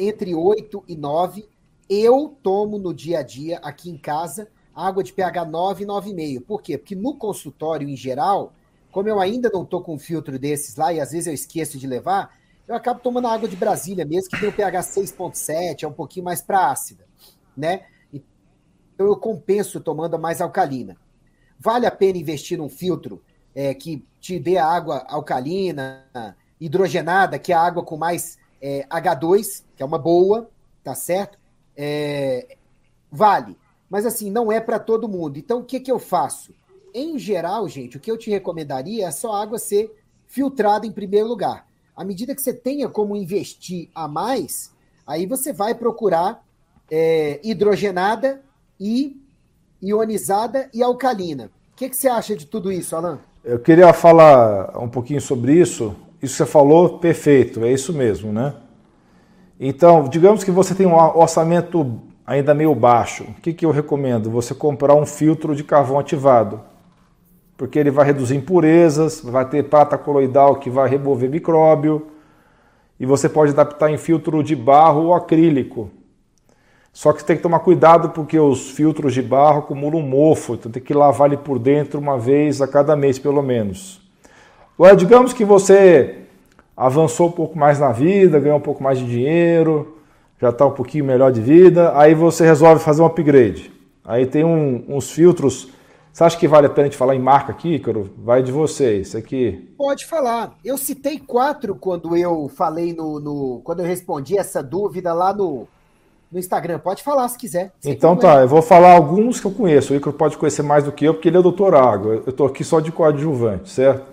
entre 0.00 0.34
8 0.34 0.82
e 0.88 0.96
9. 0.96 1.48
Eu 1.88 2.36
tomo 2.42 2.76
no 2.76 2.92
dia 2.92 3.20
a 3.20 3.22
dia, 3.22 3.58
aqui 3.58 3.88
em 3.88 3.96
casa, 3.96 4.48
água 4.74 5.04
de 5.04 5.12
pH 5.12 5.44
9 5.44 5.84
e 5.84 5.86
9,5. 5.86 6.40
Por 6.44 6.60
quê? 6.60 6.76
Porque 6.76 6.96
no 6.96 7.14
consultório, 7.14 7.88
em 7.88 7.96
geral, 7.96 8.52
como 8.90 9.08
eu 9.08 9.20
ainda 9.20 9.48
não 9.48 9.62
estou 9.62 9.80
com 9.80 9.94
um 9.94 9.98
filtro 9.98 10.36
desses 10.40 10.74
lá, 10.74 10.92
e 10.92 11.00
às 11.00 11.12
vezes 11.12 11.28
eu 11.28 11.32
esqueço 11.32 11.78
de 11.78 11.86
levar, 11.86 12.36
eu 12.66 12.74
acabo 12.74 12.98
tomando 12.98 13.28
água 13.28 13.48
de 13.48 13.54
Brasília 13.54 14.04
mesmo, 14.04 14.28
que 14.28 14.40
tem 14.40 14.48
o 14.48 14.52
pH 14.52 14.80
6,7, 14.80 15.84
é 15.84 15.88
um 15.88 15.92
pouquinho 15.92 16.24
mais 16.24 16.42
para 16.42 16.68
ácida, 16.68 17.06
né? 17.56 17.86
Então 18.12 19.06
eu 19.06 19.16
compenso 19.16 19.80
tomando 19.80 20.16
a 20.16 20.18
mais 20.18 20.40
alcalina. 20.40 20.96
Vale 21.62 21.86
a 21.86 21.90
pena 21.90 22.18
investir 22.18 22.58
num 22.58 22.68
filtro 22.68 23.22
é, 23.54 23.74
que 23.74 24.04
te 24.20 24.38
dê 24.38 24.56
a 24.56 24.66
água 24.66 25.04
alcalina, 25.08 26.04
hidrogenada, 26.60 27.38
que 27.38 27.52
é 27.52 27.54
a 27.54 27.60
água 27.60 27.82
com 27.82 27.96
mais 27.96 28.38
é, 28.60 28.86
H2, 28.88 29.62
que 29.76 29.82
é 29.82 29.86
uma 29.86 29.98
boa, 29.98 30.50
tá 30.82 30.94
certo? 30.94 31.38
É, 31.76 32.56
vale. 33.10 33.56
Mas 33.88 34.06
assim, 34.06 34.30
não 34.30 34.50
é 34.50 34.60
para 34.60 34.78
todo 34.78 35.08
mundo. 35.08 35.38
Então, 35.38 35.60
o 35.60 35.64
que, 35.64 35.78
que 35.78 35.92
eu 35.92 35.98
faço? 35.98 36.52
Em 36.94 37.18
geral, 37.18 37.68
gente, 37.68 37.96
o 37.96 38.00
que 38.00 38.10
eu 38.10 38.18
te 38.18 38.30
recomendaria 38.30 39.06
é 39.06 39.10
só 39.10 39.32
a 39.32 39.42
água 39.42 39.58
ser 39.58 39.94
filtrada 40.26 40.86
em 40.86 40.92
primeiro 40.92 41.28
lugar. 41.28 41.66
À 41.94 42.04
medida 42.04 42.34
que 42.34 42.42
você 42.42 42.54
tenha 42.54 42.88
como 42.88 43.16
investir 43.16 43.90
a 43.94 44.08
mais, 44.08 44.72
Aí 45.06 45.26
você 45.26 45.52
vai 45.52 45.74
procurar 45.74 46.44
é, 46.90 47.40
hidrogenada 47.42 48.42
e 48.78 49.20
ionizada 49.82 50.68
e 50.72 50.82
alcalina. 50.82 51.50
O 51.72 51.76
que, 51.76 51.88
que 51.88 51.96
você 51.96 52.08
acha 52.08 52.36
de 52.36 52.46
tudo 52.46 52.70
isso, 52.70 52.94
Alan? 52.94 53.18
Eu 53.44 53.58
queria 53.58 53.92
falar 53.92 54.78
um 54.78 54.88
pouquinho 54.88 55.20
sobre 55.20 55.54
isso. 55.54 55.96
Isso 56.22 56.34
que 56.34 56.44
você 56.44 56.46
falou, 56.46 56.98
perfeito, 56.98 57.64
é 57.64 57.72
isso 57.72 57.92
mesmo, 57.92 58.32
né? 58.32 58.54
Então, 59.58 60.04
digamos 60.08 60.44
que 60.44 60.50
você 60.50 60.74
tem 60.74 60.86
um 60.86 60.94
orçamento 60.94 62.00
ainda 62.26 62.54
meio 62.54 62.74
baixo. 62.74 63.24
O 63.24 63.40
que, 63.40 63.52
que 63.52 63.66
eu 63.66 63.70
recomendo? 63.70 64.30
Você 64.30 64.54
comprar 64.54 64.94
um 64.94 65.04
filtro 65.04 65.54
de 65.54 65.64
carvão 65.64 65.98
ativado, 65.98 66.60
porque 67.56 67.78
ele 67.78 67.90
vai 67.90 68.06
reduzir 68.06 68.36
impurezas, 68.36 69.20
vai 69.20 69.48
ter 69.48 69.64
prata 69.64 69.98
coloidal 69.98 70.56
que 70.56 70.70
vai 70.70 70.88
remover 70.88 71.28
micróbio, 71.28 72.08
e 72.98 73.06
você 73.06 73.28
pode 73.28 73.52
adaptar 73.52 73.90
em 73.90 73.98
filtro 73.98 74.42
de 74.42 74.54
barro 74.54 75.06
ou 75.06 75.14
acrílico. 75.14 75.90
Só 76.92 77.12
que 77.12 77.24
tem 77.24 77.36
que 77.36 77.42
tomar 77.42 77.60
cuidado 77.60 78.10
porque 78.10 78.38
os 78.38 78.70
filtros 78.70 79.14
de 79.14 79.22
barro 79.22 79.60
acumulam 79.60 80.02
mofo, 80.02 80.54
então 80.54 80.70
tem 80.70 80.82
que 80.82 80.92
lavar 80.92 81.28
ele 81.28 81.38
por 81.38 81.58
dentro 81.58 81.98
uma 81.98 82.18
vez 82.18 82.60
a 82.60 82.68
cada 82.68 82.94
mês, 82.94 83.18
pelo 83.18 83.42
menos. 83.42 84.02
Agora, 84.74 84.94
digamos 84.94 85.32
que 85.32 85.44
você 85.44 86.18
avançou 86.76 87.28
um 87.28 87.32
pouco 87.32 87.58
mais 87.58 87.78
na 87.78 87.92
vida, 87.92 88.38
ganhou 88.38 88.58
um 88.58 88.62
pouco 88.62 88.82
mais 88.82 88.98
de 88.98 89.06
dinheiro, 89.06 89.96
já 90.38 90.50
está 90.50 90.66
um 90.66 90.72
pouquinho 90.72 91.04
melhor 91.04 91.32
de 91.32 91.40
vida, 91.40 91.96
aí 91.96 92.14
você 92.14 92.44
resolve 92.44 92.82
fazer 92.82 93.00
um 93.00 93.06
upgrade. 93.06 93.72
Aí 94.04 94.26
tem 94.26 94.44
um, 94.44 94.84
uns 94.88 95.10
filtros. 95.10 95.68
Você 96.12 96.24
acha 96.24 96.36
que 96.36 96.48
vale 96.48 96.66
a 96.66 96.70
pena 96.70 96.88
gente 96.88 96.96
falar 96.96 97.14
em 97.14 97.20
marca 97.20 97.52
aqui, 97.52 97.76
Ícaro? 97.76 98.10
Vai 98.18 98.42
de 98.42 98.52
vocês, 98.52 99.14
aqui. 99.14 99.72
Pode 99.78 100.04
falar. 100.04 100.52
Eu 100.62 100.76
citei 100.76 101.18
quatro 101.18 101.74
quando 101.74 102.14
eu 102.16 102.48
falei 102.48 102.92
no, 102.92 103.18
no 103.18 103.60
quando 103.64 103.80
eu 103.80 103.86
respondi 103.86 104.36
essa 104.36 104.62
dúvida 104.62 105.14
lá 105.14 105.32
no 105.32 105.66
no 106.32 106.38
Instagram. 106.38 106.78
Pode 106.78 107.02
falar 107.02 107.28
se 107.28 107.36
quiser. 107.36 107.72
Então 107.84 108.16
tá, 108.16 108.40
eu 108.40 108.48
vou 108.48 108.62
falar 108.62 108.92
alguns 108.92 109.38
que 109.38 109.46
eu 109.46 109.50
conheço. 109.50 109.92
O 109.92 109.96
Icaro 109.96 110.16
pode 110.16 110.38
conhecer 110.38 110.62
mais 110.62 110.84
do 110.84 110.90
que 110.90 111.04
eu, 111.04 111.12
porque 111.12 111.28
ele 111.28 111.36
é 111.36 111.42
doutor 111.42 111.74
água. 111.74 112.22
Eu 112.24 112.30
estou 112.30 112.46
aqui 112.46 112.64
só 112.64 112.80
de 112.80 112.90
coadjuvante, 112.90 113.70
certo? 113.70 114.04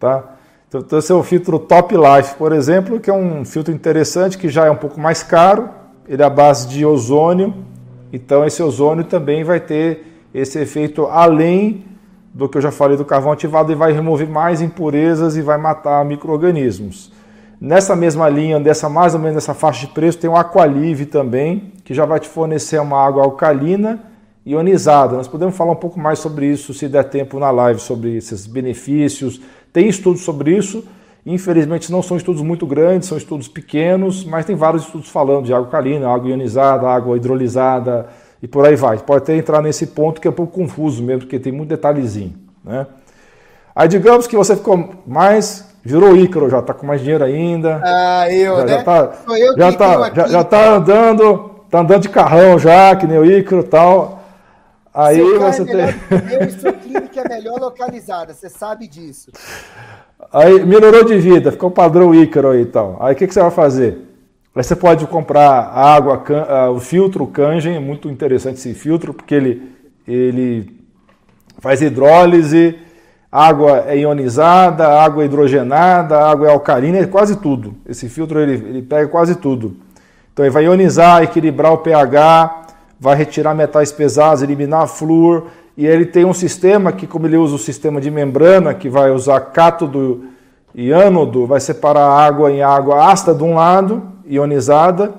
Tá? 0.00 0.34
Então, 0.66 0.80
então, 0.80 0.98
esse 0.98 1.12
é 1.12 1.14
o 1.14 1.22
filtro 1.22 1.58
Top 1.58 1.94
Life, 1.94 2.34
por 2.34 2.50
exemplo, 2.52 2.98
que 2.98 3.08
é 3.08 3.12
um 3.12 3.44
filtro 3.44 3.72
interessante, 3.72 4.36
que 4.36 4.48
já 4.48 4.66
é 4.66 4.70
um 4.70 4.76
pouco 4.76 4.98
mais 4.98 5.22
caro. 5.22 5.68
Ele 6.08 6.20
é 6.20 6.24
a 6.24 6.30
base 6.30 6.66
de 6.66 6.84
ozônio. 6.84 7.54
Então, 8.12 8.44
esse 8.44 8.62
ozônio 8.62 9.04
também 9.04 9.44
vai 9.44 9.60
ter 9.60 10.04
esse 10.34 10.58
efeito 10.58 11.06
além 11.06 11.84
do 12.32 12.48
que 12.48 12.58
eu 12.58 12.62
já 12.62 12.72
falei 12.72 12.96
do 12.96 13.04
carvão 13.04 13.30
ativado 13.30 13.70
e 13.70 13.76
vai 13.76 13.92
remover 13.92 14.28
mais 14.28 14.60
impurezas 14.60 15.36
e 15.36 15.42
vai 15.42 15.56
matar 15.56 16.04
micro-organismos. 16.04 17.12
Nessa 17.64 17.96
mesma 17.96 18.28
linha, 18.28 18.60
dessa 18.60 18.90
mais 18.90 19.14
ou 19.14 19.20
menos 19.20 19.36
nessa 19.36 19.54
faixa 19.54 19.86
de 19.86 19.92
preço, 19.94 20.18
tem 20.18 20.28
o 20.28 20.36
Aqualive 20.36 21.06
também, 21.06 21.72
que 21.82 21.94
já 21.94 22.04
vai 22.04 22.20
te 22.20 22.28
fornecer 22.28 22.78
uma 22.78 23.02
água 23.02 23.24
alcalina 23.24 24.00
ionizada. 24.44 25.16
Nós 25.16 25.26
podemos 25.26 25.56
falar 25.56 25.72
um 25.72 25.76
pouco 25.76 25.98
mais 25.98 26.18
sobre 26.18 26.44
isso 26.44 26.74
se 26.74 26.86
der 26.88 27.04
tempo 27.04 27.38
na 27.38 27.50
live, 27.50 27.80
sobre 27.80 28.18
esses 28.18 28.46
benefícios. 28.46 29.40
Tem 29.72 29.88
estudos 29.88 30.20
sobre 30.20 30.54
isso. 30.54 30.84
Infelizmente 31.24 31.90
não 31.90 32.02
são 32.02 32.18
estudos 32.18 32.42
muito 32.42 32.66
grandes, 32.66 33.08
são 33.08 33.16
estudos 33.16 33.48
pequenos, 33.48 34.26
mas 34.26 34.44
tem 34.44 34.54
vários 34.54 34.82
estudos 34.82 35.08
falando 35.08 35.46
de 35.46 35.54
água 35.54 35.64
alcalina, 35.64 36.10
água 36.10 36.28
ionizada, 36.28 36.86
água 36.86 37.16
hidrolisada 37.16 38.08
e 38.42 38.46
por 38.46 38.66
aí 38.66 38.76
vai. 38.76 38.98
Pode 38.98 39.22
até 39.22 39.36
entrar 39.38 39.62
nesse 39.62 39.86
ponto 39.86 40.20
que 40.20 40.28
é 40.28 40.30
um 40.30 40.34
pouco 40.34 40.52
confuso 40.52 41.02
mesmo, 41.02 41.20
porque 41.20 41.38
tem 41.38 41.50
muito 41.50 41.70
detalhezinho. 41.70 42.34
Né? 42.62 42.86
Aí 43.74 43.88
digamos 43.88 44.26
que 44.26 44.36
você 44.36 44.54
ficou 44.54 45.02
mais 45.06 45.73
Virou 45.84 46.16
Ícaro, 46.16 46.48
já 46.48 46.62
tá 46.62 46.72
com 46.72 46.86
mais 46.86 47.02
dinheiro 47.02 47.22
ainda. 47.22 47.78
Ah, 47.84 48.32
eu, 48.32 48.56
já, 48.56 48.64
né? 48.64 48.68
Já 48.68 48.82
tá, 48.82 49.12
já, 49.56 49.72
tá, 49.72 50.12
já, 50.14 50.26
já, 50.28 50.44
tá 50.44 50.74
andando, 50.76 51.50
tá 51.70 51.80
andando 51.80 52.02
de 52.02 52.08
carrão 52.08 52.58
já, 52.58 52.96
que 52.96 53.06
nem 53.06 53.18
o 53.18 53.24
Ícaro 53.24 53.60
e 53.60 53.64
tal. 53.64 54.22
Aí 54.94 55.20
você 55.20 55.62
é 55.62 55.64
tem. 55.64 55.74
Eu 56.32 56.48
e 56.48 56.50
sua 56.52 56.72
clínica 56.72 57.20
é 57.20 57.28
melhor 57.28 57.60
localizada, 57.60 58.32
você 58.32 58.48
sabe 58.48 58.88
disso. 58.88 59.30
Aí 60.32 60.64
melhorou 60.64 61.04
de 61.04 61.18
vida, 61.18 61.52
ficou 61.52 61.70
padrão 61.70 62.14
Ícaro 62.14 62.50
aí 62.50 62.62
e 62.62 62.66
tal. 62.66 62.96
Aí 63.00 63.12
o 63.12 63.16
que, 63.16 63.26
que 63.26 63.34
você 63.34 63.42
vai 63.42 63.50
fazer? 63.50 63.98
Aí 64.54 64.62
você 64.62 64.74
pode 64.74 65.06
comprar 65.06 65.64
água, 65.74 66.16
can, 66.18 66.70
o 66.70 66.80
filtro 66.80 67.26
Kangen, 67.26 67.76
é 67.76 67.80
muito 67.80 68.08
interessante 68.08 68.56
esse 68.56 68.72
filtro, 68.72 69.12
porque 69.12 69.34
ele, 69.34 69.62
ele 70.08 70.80
faz 71.58 71.82
hidrólise, 71.82 72.78
água 73.34 73.86
é 73.88 73.98
ionizada, 73.98 74.86
água 74.86 75.24
é 75.24 75.26
hidrogenada, 75.26 76.16
água 76.20 76.46
é 76.46 76.52
alcalina, 76.52 76.98
é 76.98 77.06
quase 77.06 77.34
tudo. 77.34 77.74
Esse 77.84 78.08
filtro 78.08 78.38
ele, 78.38 78.52
ele 78.52 78.80
pega 78.80 79.08
quase 79.08 79.34
tudo. 79.34 79.74
Então 80.32 80.44
ele 80.44 80.52
vai 80.52 80.66
ionizar, 80.66 81.20
equilibrar 81.20 81.72
o 81.72 81.78
pH, 81.78 82.62
vai 83.00 83.16
retirar 83.16 83.52
metais 83.52 83.90
pesados, 83.90 84.40
eliminar 84.40 84.86
flúor, 84.86 85.48
e 85.76 85.84
ele 85.84 86.06
tem 86.06 86.24
um 86.24 86.32
sistema 86.32 86.92
que, 86.92 87.08
como 87.08 87.26
ele 87.26 87.36
usa 87.36 87.56
o 87.56 87.58
sistema 87.58 88.00
de 88.00 88.08
membrana, 88.08 88.72
que 88.72 88.88
vai 88.88 89.10
usar 89.10 89.40
cátodo 89.40 90.26
e 90.72 90.92
ânodo, 90.92 91.44
vai 91.44 91.58
separar 91.58 92.02
a 92.02 92.24
água 92.24 92.52
em 92.52 92.62
água 92.62 93.10
ácida 93.10 93.34
de 93.34 93.42
um 93.42 93.56
lado, 93.56 94.00
ionizada, 94.24 95.12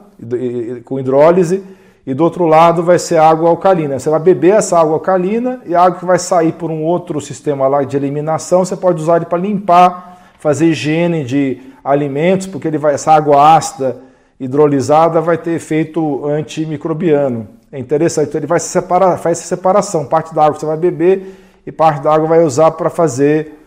com 0.85 0.97
hidrólise, 0.97 1.61
e 2.05 2.13
do 2.13 2.23
outro 2.23 2.45
lado 2.45 2.83
vai 2.83 2.99
ser 2.99 3.17
água 3.17 3.49
alcalina. 3.49 3.97
Você 3.97 4.09
vai 4.09 4.19
beber 4.19 4.53
essa 4.53 4.79
água 4.79 4.93
alcalina 4.93 5.61
e 5.65 5.73
a 5.73 5.81
água 5.81 5.99
que 5.99 6.05
vai 6.05 6.19
sair 6.19 6.51
por 6.51 6.69
um 6.69 6.83
outro 6.83 7.19
sistema 7.19 7.67
lá 7.67 7.83
de 7.83 7.97
eliminação, 7.97 8.63
você 8.63 8.77
pode 8.77 9.01
usar 9.01 9.17
ele 9.17 9.25
para 9.25 9.39
limpar, 9.39 10.33
fazer 10.37 10.67
higiene 10.67 11.23
de 11.23 11.59
alimentos, 11.83 12.45
porque 12.45 12.67
ele 12.67 12.77
vai, 12.77 12.93
essa 12.93 13.11
água 13.11 13.55
ácida 13.55 13.97
hidrolisada 14.39 15.19
vai 15.19 15.37
ter 15.37 15.51
efeito 15.51 16.25
antimicrobiano. 16.27 17.47
É 17.71 17.79
interessante, 17.79 18.29
então 18.29 18.39
ele 18.39 18.47
vai 18.47 18.59
se 18.59 18.67
separar, 18.67 19.17
faz 19.17 19.39
essa 19.39 19.55
separação, 19.55 20.05
parte 20.05 20.33
da 20.33 20.45
água 20.45 20.59
você 20.59 20.65
vai 20.65 20.77
beber 20.77 21.35
e 21.65 21.71
parte 21.71 22.01
da 22.01 22.13
água 22.13 22.27
vai 22.27 22.43
usar 22.43 22.71
para 22.71 22.89
fazer 22.89 23.59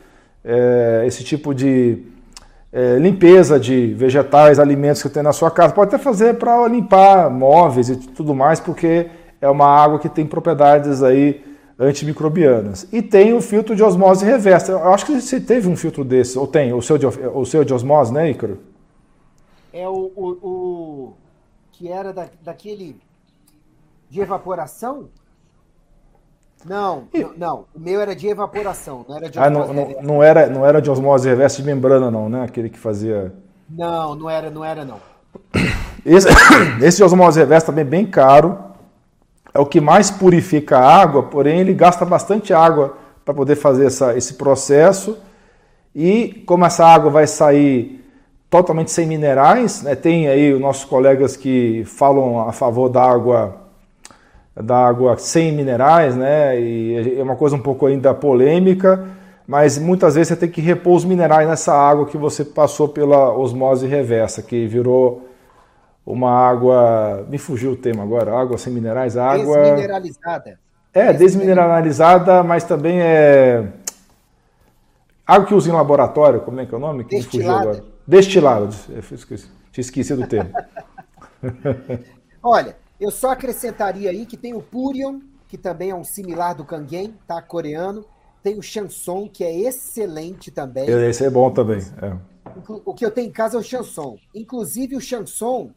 é, 0.44 1.04
esse 1.06 1.24
tipo 1.24 1.54
de 1.54 2.04
é, 2.72 2.98
limpeza 2.98 3.58
de 3.58 3.94
vegetais, 3.94 4.58
alimentos 4.58 5.02
que 5.02 5.08
tem 5.08 5.22
na 5.22 5.32
sua 5.32 5.50
casa. 5.50 5.72
Pode 5.72 5.94
até 5.94 6.02
fazer 6.02 6.34
para 6.34 6.66
limpar 6.68 7.30
móveis 7.30 7.88
e 7.88 7.96
tudo 7.96 8.34
mais, 8.34 8.60
porque 8.60 9.08
é 9.40 9.48
uma 9.48 9.66
água 9.66 9.98
que 9.98 10.08
tem 10.08 10.26
propriedades 10.26 11.02
aí 11.02 11.44
antimicrobianas. 11.78 12.86
E 12.92 13.00
tem 13.00 13.32
o 13.32 13.40
filtro 13.40 13.76
de 13.76 13.82
osmose 13.82 14.24
reversa. 14.24 14.72
Eu 14.72 14.92
acho 14.92 15.06
que 15.06 15.20
você 15.20 15.40
teve 15.40 15.68
um 15.68 15.76
filtro 15.76 16.04
desse, 16.04 16.38
ou 16.38 16.46
tem, 16.46 16.72
o 16.72 16.82
seu 16.82 16.98
de, 16.98 17.06
o 17.06 17.44
seu 17.44 17.64
de 17.64 17.72
osmose, 17.72 18.12
né, 18.12 18.30
Ícaro? 18.30 18.58
É 19.72 19.88
o, 19.88 20.10
o, 20.16 20.28
o 20.42 21.12
que 21.72 21.88
era 21.88 22.12
da, 22.12 22.28
daquele 22.42 22.96
de 24.10 24.20
evaporação? 24.20 25.08
Não, 26.64 27.04
não, 27.36 27.64
o 27.74 27.78
meu 27.78 28.00
era 28.00 28.16
de 28.16 28.26
evaporação, 28.26 29.04
não 29.08 29.16
era 29.16 29.30
de 29.30 29.38
ah, 29.38 29.48
não, 29.48 29.72
não, 29.72 29.94
não, 30.02 30.22
era, 30.22 30.48
não 30.48 30.66
era 30.66 30.82
de 30.82 30.90
osmose 30.90 31.28
reversa 31.28 31.58
de 31.58 31.62
membrana, 31.62 32.10
não, 32.10 32.28
né? 32.28 32.42
Aquele 32.44 32.68
que 32.68 32.78
fazia. 32.78 33.32
Não, 33.70 34.14
não 34.14 34.28
era, 34.28 34.50
não 34.50 34.64
era, 34.64 34.84
não. 34.84 34.98
Esse, 36.06 36.28
esse 36.80 36.96
de 36.98 37.04
osmose 37.04 37.38
reversa 37.38 37.66
também 37.66 37.82
é 37.82 37.84
bem 37.84 38.06
caro. 38.06 38.58
É 39.52 39.58
o 39.58 39.66
que 39.66 39.80
mais 39.80 40.10
purifica 40.10 40.78
a 40.78 41.00
água, 41.00 41.24
porém 41.24 41.60
ele 41.60 41.74
gasta 41.74 42.04
bastante 42.04 42.54
água 42.54 42.96
para 43.24 43.34
poder 43.34 43.56
fazer 43.56 43.86
essa, 43.86 44.16
esse 44.16 44.34
processo. 44.34 45.18
E 45.94 46.44
como 46.46 46.64
essa 46.64 46.86
água 46.86 47.10
vai 47.10 47.26
sair 47.26 48.04
totalmente 48.48 48.90
sem 48.90 49.06
minerais, 49.06 49.82
né? 49.82 49.94
tem 49.94 50.28
aí 50.28 50.52
os 50.52 50.60
nossos 50.60 50.84
colegas 50.84 51.36
que 51.36 51.82
falam 51.84 52.48
a 52.48 52.52
favor 52.52 52.88
da 52.88 53.02
água 53.02 53.67
da 54.62 54.86
água 54.86 55.16
sem 55.16 55.52
minerais, 55.52 56.16
né? 56.16 56.60
E 56.60 57.18
é 57.18 57.22
uma 57.22 57.36
coisa 57.36 57.56
um 57.56 57.60
pouco 57.60 57.86
ainda 57.86 58.12
polêmica, 58.14 59.06
mas 59.46 59.78
muitas 59.78 60.14
vezes 60.14 60.28
você 60.28 60.36
tem 60.36 60.50
que 60.50 60.60
repor 60.60 60.96
os 60.96 61.04
minerais 61.04 61.48
nessa 61.48 61.72
água 61.72 62.06
que 62.06 62.16
você 62.16 62.44
passou 62.44 62.88
pela 62.88 63.32
osmose 63.36 63.86
reversa, 63.86 64.42
que 64.42 64.66
virou 64.66 65.28
uma 66.04 66.30
água. 66.30 67.26
Me 67.28 67.38
fugiu 67.38 67.72
o 67.72 67.76
tema 67.76 68.02
agora, 68.02 68.36
água 68.36 68.58
sem 68.58 68.72
minerais, 68.72 69.16
água. 69.16 69.58
Desmineralizada. 69.58 70.58
É, 70.92 71.12
desmineralizada, 71.12 72.42
mas 72.42 72.64
também 72.64 73.00
é. 73.00 73.64
Água 75.26 75.46
que 75.46 75.54
usa 75.54 75.68
em 75.68 75.74
laboratório, 75.74 76.40
como 76.40 76.60
é 76.60 76.66
que 76.66 76.74
é 76.74 76.76
o 76.76 76.80
nome? 76.80 77.04
Que 77.04 77.16
Destilada. 77.16 77.58
Me 77.58 77.64
fugiu 77.64 77.70
agora. 77.70 77.84
Destilado. 78.06 78.68
Tinha 79.70 79.82
esquecido 79.82 80.22
o 80.22 80.26
termo. 80.26 80.50
Olha, 82.42 82.74
eu 83.00 83.10
só 83.10 83.30
acrescentaria 83.30 84.10
aí 84.10 84.26
que 84.26 84.36
tem 84.36 84.54
o 84.54 84.62
Purion, 84.62 85.20
que 85.48 85.56
também 85.56 85.90
é 85.90 85.94
um 85.94 86.04
similar 86.04 86.54
do 86.54 86.64
Kangen, 86.64 87.14
tá? 87.26 87.40
Coreano. 87.40 88.04
Tem 88.42 88.58
o 88.58 88.62
Chanson, 88.62 89.28
que 89.28 89.42
é 89.44 89.60
excelente 89.60 90.50
também. 90.50 90.88
Esse 90.88 91.24
é 91.24 91.30
bom 91.30 91.50
também. 91.50 91.80
É. 92.00 92.16
O 92.84 92.94
que 92.94 93.04
eu 93.04 93.10
tenho 93.10 93.28
em 93.28 93.32
casa 93.32 93.56
é 93.56 93.60
o 93.60 93.62
Chanson. 93.62 94.18
Inclusive, 94.34 94.96
o 94.96 95.00
Chanson, 95.00 95.70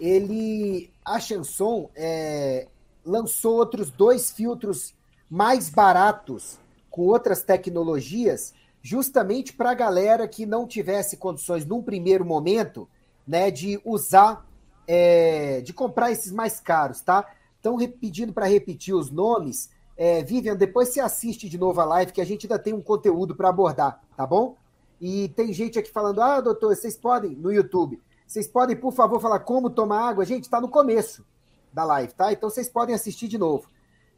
ele. 0.00 0.90
A 1.04 1.18
Chanson 1.18 1.90
é, 1.96 2.66
lançou 3.04 3.56
outros 3.56 3.90
dois 3.90 4.30
filtros 4.30 4.94
mais 5.28 5.68
baratos, 5.68 6.58
com 6.90 7.02
outras 7.02 7.42
tecnologias, 7.42 8.54
justamente 8.82 9.52
para 9.52 9.70
a 9.70 9.74
galera 9.74 10.26
que 10.26 10.46
não 10.46 10.66
tivesse 10.66 11.16
condições, 11.16 11.66
num 11.66 11.82
primeiro 11.82 12.24
momento, 12.24 12.88
né, 13.26 13.50
de 13.50 13.80
usar 13.84 14.47
é, 14.88 15.60
de 15.60 15.74
comprar 15.74 16.10
esses 16.10 16.32
mais 16.32 16.58
caros, 16.58 17.02
tá? 17.02 17.30
Estão 17.56 17.76
pedindo 18.00 18.32
para 18.32 18.46
repetir 18.46 18.94
os 18.94 19.10
nomes. 19.10 19.68
É, 19.94 20.22
Vivian, 20.22 20.56
depois 20.56 20.88
você 20.88 21.00
assiste 21.00 21.46
de 21.48 21.58
novo 21.58 21.78
a 21.80 21.84
live, 21.84 22.12
que 22.12 22.20
a 22.22 22.24
gente 22.24 22.46
ainda 22.46 22.58
tem 22.58 22.72
um 22.72 22.80
conteúdo 22.80 23.36
para 23.36 23.50
abordar, 23.50 24.00
tá 24.16 24.26
bom? 24.26 24.56
E 24.98 25.28
tem 25.30 25.52
gente 25.52 25.78
aqui 25.78 25.90
falando, 25.90 26.22
ah, 26.22 26.40
doutor, 26.40 26.74
vocês 26.74 26.96
podem, 26.96 27.36
no 27.36 27.52
YouTube, 27.52 28.00
vocês 28.26 28.48
podem, 28.48 28.74
por 28.74 28.92
favor, 28.92 29.20
falar 29.20 29.40
como 29.40 29.68
tomar 29.68 30.08
água? 30.08 30.24
Gente, 30.24 30.44
está 30.44 30.60
no 30.60 30.68
começo 30.68 31.24
da 31.72 31.84
live, 31.84 32.12
tá? 32.14 32.32
Então 32.32 32.48
vocês 32.48 32.68
podem 32.68 32.94
assistir 32.94 33.28
de 33.28 33.36
novo. 33.36 33.68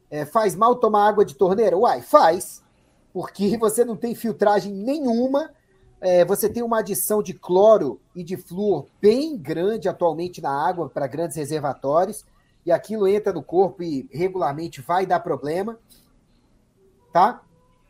É, 0.09 0.25
faz 0.25 0.55
mal 0.55 0.77
tomar 0.77 1.09
água 1.09 1.25
de 1.25 1.35
torneira? 1.35 1.77
Uai, 1.77 2.01
faz, 2.01 2.63
porque 3.13 3.57
você 3.59 3.85
não 3.85 3.97
tem 3.97 4.15
filtragem 4.15 4.73
nenhuma, 4.73 5.51
é, 6.01 6.25
você 6.25 6.49
tem 6.49 6.63
uma 6.63 6.79
adição 6.79 7.23
de 7.23 7.35
cloro 7.35 8.01
e 8.15 8.25
de 8.25 8.37
flúor 8.37 8.87
bem 9.01 9.37
grande 9.37 9.89
atualmente 9.89 10.41
na 10.41 10.51
água 10.51 10.89
para 10.89 11.07
grandes 11.07 11.37
reservatórios, 11.37 12.25
e 12.65 12.73
aquilo 12.73 13.07
entra 13.07 13.33
no 13.33 13.43
corpo 13.43 13.83
e 13.83 14.09
regularmente 14.13 14.81
vai 14.81 15.05
dar 15.07 15.21
problema, 15.21 15.79
tá? 17.13 17.43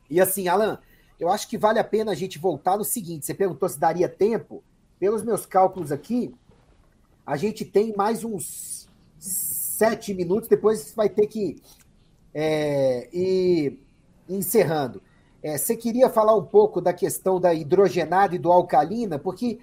E 0.08 0.20
assim, 0.20 0.48
Alan, 0.48 0.78
eu 1.18 1.28
acho 1.28 1.48
que 1.48 1.58
vale 1.58 1.78
a 1.78 1.84
pena 1.84 2.12
a 2.12 2.14
gente 2.14 2.38
voltar 2.38 2.76
no 2.76 2.84
seguinte: 2.84 3.26
você 3.26 3.34
perguntou 3.34 3.68
se 3.68 3.78
daria 3.78 4.08
tempo. 4.08 4.62
Pelos 4.98 5.22
meus 5.22 5.46
cálculos 5.46 5.90
aqui, 5.90 6.34
a 7.24 7.36
gente 7.36 7.64
tem 7.64 7.94
mais 7.96 8.22
uns 8.22 8.86
sete 9.18 10.12
minutos, 10.12 10.48
depois 10.48 10.92
vai 10.94 11.08
ter 11.08 11.26
que 11.26 11.61
é, 12.34 13.08
ir 13.12 13.78
encerrando. 14.28 15.00
É, 15.43 15.57
você 15.57 15.76
queria 15.76 16.09
falar 16.11 16.36
um 16.36 16.45
pouco 16.45 16.80
da 16.80 16.93
questão 16.93 17.41
da 17.41 17.55
hidrogenada 17.55 18.34
e 18.34 18.38
do 18.38 18.53
alcalina, 18.53 19.18
porque 19.18 19.59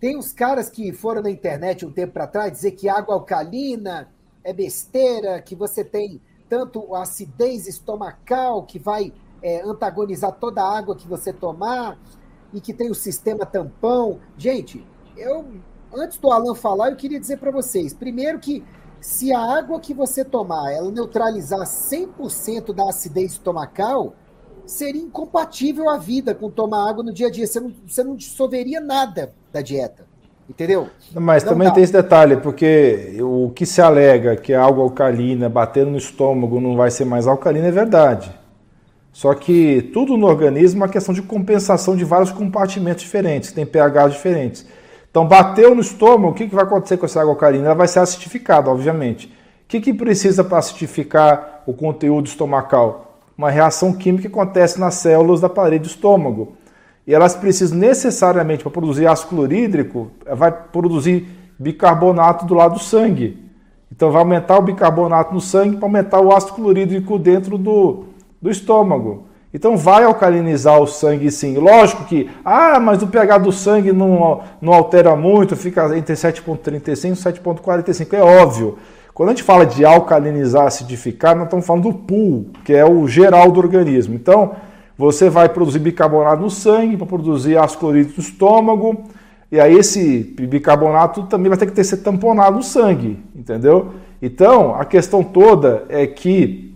tem 0.00 0.16
uns 0.16 0.32
caras 0.32 0.68
que 0.68 0.92
foram 0.92 1.22
na 1.22 1.30
internet 1.30 1.86
um 1.86 1.92
tempo 1.92 2.12
para 2.12 2.26
trás 2.26 2.52
dizer 2.52 2.72
que 2.72 2.88
água 2.88 3.14
alcalina 3.14 4.08
é 4.42 4.52
besteira, 4.52 5.40
que 5.40 5.54
você 5.54 5.84
tem 5.84 6.20
tanto 6.48 6.94
acidez 6.94 7.66
estomacal 7.66 8.64
que 8.64 8.78
vai 8.78 9.12
é, 9.42 9.62
antagonizar 9.62 10.32
toda 10.32 10.62
a 10.62 10.76
água 10.76 10.96
que 10.96 11.06
você 11.06 11.32
tomar 11.32 11.98
e 12.52 12.60
que 12.60 12.74
tem 12.74 12.90
o 12.90 12.94
sistema 12.94 13.46
tampão. 13.46 14.20
Gente, 14.36 14.84
eu 15.16 15.46
antes 15.94 16.18
do 16.18 16.30
Alan 16.30 16.54
falar, 16.54 16.90
eu 16.90 16.96
queria 16.96 17.20
dizer 17.20 17.38
para 17.38 17.50
vocês, 17.50 17.94
primeiro 17.94 18.38
que 18.38 18.64
se 19.00 19.32
a 19.32 19.40
água 19.40 19.78
que 19.78 19.94
você 19.94 20.24
tomar, 20.24 20.72
ela 20.72 20.90
neutralizar 20.90 21.60
100% 21.60 22.72
da 22.74 22.88
acidez 22.88 23.32
estomacal, 23.32 24.14
seria 24.66 25.02
incompatível 25.02 25.88
a 25.88 25.98
vida 25.98 26.34
com 26.34 26.50
tomar 26.50 26.88
água 26.88 27.04
no 27.04 27.12
dia 27.12 27.28
a 27.28 27.30
dia. 27.30 27.46
Você 27.46 27.60
não, 27.60 27.72
você 27.86 28.04
não 28.04 28.16
dissolveria 28.16 28.80
nada 28.80 29.32
da 29.52 29.60
dieta. 29.60 30.04
Entendeu? 30.48 30.88
Mas 31.14 31.42
não 31.42 31.52
também 31.52 31.68
dá. 31.68 31.74
tem 31.74 31.84
esse 31.84 31.92
detalhe, 31.92 32.36
porque 32.36 33.18
o 33.22 33.50
que 33.54 33.64
se 33.64 33.80
alega 33.80 34.36
que 34.36 34.52
a 34.52 34.62
água 34.62 34.84
alcalina 34.84 35.48
batendo 35.48 35.90
no 35.90 35.96
estômago 35.96 36.60
não 36.60 36.76
vai 36.76 36.90
ser 36.90 37.06
mais 37.06 37.26
alcalina 37.26 37.68
é 37.68 37.70
verdade. 37.70 38.30
Só 39.10 39.32
que 39.32 39.90
tudo 39.94 40.16
no 40.16 40.26
organismo 40.26 40.82
é 40.82 40.86
uma 40.86 40.92
questão 40.92 41.14
de 41.14 41.22
compensação 41.22 41.96
de 41.96 42.04
vários 42.04 42.32
compartimentos 42.32 43.04
diferentes, 43.04 43.52
tem 43.52 43.64
pH 43.64 44.08
diferentes. 44.08 44.66
Então, 45.08 45.26
bateu 45.26 45.72
no 45.74 45.80
estômago, 45.80 46.32
o 46.32 46.34
que, 46.34 46.48
que 46.48 46.54
vai 46.54 46.64
acontecer 46.64 46.96
com 46.96 47.06
essa 47.06 47.20
água 47.20 47.32
alcalina? 47.32 47.66
Ela 47.66 47.74
vai 47.74 47.86
ser 47.86 48.00
acidificada, 48.00 48.68
obviamente. 48.68 49.28
O 49.28 49.68
que, 49.68 49.80
que 49.80 49.94
precisa 49.94 50.42
para 50.42 50.58
acidificar 50.58 51.62
o 51.64 51.72
conteúdo 51.72 52.26
estomacal? 52.26 53.13
Uma 53.36 53.50
reação 53.50 53.92
química 53.92 54.22
que 54.22 54.28
acontece 54.28 54.78
nas 54.78 54.94
células 54.94 55.40
da 55.40 55.48
parede 55.48 55.84
do 55.84 55.90
estômago. 55.90 56.54
E 57.06 57.14
elas 57.14 57.34
precisam 57.34 57.76
necessariamente, 57.76 58.62
para 58.62 58.72
produzir 58.72 59.06
ácido 59.06 59.30
clorídrico, 59.30 60.10
vai 60.34 60.50
produzir 60.50 61.28
bicarbonato 61.58 62.46
do 62.46 62.54
lado 62.54 62.74
do 62.74 62.80
sangue. 62.80 63.44
Então 63.92 64.10
vai 64.10 64.22
aumentar 64.22 64.58
o 64.58 64.62
bicarbonato 64.62 65.34
no 65.34 65.40
sangue 65.40 65.76
para 65.76 65.86
aumentar 65.86 66.20
o 66.20 66.34
ácido 66.34 66.54
clorídrico 66.54 67.18
dentro 67.18 67.58
do, 67.58 68.04
do 68.40 68.50
estômago. 68.50 69.26
Então 69.52 69.76
vai 69.76 70.02
alcalinizar 70.02 70.80
o 70.80 70.86
sangue 70.86 71.30
sim. 71.30 71.56
Lógico 71.56 72.04
que, 72.04 72.28
ah, 72.44 72.80
mas 72.80 73.02
o 73.02 73.06
pH 73.06 73.38
do 73.38 73.52
sangue 73.52 73.92
não, 73.92 74.40
não 74.60 74.72
altera 74.72 75.14
muito, 75.14 75.54
fica 75.54 75.96
entre 75.96 76.14
7,35 76.14 77.12
e 77.12 77.40
7,45. 77.40 78.14
É 78.14 78.20
óbvio. 78.20 78.78
Quando 79.14 79.28
a 79.28 79.32
gente 79.32 79.44
fala 79.44 79.64
de 79.64 79.84
alcalinizar, 79.84 80.66
acidificar, 80.66 81.36
nós 81.36 81.44
estamos 81.44 81.64
falando 81.64 81.84
do 81.84 81.94
pool, 81.94 82.46
que 82.64 82.72
é 82.72 82.84
o 82.84 83.06
geral 83.06 83.52
do 83.52 83.60
organismo. 83.60 84.12
Então, 84.12 84.56
você 84.98 85.30
vai 85.30 85.48
produzir 85.48 85.78
bicarbonato 85.78 86.42
no 86.42 86.50
sangue 86.50 86.96
para 86.96 87.06
produzir 87.06 87.56
ácido 87.56 87.78
clorídrico 87.78 88.20
no 88.20 88.26
estômago, 88.26 89.04
e 89.52 89.60
aí 89.60 89.78
esse 89.78 90.34
bicarbonato 90.48 91.22
também 91.24 91.48
vai 91.48 91.56
ter 91.56 91.66
que 91.66 91.72
ter 91.72 91.84
ser 91.84 91.98
tamponado 91.98 92.56
no 92.56 92.62
sangue, 92.64 93.22
entendeu? 93.36 93.92
Então, 94.20 94.74
a 94.74 94.84
questão 94.84 95.22
toda 95.22 95.84
é 95.88 96.08
que 96.08 96.74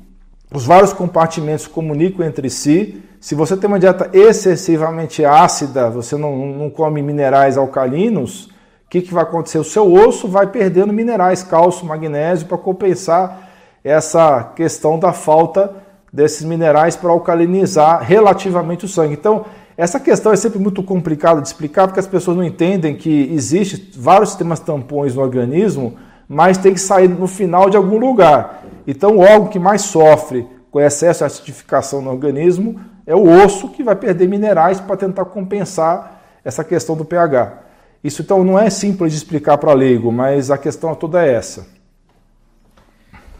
os 0.54 0.64
vários 0.64 0.92
compartimentos 0.92 1.66
comunicam 1.66 2.24
entre 2.24 2.48
si. 2.48 3.02
Se 3.18 3.34
você 3.34 3.56
tem 3.56 3.66
uma 3.66 3.80
dieta 3.80 4.10
excessivamente 4.12 5.24
ácida, 5.24 5.90
você 5.90 6.16
não, 6.16 6.36
não 6.46 6.70
come 6.70 7.02
minerais 7.02 7.58
alcalinos, 7.58 8.48
o 8.88 8.90
que, 8.90 9.02
que 9.02 9.12
vai 9.12 9.22
acontecer? 9.22 9.58
O 9.58 9.64
seu 9.64 9.92
osso 9.92 10.26
vai 10.26 10.46
perdendo 10.46 10.94
minerais, 10.94 11.42
cálcio, 11.42 11.84
magnésio, 11.84 12.46
para 12.46 12.56
compensar 12.56 13.50
essa 13.84 14.42
questão 14.56 14.98
da 14.98 15.12
falta 15.12 15.74
desses 16.10 16.42
minerais 16.42 16.96
para 16.96 17.10
alcalinizar 17.10 18.02
relativamente 18.02 18.86
o 18.86 18.88
sangue. 18.88 19.12
Então, 19.12 19.44
essa 19.76 20.00
questão 20.00 20.32
é 20.32 20.36
sempre 20.36 20.58
muito 20.58 20.82
complicada 20.82 21.42
de 21.42 21.48
explicar 21.48 21.86
porque 21.86 22.00
as 22.00 22.06
pessoas 22.06 22.38
não 22.38 22.42
entendem 22.42 22.96
que 22.96 23.30
existe 23.30 23.92
vários 23.94 24.30
sistemas 24.30 24.58
tampões 24.58 25.14
no 25.14 25.20
organismo, 25.20 25.94
mas 26.26 26.56
tem 26.56 26.72
que 26.72 26.80
sair 26.80 27.08
no 27.08 27.26
final 27.26 27.68
de 27.68 27.76
algum 27.76 27.98
lugar. 27.98 28.64
Então, 28.86 29.18
o 29.18 29.20
órgão 29.20 29.48
que 29.48 29.58
mais 29.58 29.82
sofre 29.82 30.48
com 30.70 30.80
excesso 30.80 31.18
de 31.18 31.24
acidificação 31.26 32.00
no 32.00 32.10
organismo 32.10 32.80
é 33.06 33.14
o 33.14 33.44
osso 33.44 33.68
que 33.68 33.82
vai 33.82 33.96
perder 33.96 34.26
minerais 34.28 34.80
para 34.80 34.96
tentar 34.96 35.26
compensar 35.26 36.22
essa 36.42 36.64
questão 36.64 36.96
do 36.96 37.04
pH. 37.04 37.67
Isso 38.02 38.22
então 38.22 38.44
não 38.44 38.58
é 38.58 38.70
simples 38.70 39.12
de 39.12 39.18
explicar 39.18 39.58
para 39.58 39.72
leigo, 39.72 40.12
mas 40.12 40.50
a 40.50 40.58
questão 40.58 40.94
toda 40.94 41.24
é 41.26 41.32
essa. 41.32 41.66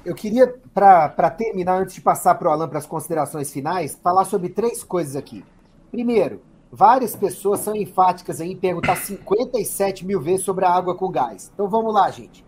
Eu 0.05 0.15
queria, 0.15 0.53
para 0.75 1.31
terminar, 1.31 1.81
antes 1.81 1.95
de 1.95 2.01
passar 2.01 2.35
para 2.35 2.49
o 2.49 2.51
Alan 2.51 2.69
para 2.69 2.79
as 2.79 2.87
considerações 2.87 3.53
finais, 3.53 3.99
falar 4.03 4.25
sobre 4.25 4.49
três 4.49 4.83
coisas 4.83 5.15
aqui. 5.15 5.45
Primeiro, 5.91 6.41
várias 6.73 7.15
pessoas 7.15 7.61
são 7.61 7.77
enfáticas 7.77 8.41
em 8.41 8.57
perguntar 8.57 8.97
57 8.97 10.05
mil 10.07 10.21
vezes 10.21 10.45
sobre 10.45 10.65
a 10.65 10.71
água 10.71 10.95
com 10.95 11.11
gás. 11.11 11.51
Então 11.53 11.69
vamos 11.69 11.93
lá, 11.93 12.11
gente. 12.11 12.45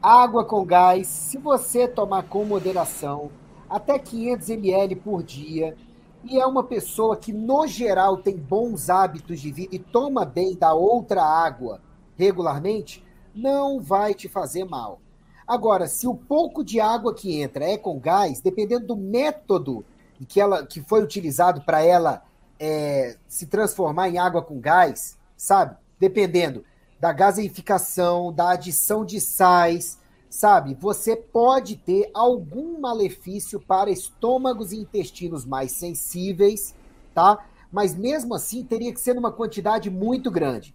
Água 0.00 0.44
com 0.44 0.64
gás, 0.64 1.06
se 1.06 1.36
você 1.36 1.86
tomar 1.86 2.22
com 2.22 2.44
moderação, 2.44 3.30
até 3.68 3.98
500 3.98 4.48
ml 4.50 4.96
por 4.96 5.22
dia, 5.22 5.76
e 6.24 6.38
é 6.38 6.46
uma 6.46 6.62
pessoa 6.62 7.16
que, 7.16 7.32
no 7.32 7.66
geral, 7.66 8.18
tem 8.18 8.36
bons 8.36 8.90
hábitos 8.90 9.40
de 9.40 9.50
vida 9.50 9.74
e 9.74 9.78
toma 9.78 10.24
bem 10.24 10.54
da 10.54 10.74
outra 10.74 11.22
água 11.22 11.80
regularmente, 12.16 13.04
não 13.34 13.80
vai 13.80 14.12
te 14.14 14.28
fazer 14.28 14.64
mal. 14.64 15.00
Agora, 15.46 15.88
se 15.88 16.06
o 16.06 16.14
pouco 16.14 16.62
de 16.62 16.78
água 16.78 17.14
que 17.14 17.40
entra 17.40 17.64
é 17.64 17.76
com 17.76 17.98
gás, 17.98 18.40
dependendo 18.40 18.88
do 18.88 18.96
método 18.96 19.84
que, 20.28 20.40
ela, 20.40 20.66
que 20.66 20.80
foi 20.82 21.02
utilizado 21.02 21.62
para 21.62 21.82
ela 21.82 22.22
é, 22.58 23.16
se 23.26 23.46
transformar 23.46 24.08
em 24.08 24.18
água 24.18 24.42
com 24.42 24.60
gás, 24.60 25.18
sabe? 25.36 25.76
Dependendo 25.98 26.64
da 27.00 27.12
gaseificação, 27.12 28.32
da 28.32 28.50
adição 28.50 29.04
de 29.04 29.20
sais, 29.20 29.98
sabe? 30.30 30.76
Você 30.80 31.16
pode 31.16 31.76
ter 31.76 32.08
algum 32.14 32.80
malefício 32.80 33.60
para 33.60 33.90
estômagos 33.90 34.72
e 34.72 34.78
intestinos 34.78 35.44
mais 35.44 35.72
sensíveis, 35.72 36.72
tá? 37.12 37.40
Mas 37.72 37.94
mesmo 37.94 38.34
assim 38.34 38.64
teria 38.64 38.92
que 38.92 39.00
ser 39.00 39.14
numa 39.14 39.32
quantidade 39.32 39.90
muito 39.90 40.30
grande, 40.30 40.72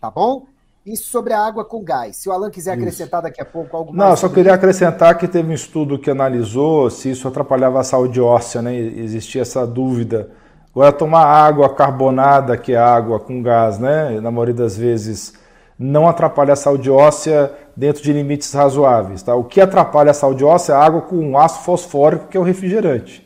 tá 0.00 0.10
bom? 0.10 0.46
Isso 0.84 1.08
sobre 1.10 1.32
a 1.32 1.40
água 1.40 1.64
com 1.64 1.82
gás. 1.82 2.16
Se 2.16 2.28
o 2.28 2.32
Alan 2.32 2.50
quiser 2.50 2.72
acrescentar 2.72 3.20
isso. 3.20 3.30
daqui 3.30 3.42
a 3.42 3.44
pouco 3.44 3.76
algo 3.76 3.92
mais. 3.92 4.10
Não, 4.10 4.16
só 4.16 4.28
queria 4.28 4.54
acrescentar 4.54 5.18
que 5.18 5.26
teve 5.26 5.50
um 5.50 5.54
estudo 5.54 5.98
que 5.98 6.10
analisou 6.10 6.88
se 6.88 7.10
isso 7.10 7.28
atrapalhava 7.28 7.80
a 7.80 7.84
saúde 7.84 8.20
óssea, 8.20 8.62
né? 8.62 8.74
Existia 8.74 9.42
essa 9.42 9.66
dúvida. 9.66 10.30
Agora, 10.70 10.92
tomar 10.92 11.24
água 11.24 11.74
carbonada, 11.74 12.56
que 12.56 12.72
é 12.72 12.78
água 12.78 13.18
com 13.18 13.42
gás, 13.42 13.78
né? 13.78 14.18
Na 14.20 14.30
maioria 14.30 14.54
das 14.54 14.78
vezes 14.78 15.34
não 15.78 16.08
atrapalha 16.08 16.54
a 16.54 16.56
saúde 16.56 16.90
óssea 16.90 17.52
dentro 17.78 18.02
de 18.02 18.12
limites 18.12 18.52
razoáveis. 18.52 19.22
Tá? 19.22 19.36
O 19.36 19.44
que 19.44 19.60
atrapalha 19.60 20.10
a 20.10 20.14
saúde 20.14 20.44
óssea 20.44 20.72
é 20.72 20.76
a 20.76 20.80
água 20.80 21.02
com 21.02 21.38
ácido 21.38 21.64
fosfórico, 21.64 22.26
que 22.26 22.36
é 22.36 22.40
o 22.40 22.42
refrigerante. 22.42 23.24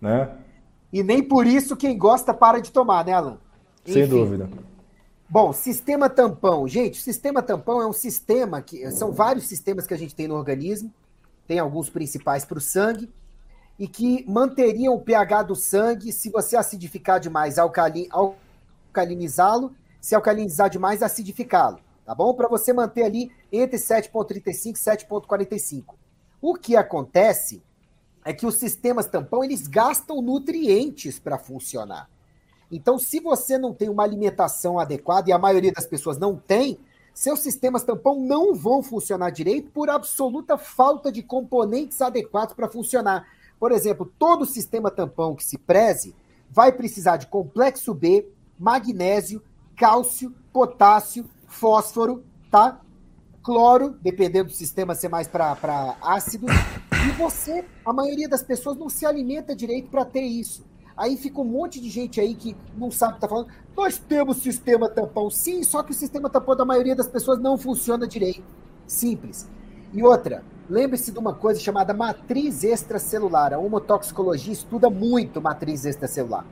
Né? 0.00 0.30
E 0.92 1.02
nem 1.02 1.20
por 1.20 1.44
isso 1.44 1.76
quem 1.76 1.98
gosta 1.98 2.32
para 2.32 2.60
de 2.60 2.70
tomar, 2.70 3.04
né, 3.04 3.12
Alan? 3.12 3.38
Enfim. 3.84 4.00
Sem 4.00 4.06
dúvida. 4.06 4.48
Bom, 5.28 5.52
sistema 5.52 6.08
tampão. 6.08 6.68
Gente, 6.68 7.00
o 7.00 7.02
sistema 7.02 7.42
tampão 7.42 7.82
é 7.82 7.86
um 7.86 7.92
sistema 7.92 8.62
que. 8.62 8.88
São 8.92 9.10
vários 9.10 9.48
sistemas 9.48 9.84
que 9.84 9.94
a 9.94 9.98
gente 9.98 10.14
tem 10.14 10.28
no 10.28 10.36
organismo. 10.36 10.92
Tem 11.46 11.58
alguns 11.58 11.90
principais 11.90 12.44
para 12.44 12.58
o 12.58 12.60
sangue. 12.60 13.10
E 13.76 13.88
que 13.88 14.24
manteriam 14.28 14.94
o 14.94 15.00
pH 15.00 15.42
do 15.42 15.56
sangue 15.56 16.12
se 16.12 16.30
você 16.30 16.56
acidificar 16.56 17.18
demais, 17.18 17.58
alcali, 17.58 18.08
alcalinizá-lo. 18.10 19.72
Se 20.00 20.14
alcalinizar 20.14 20.70
demais, 20.70 21.02
acidificá-lo 21.02 21.78
tá 22.10 22.14
bom? 22.16 22.34
Para 22.34 22.48
você 22.48 22.72
manter 22.72 23.04
ali 23.04 23.30
entre 23.52 23.78
7,35 23.78 24.48
e 24.48 25.06
7,45. 25.06 25.94
O 26.42 26.56
que 26.56 26.74
acontece 26.74 27.62
é 28.24 28.32
que 28.32 28.44
os 28.44 28.56
sistemas 28.56 29.06
tampão 29.06 29.44
eles 29.44 29.68
gastam 29.68 30.20
nutrientes 30.20 31.20
para 31.20 31.38
funcionar. 31.38 32.10
Então, 32.68 32.98
se 32.98 33.20
você 33.20 33.56
não 33.56 33.72
tem 33.72 33.88
uma 33.88 34.02
alimentação 34.02 34.76
adequada, 34.76 35.30
e 35.30 35.32
a 35.32 35.38
maioria 35.38 35.70
das 35.70 35.86
pessoas 35.86 36.18
não 36.18 36.34
tem, 36.34 36.80
seus 37.14 37.38
sistemas 37.38 37.84
tampão 37.84 38.18
não 38.18 38.56
vão 38.56 38.82
funcionar 38.82 39.30
direito 39.30 39.70
por 39.70 39.88
absoluta 39.88 40.58
falta 40.58 41.12
de 41.12 41.22
componentes 41.22 42.02
adequados 42.02 42.54
para 42.54 42.68
funcionar. 42.68 43.24
Por 43.56 43.70
exemplo, 43.70 44.12
todo 44.18 44.44
sistema 44.44 44.90
tampão 44.90 45.36
que 45.36 45.44
se 45.44 45.56
preze 45.56 46.12
vai 46.50 46.72
precisar 46.72 47.18
de 47.18 47.28
complexo 47.28 47.94
B, 47.94 48.26
magnésio, 48.58 49.40
cálcio, 49.76 50.34
potássio, 50.52 51.24
fósforo, 51.50 52.24
tá? 52.50 52.80
Cloro, 53.42 53.96
dependendo 54.00 54.48
do 54.48 54.54
sistema 54.54 54.94
ser 54.94 55.08
mais 55.08 55.26
para 55.26 55.96
ácido. 56.00 56.46
E 57.06 57.10
você, 57.12 57.64
a 57.84 57.92
maioria 57.92 58.28
das 58.28 58.42
pessoas 58.42 58.76
não 58.76 58.88
se 58.88 59.04
alimenta 59.04 59.54
direito 59.54 59.90
para 59.90 60.04
ter 60.04 60.22
isso. 60.22 60.64
Aí 60.96 61.16
fica 61.16 61.40
um 61.40 61.44
monte 61.44 61.80
de 61.80 61.88
gente 61.88 62.20
aí 62.20 62.34
que 62.34 62.54
não 62.76 62.90
sabe 62.90 63.12
o 63.12 63.14
que 63.16 63.20
tá 63.22 63.28
falando. 63.28 63.48
Nós 63.76 63.98
temos 63.98 64.38
sistema 64.38 64.88
tampão, 64.88 65.30
sim, 65.30 65.62
só 65.62 65.82
que 65.82 65.92
o 65.92 65.94
sistema 65.94 66.28
tampão 66.28 66.54
da 66.54 66.64
maioria 66.64 66.94
das 66.94 67.08
pessoas 67.08 67.40
não 67.40 67.56
funciona 67.56 68.06
direito. 68.06 68.44
Simples. 68.86 69.48
E 69.92 70.02
outra, 70.02 70.44
lembre-se 70.68 71.10
de 71.10 71.18
uma 71.18 71.34
coisa 71.34 71.58
chamada 71.58 71.94
matriz 71.94 72.62
extracelular. 72.62 73.54
A 73.54 73.58
homotoxicologia 73.58 74.52
estuda 74.52 74.90
muito 74.90 75.40
matriz 75.40 75.84
extracelular, 75.84 76.44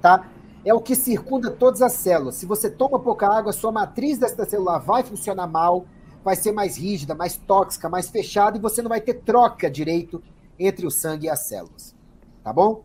tá? 0.00 0.30
É 0.66 0.74
o 0.74 0.80
que 0.80 0.96
circunda 0.96 1.48
todas 1.48 1.80
as 1.80 1.92
células. 1.92 2.34
Se 2.34 2.44
você 2.44 2.68
toma 2.68 2.98
pouca 2.98 3.28
água, 3.28 3.52
sua 3.52 3.70
matriz 3.70 4.20
extracelular 4.20 4.84
vai 4.84 5.04
funcionar 5.04 5.46
mal, 5.46 5.86
vai 6.24 6.34
ser 6.34 6.50
mais 6.50 6.76
rígida, 6.76 7.14
mais 7.14 7.36
tóxica, 7.36 7.88
mais 7.88 8.10
fechada 8.10 8.58
e 8.58 8.60
você 8.60 8.82
não 8.82 8.88
vai 8.88 9.00
ter 9.00 9.14
troca 9.14 9.70
direito 9.70 10.20
entre 10.58 10.84
o 10.84 10.90
sangue 10.90 11.26
e 11.26 11.30
as 11.30 11.46
células. 11.46 11.94
Tá 12.42 12.52
bom? 12.52 12.82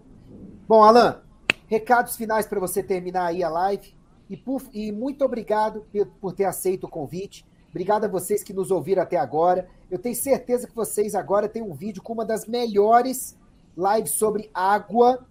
Bom, 0.68 0.84
Alan, 0.84 1.24
recados 1.66 2.16
finais 2.16 2.46
para 2.46 2.60
você 2.60 2.84
terminar 2.84 3.26
aí 3.26 3.44
a 3.44 3.50
live. 3.50 3.96
E, 4.30 4.38
por, 4.38 4.62
e 4.72 4.92
muito 4.92 5.26
obrigado 5.26 5.84
por 6.22 6.34
ter 6.34 6.46
aceito 6.46 6.84
o 6.84 6.90
convite. 6.90 7.44
Obrigado 7.72 8.06
a 8.06 8.08
vocês 8.08 8.44
que 8.44 8.54
nos 8.54 8.70
ouviram 8.70 9.02
até 9.02 9.18
agora. 9.18 9.68
Eu 9.90 9.98
tenho 9.98 10.16
certeza 10.16 10.68
que 10.68 10.76
vocês 10.76 11.16
agora 11.16 11.50
têm 11.50 11.64
um 11.64 11.74
vídeo 11.74 12.04
com 12.04 12.14
uma 12.14 12.26
das 12.26 12.46
melhores 12.46 13.36
lives 13.76 14.12
sobre 14.12 14.52
água 14.54 15.26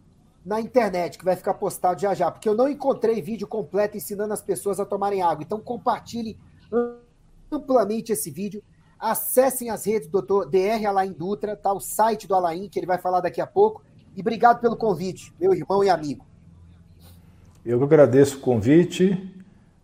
na 0.44 0.60
internet, 0.60 1.18
que 1.18 1.24
vai 1.24 1.36
ficar 1.36 1.54
postado 1.54 2.00
já 2.00 2.14
já, 2.14 2.30
porque 2.30 2.48
eu 2.48 2.54
não 2.54 2.68
encontrei 2.68 3.20
vídeo 3.20 3.46
completo 3.46 3.96
ensinando 3.96 4.32
as 4.32 4.40
pessoas 4.40 4.80
a 4.80 4.86
tomarem 4.86 5.22
água. 5.22 5.42
Então 5.42 5.60
compartilhe 5.60 6.38
amplamente 7.52 8.12
esse 8.12 8.30
vídeo. 8.30 8.62
Acessem 8.98 9.70
as 9.70 9.86
redes 9.86 10.08
do 10.08 10.20
Dr. 10.20 10.48
DR 10.48 10.86
Alain 10.86 11.12
Dutra, 11.12 11.56
tá? 11.56 11.72
O 11.72 11.80
site 11.80 12.26
do 12.26 12.34
Alain, 12.34 12.68
que 12.68 12.78
ele 12.78 12.86
vai 12.86 12.98
falar 12.98 13.20
daqui 13.20 13.40
a 13.40 13.46
pouco. 13.46 13.82
E 14.16 14.20
obrigado 14.20 14.60
pelo 14.60 14.76
convite, 14.76 15.32
meu 15.40 15.54
irmão 15.54 15.82
e 15.84 15.88
amigo. 15.88 16.26
Eu 17.64 17.78
que 17.78 17.84
agradeço 17.84 18.38
o 18.38 18.40
convite, 18.40 19.34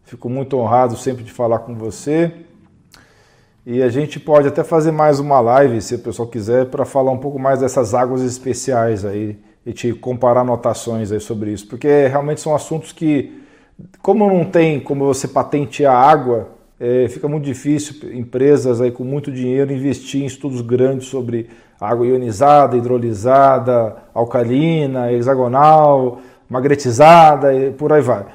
fico 0.02 0.28
muito 0.28 0.57
honrado 0.57 0.96
sempre 0.96 1.22
de 1.22 1.32
falar 1.32 1.61
com 1.61 1.74
você. 1.74 2.44
E 3.64 3.82
a 3.82 3.88
gente 3.88 4.20
pode 4.20 4.48
até 4.48 4.62
fazer 4.62 4.92
mais 4.92 5.18
uma 5.18 5.40
live, 5.40 5.80
se 5.82 5.96
o 5.96 5.98
pessoal 5.98 6.28
quiser, 6.28 6.70
para 6.70 6.84
falar 6.84 7.11
um 7.11 7.18
pouco 7.18 7.38
mais 7.38 7.61
dessas 7.61 7.94
águas 7.94 8.22
especiais 8.22 9.04
aí 9.04 9.38
e 9.66 9.72
te 9.72 9.92
comparar 9.92 10.42
anotações 10.42 11.10
aí 11.10 11.18
sobre 11.18 11.50
isso, 11.50 11.66
porque 11.66 12.06
realmente 12.06 12.40
são 12.40 12.54
assuntos 12.54 12.92
que, 12.92 13.42
como 14.00 14.32
não 14.32 14.44
tem 14.44 14.78
como 14.78 15.04
você 15.04 15.26
patentear 15.26 15.92
água, 15.92 16.50
é, 16.78 17.08
fica 17.08 17.26
muito 17.26 17.44
difícil 17.44 18.16
empresas 18.16 18.80
aí 18.80 18.92
com 18.92 19.02
muito 19.02 19.32
dinheiro 19.32 19.72
investir 19.72 20.22
em 20.22 20.26
estudos 20.26 20.60
grandes 20.60 21.08
sobre 21.08 21.48
água 21.80 22.06
ionizada, 22.06 22.76
hidrolisada, 22.76 23.96
alcalina, 24.14 25.12
hexagonal, 25.12 26.20
magretizada 26.48 27.52
e 27.52 27.72
por 27.72 27.92
aí 27.92 28.00
vai. 28.00 28.26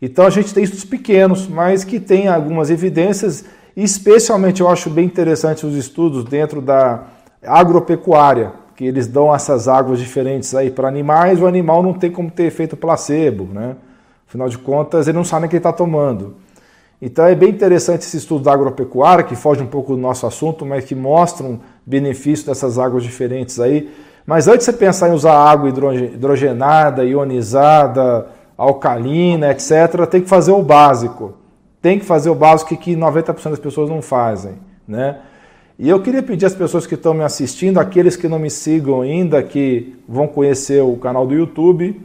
Então 0.00 0.26
a 0.26 0.30
gente 0.30 0.52
tem 0.52 0.64
estudos 0.64 0.84
pequenos, 0.84 1.46
mas 1.46 1.84
que 1.84 2.00
tem 2.00 2.26
algumas 2.26 2.70
evidências, 2.70 3.44
especialmente 3.76 4.60
eu 4.60 4.68
acho 4.68 4.90
bem 4.90 5.04
interessante 5.04 5.64
os 5.64 5.76
estudos 5.76 6.24
dentro 6.24 6.60
da 6.60 7.04
agropecuária, 7.44 8.52
que 8.82 8.88
eles 8.88 9.06
dão 9.06 9.32
essas 9.32 9.68
águas 9.68 10.00
diferentes 10.00 10.56
aí 10.56 10.68
para 10.68 10.88
animais, 10.88 11.40
o 11.40 11.46
animal 11.46 11.84
não 11.84 11.92
tem 11.92 12.10
como 12.10 12.28
ter 12.28 12.46
efeito 12.46 12.76
placebo, 12.76 13.44
né? 13.44 13.76
Afinal 14.26 14.48
de 14.48 14.58
contas, 14.58 15.06
ele 15.06 15.16
não 15.16 15.22
sabe 15.22 15.46
o 15.46 15.48
que 15.48 15.54
ele 15.54 15.60
está 15.60 15.72
tomando. 15.72 16.34
Então 17.00 17.24
é 17.24 17.32
bem 17.32 17.50
interessante 17.50 18.00
esse 18.00 18.16
estudo 18.16 18.42
da 18.42 18.52
agropecuária, 18.52 19.22
que 19.22 19.36
foge 19.36 19.62
um 19.62 19.68
pouco 19.68 19.94
do 19.94 20.00
nosso 20.00 20.26
assunto, 20.26 20.66
mas 20.66 20.84
que 20.84 20.96
mostram 20.96 21.60
benefício 21.86 22.44
dessas 22.44 22.76
águas 22.76 23.04
diferentes 23.04 23.60
aí. 23.60 23.88
Mas 24.26 24.48
antes 24.48 24.66
de 24.66 24.72
você 24.72 24.78
pensar 24.78 25.10
em 25.10 25.12
usar 25.12 25.34
água 25.34 25.68
hidrogenada, 25.68 27.04
ionizada, 27.04 28.26
alcalina, 28.58 29.52
etc., 29.52 30.06
tem 30.10 30.22
que 30.22 30.28
fazer 30.28 30.50
o 30.50 30.62
básico. 30.62 31.34
Tem 31.80 32.00
que 32.00 32.04
fazer 32.04 32.30
o 32.30 32.34
básico 32.34 32.76
que 32.76 32.96
90% 32.96 33.50
das 33.50 33.60
pessoas 33.60 33.88
não 33.88 34.02
fazem, 34.02 34.54
né? 34.88 35.18
E 35.78 35.88
eu 35.88 36.00
queria 36.00 36.22
pedir 36.22 36.46
às 36.46 36.54
pessoas 36.54 36.86
que 36.86 36.94
estão 36.94 37.14
me 37.14 37.24
assistindo, 37.24 37.78
aqueles 37.78 38.16
que 38.16 38.28
não 38.28 38.38
me 38.38 38.50
sigam 38.50 39.00
ainda, 39.00 39.42
que 39.42 39.96
vão 40.06 40.28
conhecer 40.28 40.82
o 40.82 40.96
canal 40.96 41.26
do 41.26 41.34
YouTube, 41.34 41.98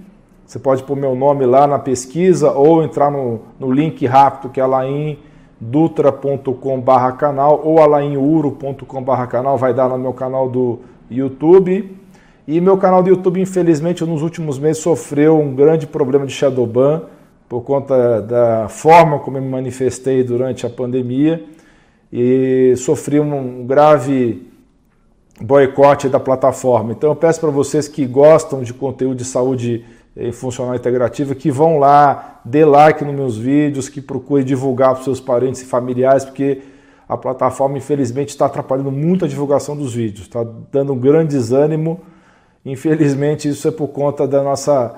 você 0.47 0.57
pode 0.57 0.81
pôr 0.83 0.95
meu 0.95 1.13
nome 1.13 1.45
lá 1.45 1.67
na 1.67 1.77
pesquisa 1.77 2.53
ou 2.53 2.81
entrar 2.81 3.11
no, 3.11 3.41
no 3.59 3.69
link 3.69 4.05
rápido 4.05 4.49
que 4.49 4.61
é 4.61 4.63
alaindutra.com.br 4.63 7.17
canal 7.17 7.61
ou 7.65 7.81
alainuro.com.br 7.81 9.25
canal, 9.29 9.57
vai 9.57 9.73
dar 9.73 9.89
no 9.89 9.97
meu 9.97 10.13
canal 10.13 10.49
do 10.49 10.79
YouTube. 11.11 11.97
E 12.47 12.61
meu 12.61 12.77
canal 12.77 13.03
do 13.03 13.09
YouTube, 13.09 13.41
infelizmente, 13.41 14.05
nos 14.05 14.21
últimos 14.21 14.57
meses 14.57 14.81
sofreu 14.81 15.37
um 15.37 15.53
grande 15.53 15.85
problema 15.85 16.25
de 16.25 16.31
shadowban 16.31 17.01
por 17.49 17.63
conta 17.63 18.21
da 18.21 18.69
forma 18.69 19.19
como 19.19 19.37
eu 19.37 19.41
me 19.41 19.49
manifestei 19.49 20.23
durante 20.23 20.65
a 20.65 20.69
pandemia 20.69 21.43
e 22.11 22.73
sofri 22.77 23.19
um 23.19 23.65
grave 23.65 24.47
boicote 25.41 26.09
da 26.09 26.19
plataforma. 26.19 26.91
Então 26.91 27.09
eu 27.09 27.15
peço 27.15 27.39
para 27.39 27.49
vocês 27.49 27.87
que 27.87 28.05
gostam 28.05 28.63
de 28.63 28.73
conteúdo 28.73 29.17
de 29.17 29.25
saúde 29.25 29.85
funcional 30.33 30.73
integrativa 30.73 31.35
que 31.35 31.51
vão 31.51 31.77
lá, 31.77 32.41
dê 32.43 32.65
like 32.65 33.05
nos 33.05 33.13
meus 33.13 33.37
vídeos, 33.37 33.87
que 33.87 34.01
procure 34.01 34.43
divulgar 34.43 34.91
para 34.91 34.99
os 34.99 35.03
seus 35.03 35.19
parentes 35.19 35.61
e 35.61 35.65
familiares, 35.65 36.25
porque 36.25 36.61
a 37.07 37.15
plataforma 37.15 37.77
infelizmente 37.77 38.29
está 38.29 38.47
atrapalhando 38.47 38.91
muito 38.91 39.25
a 39.25 39.27
divulgação 39.27 39.77
dos 39.77 39.93
vídeos, 39.93 40.21
está 40.21 40.43
dando 40.71 40.93
um 40.93 40.97
grande 40.97 41.35
desânimo. 41.35 42.01
Infelizmente 42.65 43.47
isso 43.47 43.67
é 43.67 43.71
por 43.71 43.89
conta 43.89 44.27
da 44.27 44.41
nossa 44.41 44.95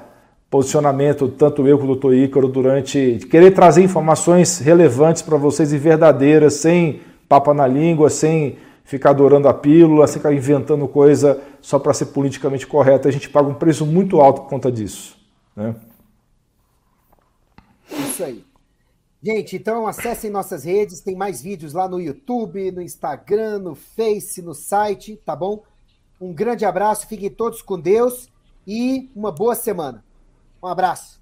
posicionamento, 0.49 1.27
tanto 1.27 1.67
eu 1.67 1.77
como 1.77 1.93
o 1.93 1.95
Dr. 1.95 2.13
Ícaro, 2.13 2.47
durante 2.47 3.19
querer 3.29 3.51
trazer 3.51 3.83
informações 3.83 4.59
relevantes 4.59 5.21
para 5.21 5.37
vocês 5.37 5.71
e 5.71 5.77
verdadeiras, 5.77 6.55
sem 6.55 7.01
papa 7.27 7.53
na 7.53 7.67
língua, 7.67 8.09
sem 8.09 8.57
ficar 8.83 9.11
adorando 9.11 9.47
a 9.47 9.53
pílula, 9.53 10.07
sem 10.07 10.15
ficar 10.15 10.33
inventando 10.33 10.87
coisa 10.87 11.39
só 11.61 11.77
para 11.77 11.93
ser 11.93 12.07
politicamente 12.07 12.65
correto. 12.65 13.07
A 13.07 13.11
gente 13.11 13.29
paga 13.29 13.47
um 13.47 13.53
preço 13.53 13.85
muito 13.85 14.19
alto 14.19 14.41
por 14.41 14.49
conta 14.49 14.71
disso. 14.71 15.15
Né? 15.55 15.75
Isso 17.91 18.23
aí. 18.23 18.43
Gente, 19.21 19.57
então 19.57 19.85
acessem 19.85 20.31
nossas 20.31 20.63
redes, 20.63 21.01
tem 21.01 21.15
mais 21.15 21.41
vídeos 21.41 21.73
lá 21.73 21.87
no 21.87 21.99
YouTube, 21.99 22.71
no 22.71 22.81
Instagram, 22.81 23.59
no 23.59 23.75
Face, 23.75 24.41
no 24.41 24.55
site, 24.55 25.21
tá 25.25 25.35
bom? 25.35 25.61
Um 26.19 26.33
grande 26.33 26.65
abraço, 26.65 27.05
fiquem 27.05 27.29
todos 27.29 27.61
com 27.61 27.79
Deus 27.79 28.29
e 28.65 29.09
uma 29.15 29.31
boa 29.31 29.55
semana. 29.55 30.03
Um 30.61 30.67
abraço. 30.67 31.19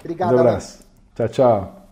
Obrigado, 0.00 0.34
Um 0.34 0.38
abraço. 0.38 0.84
Tchau, 1.14 1.28
tchau. 1.28 1.85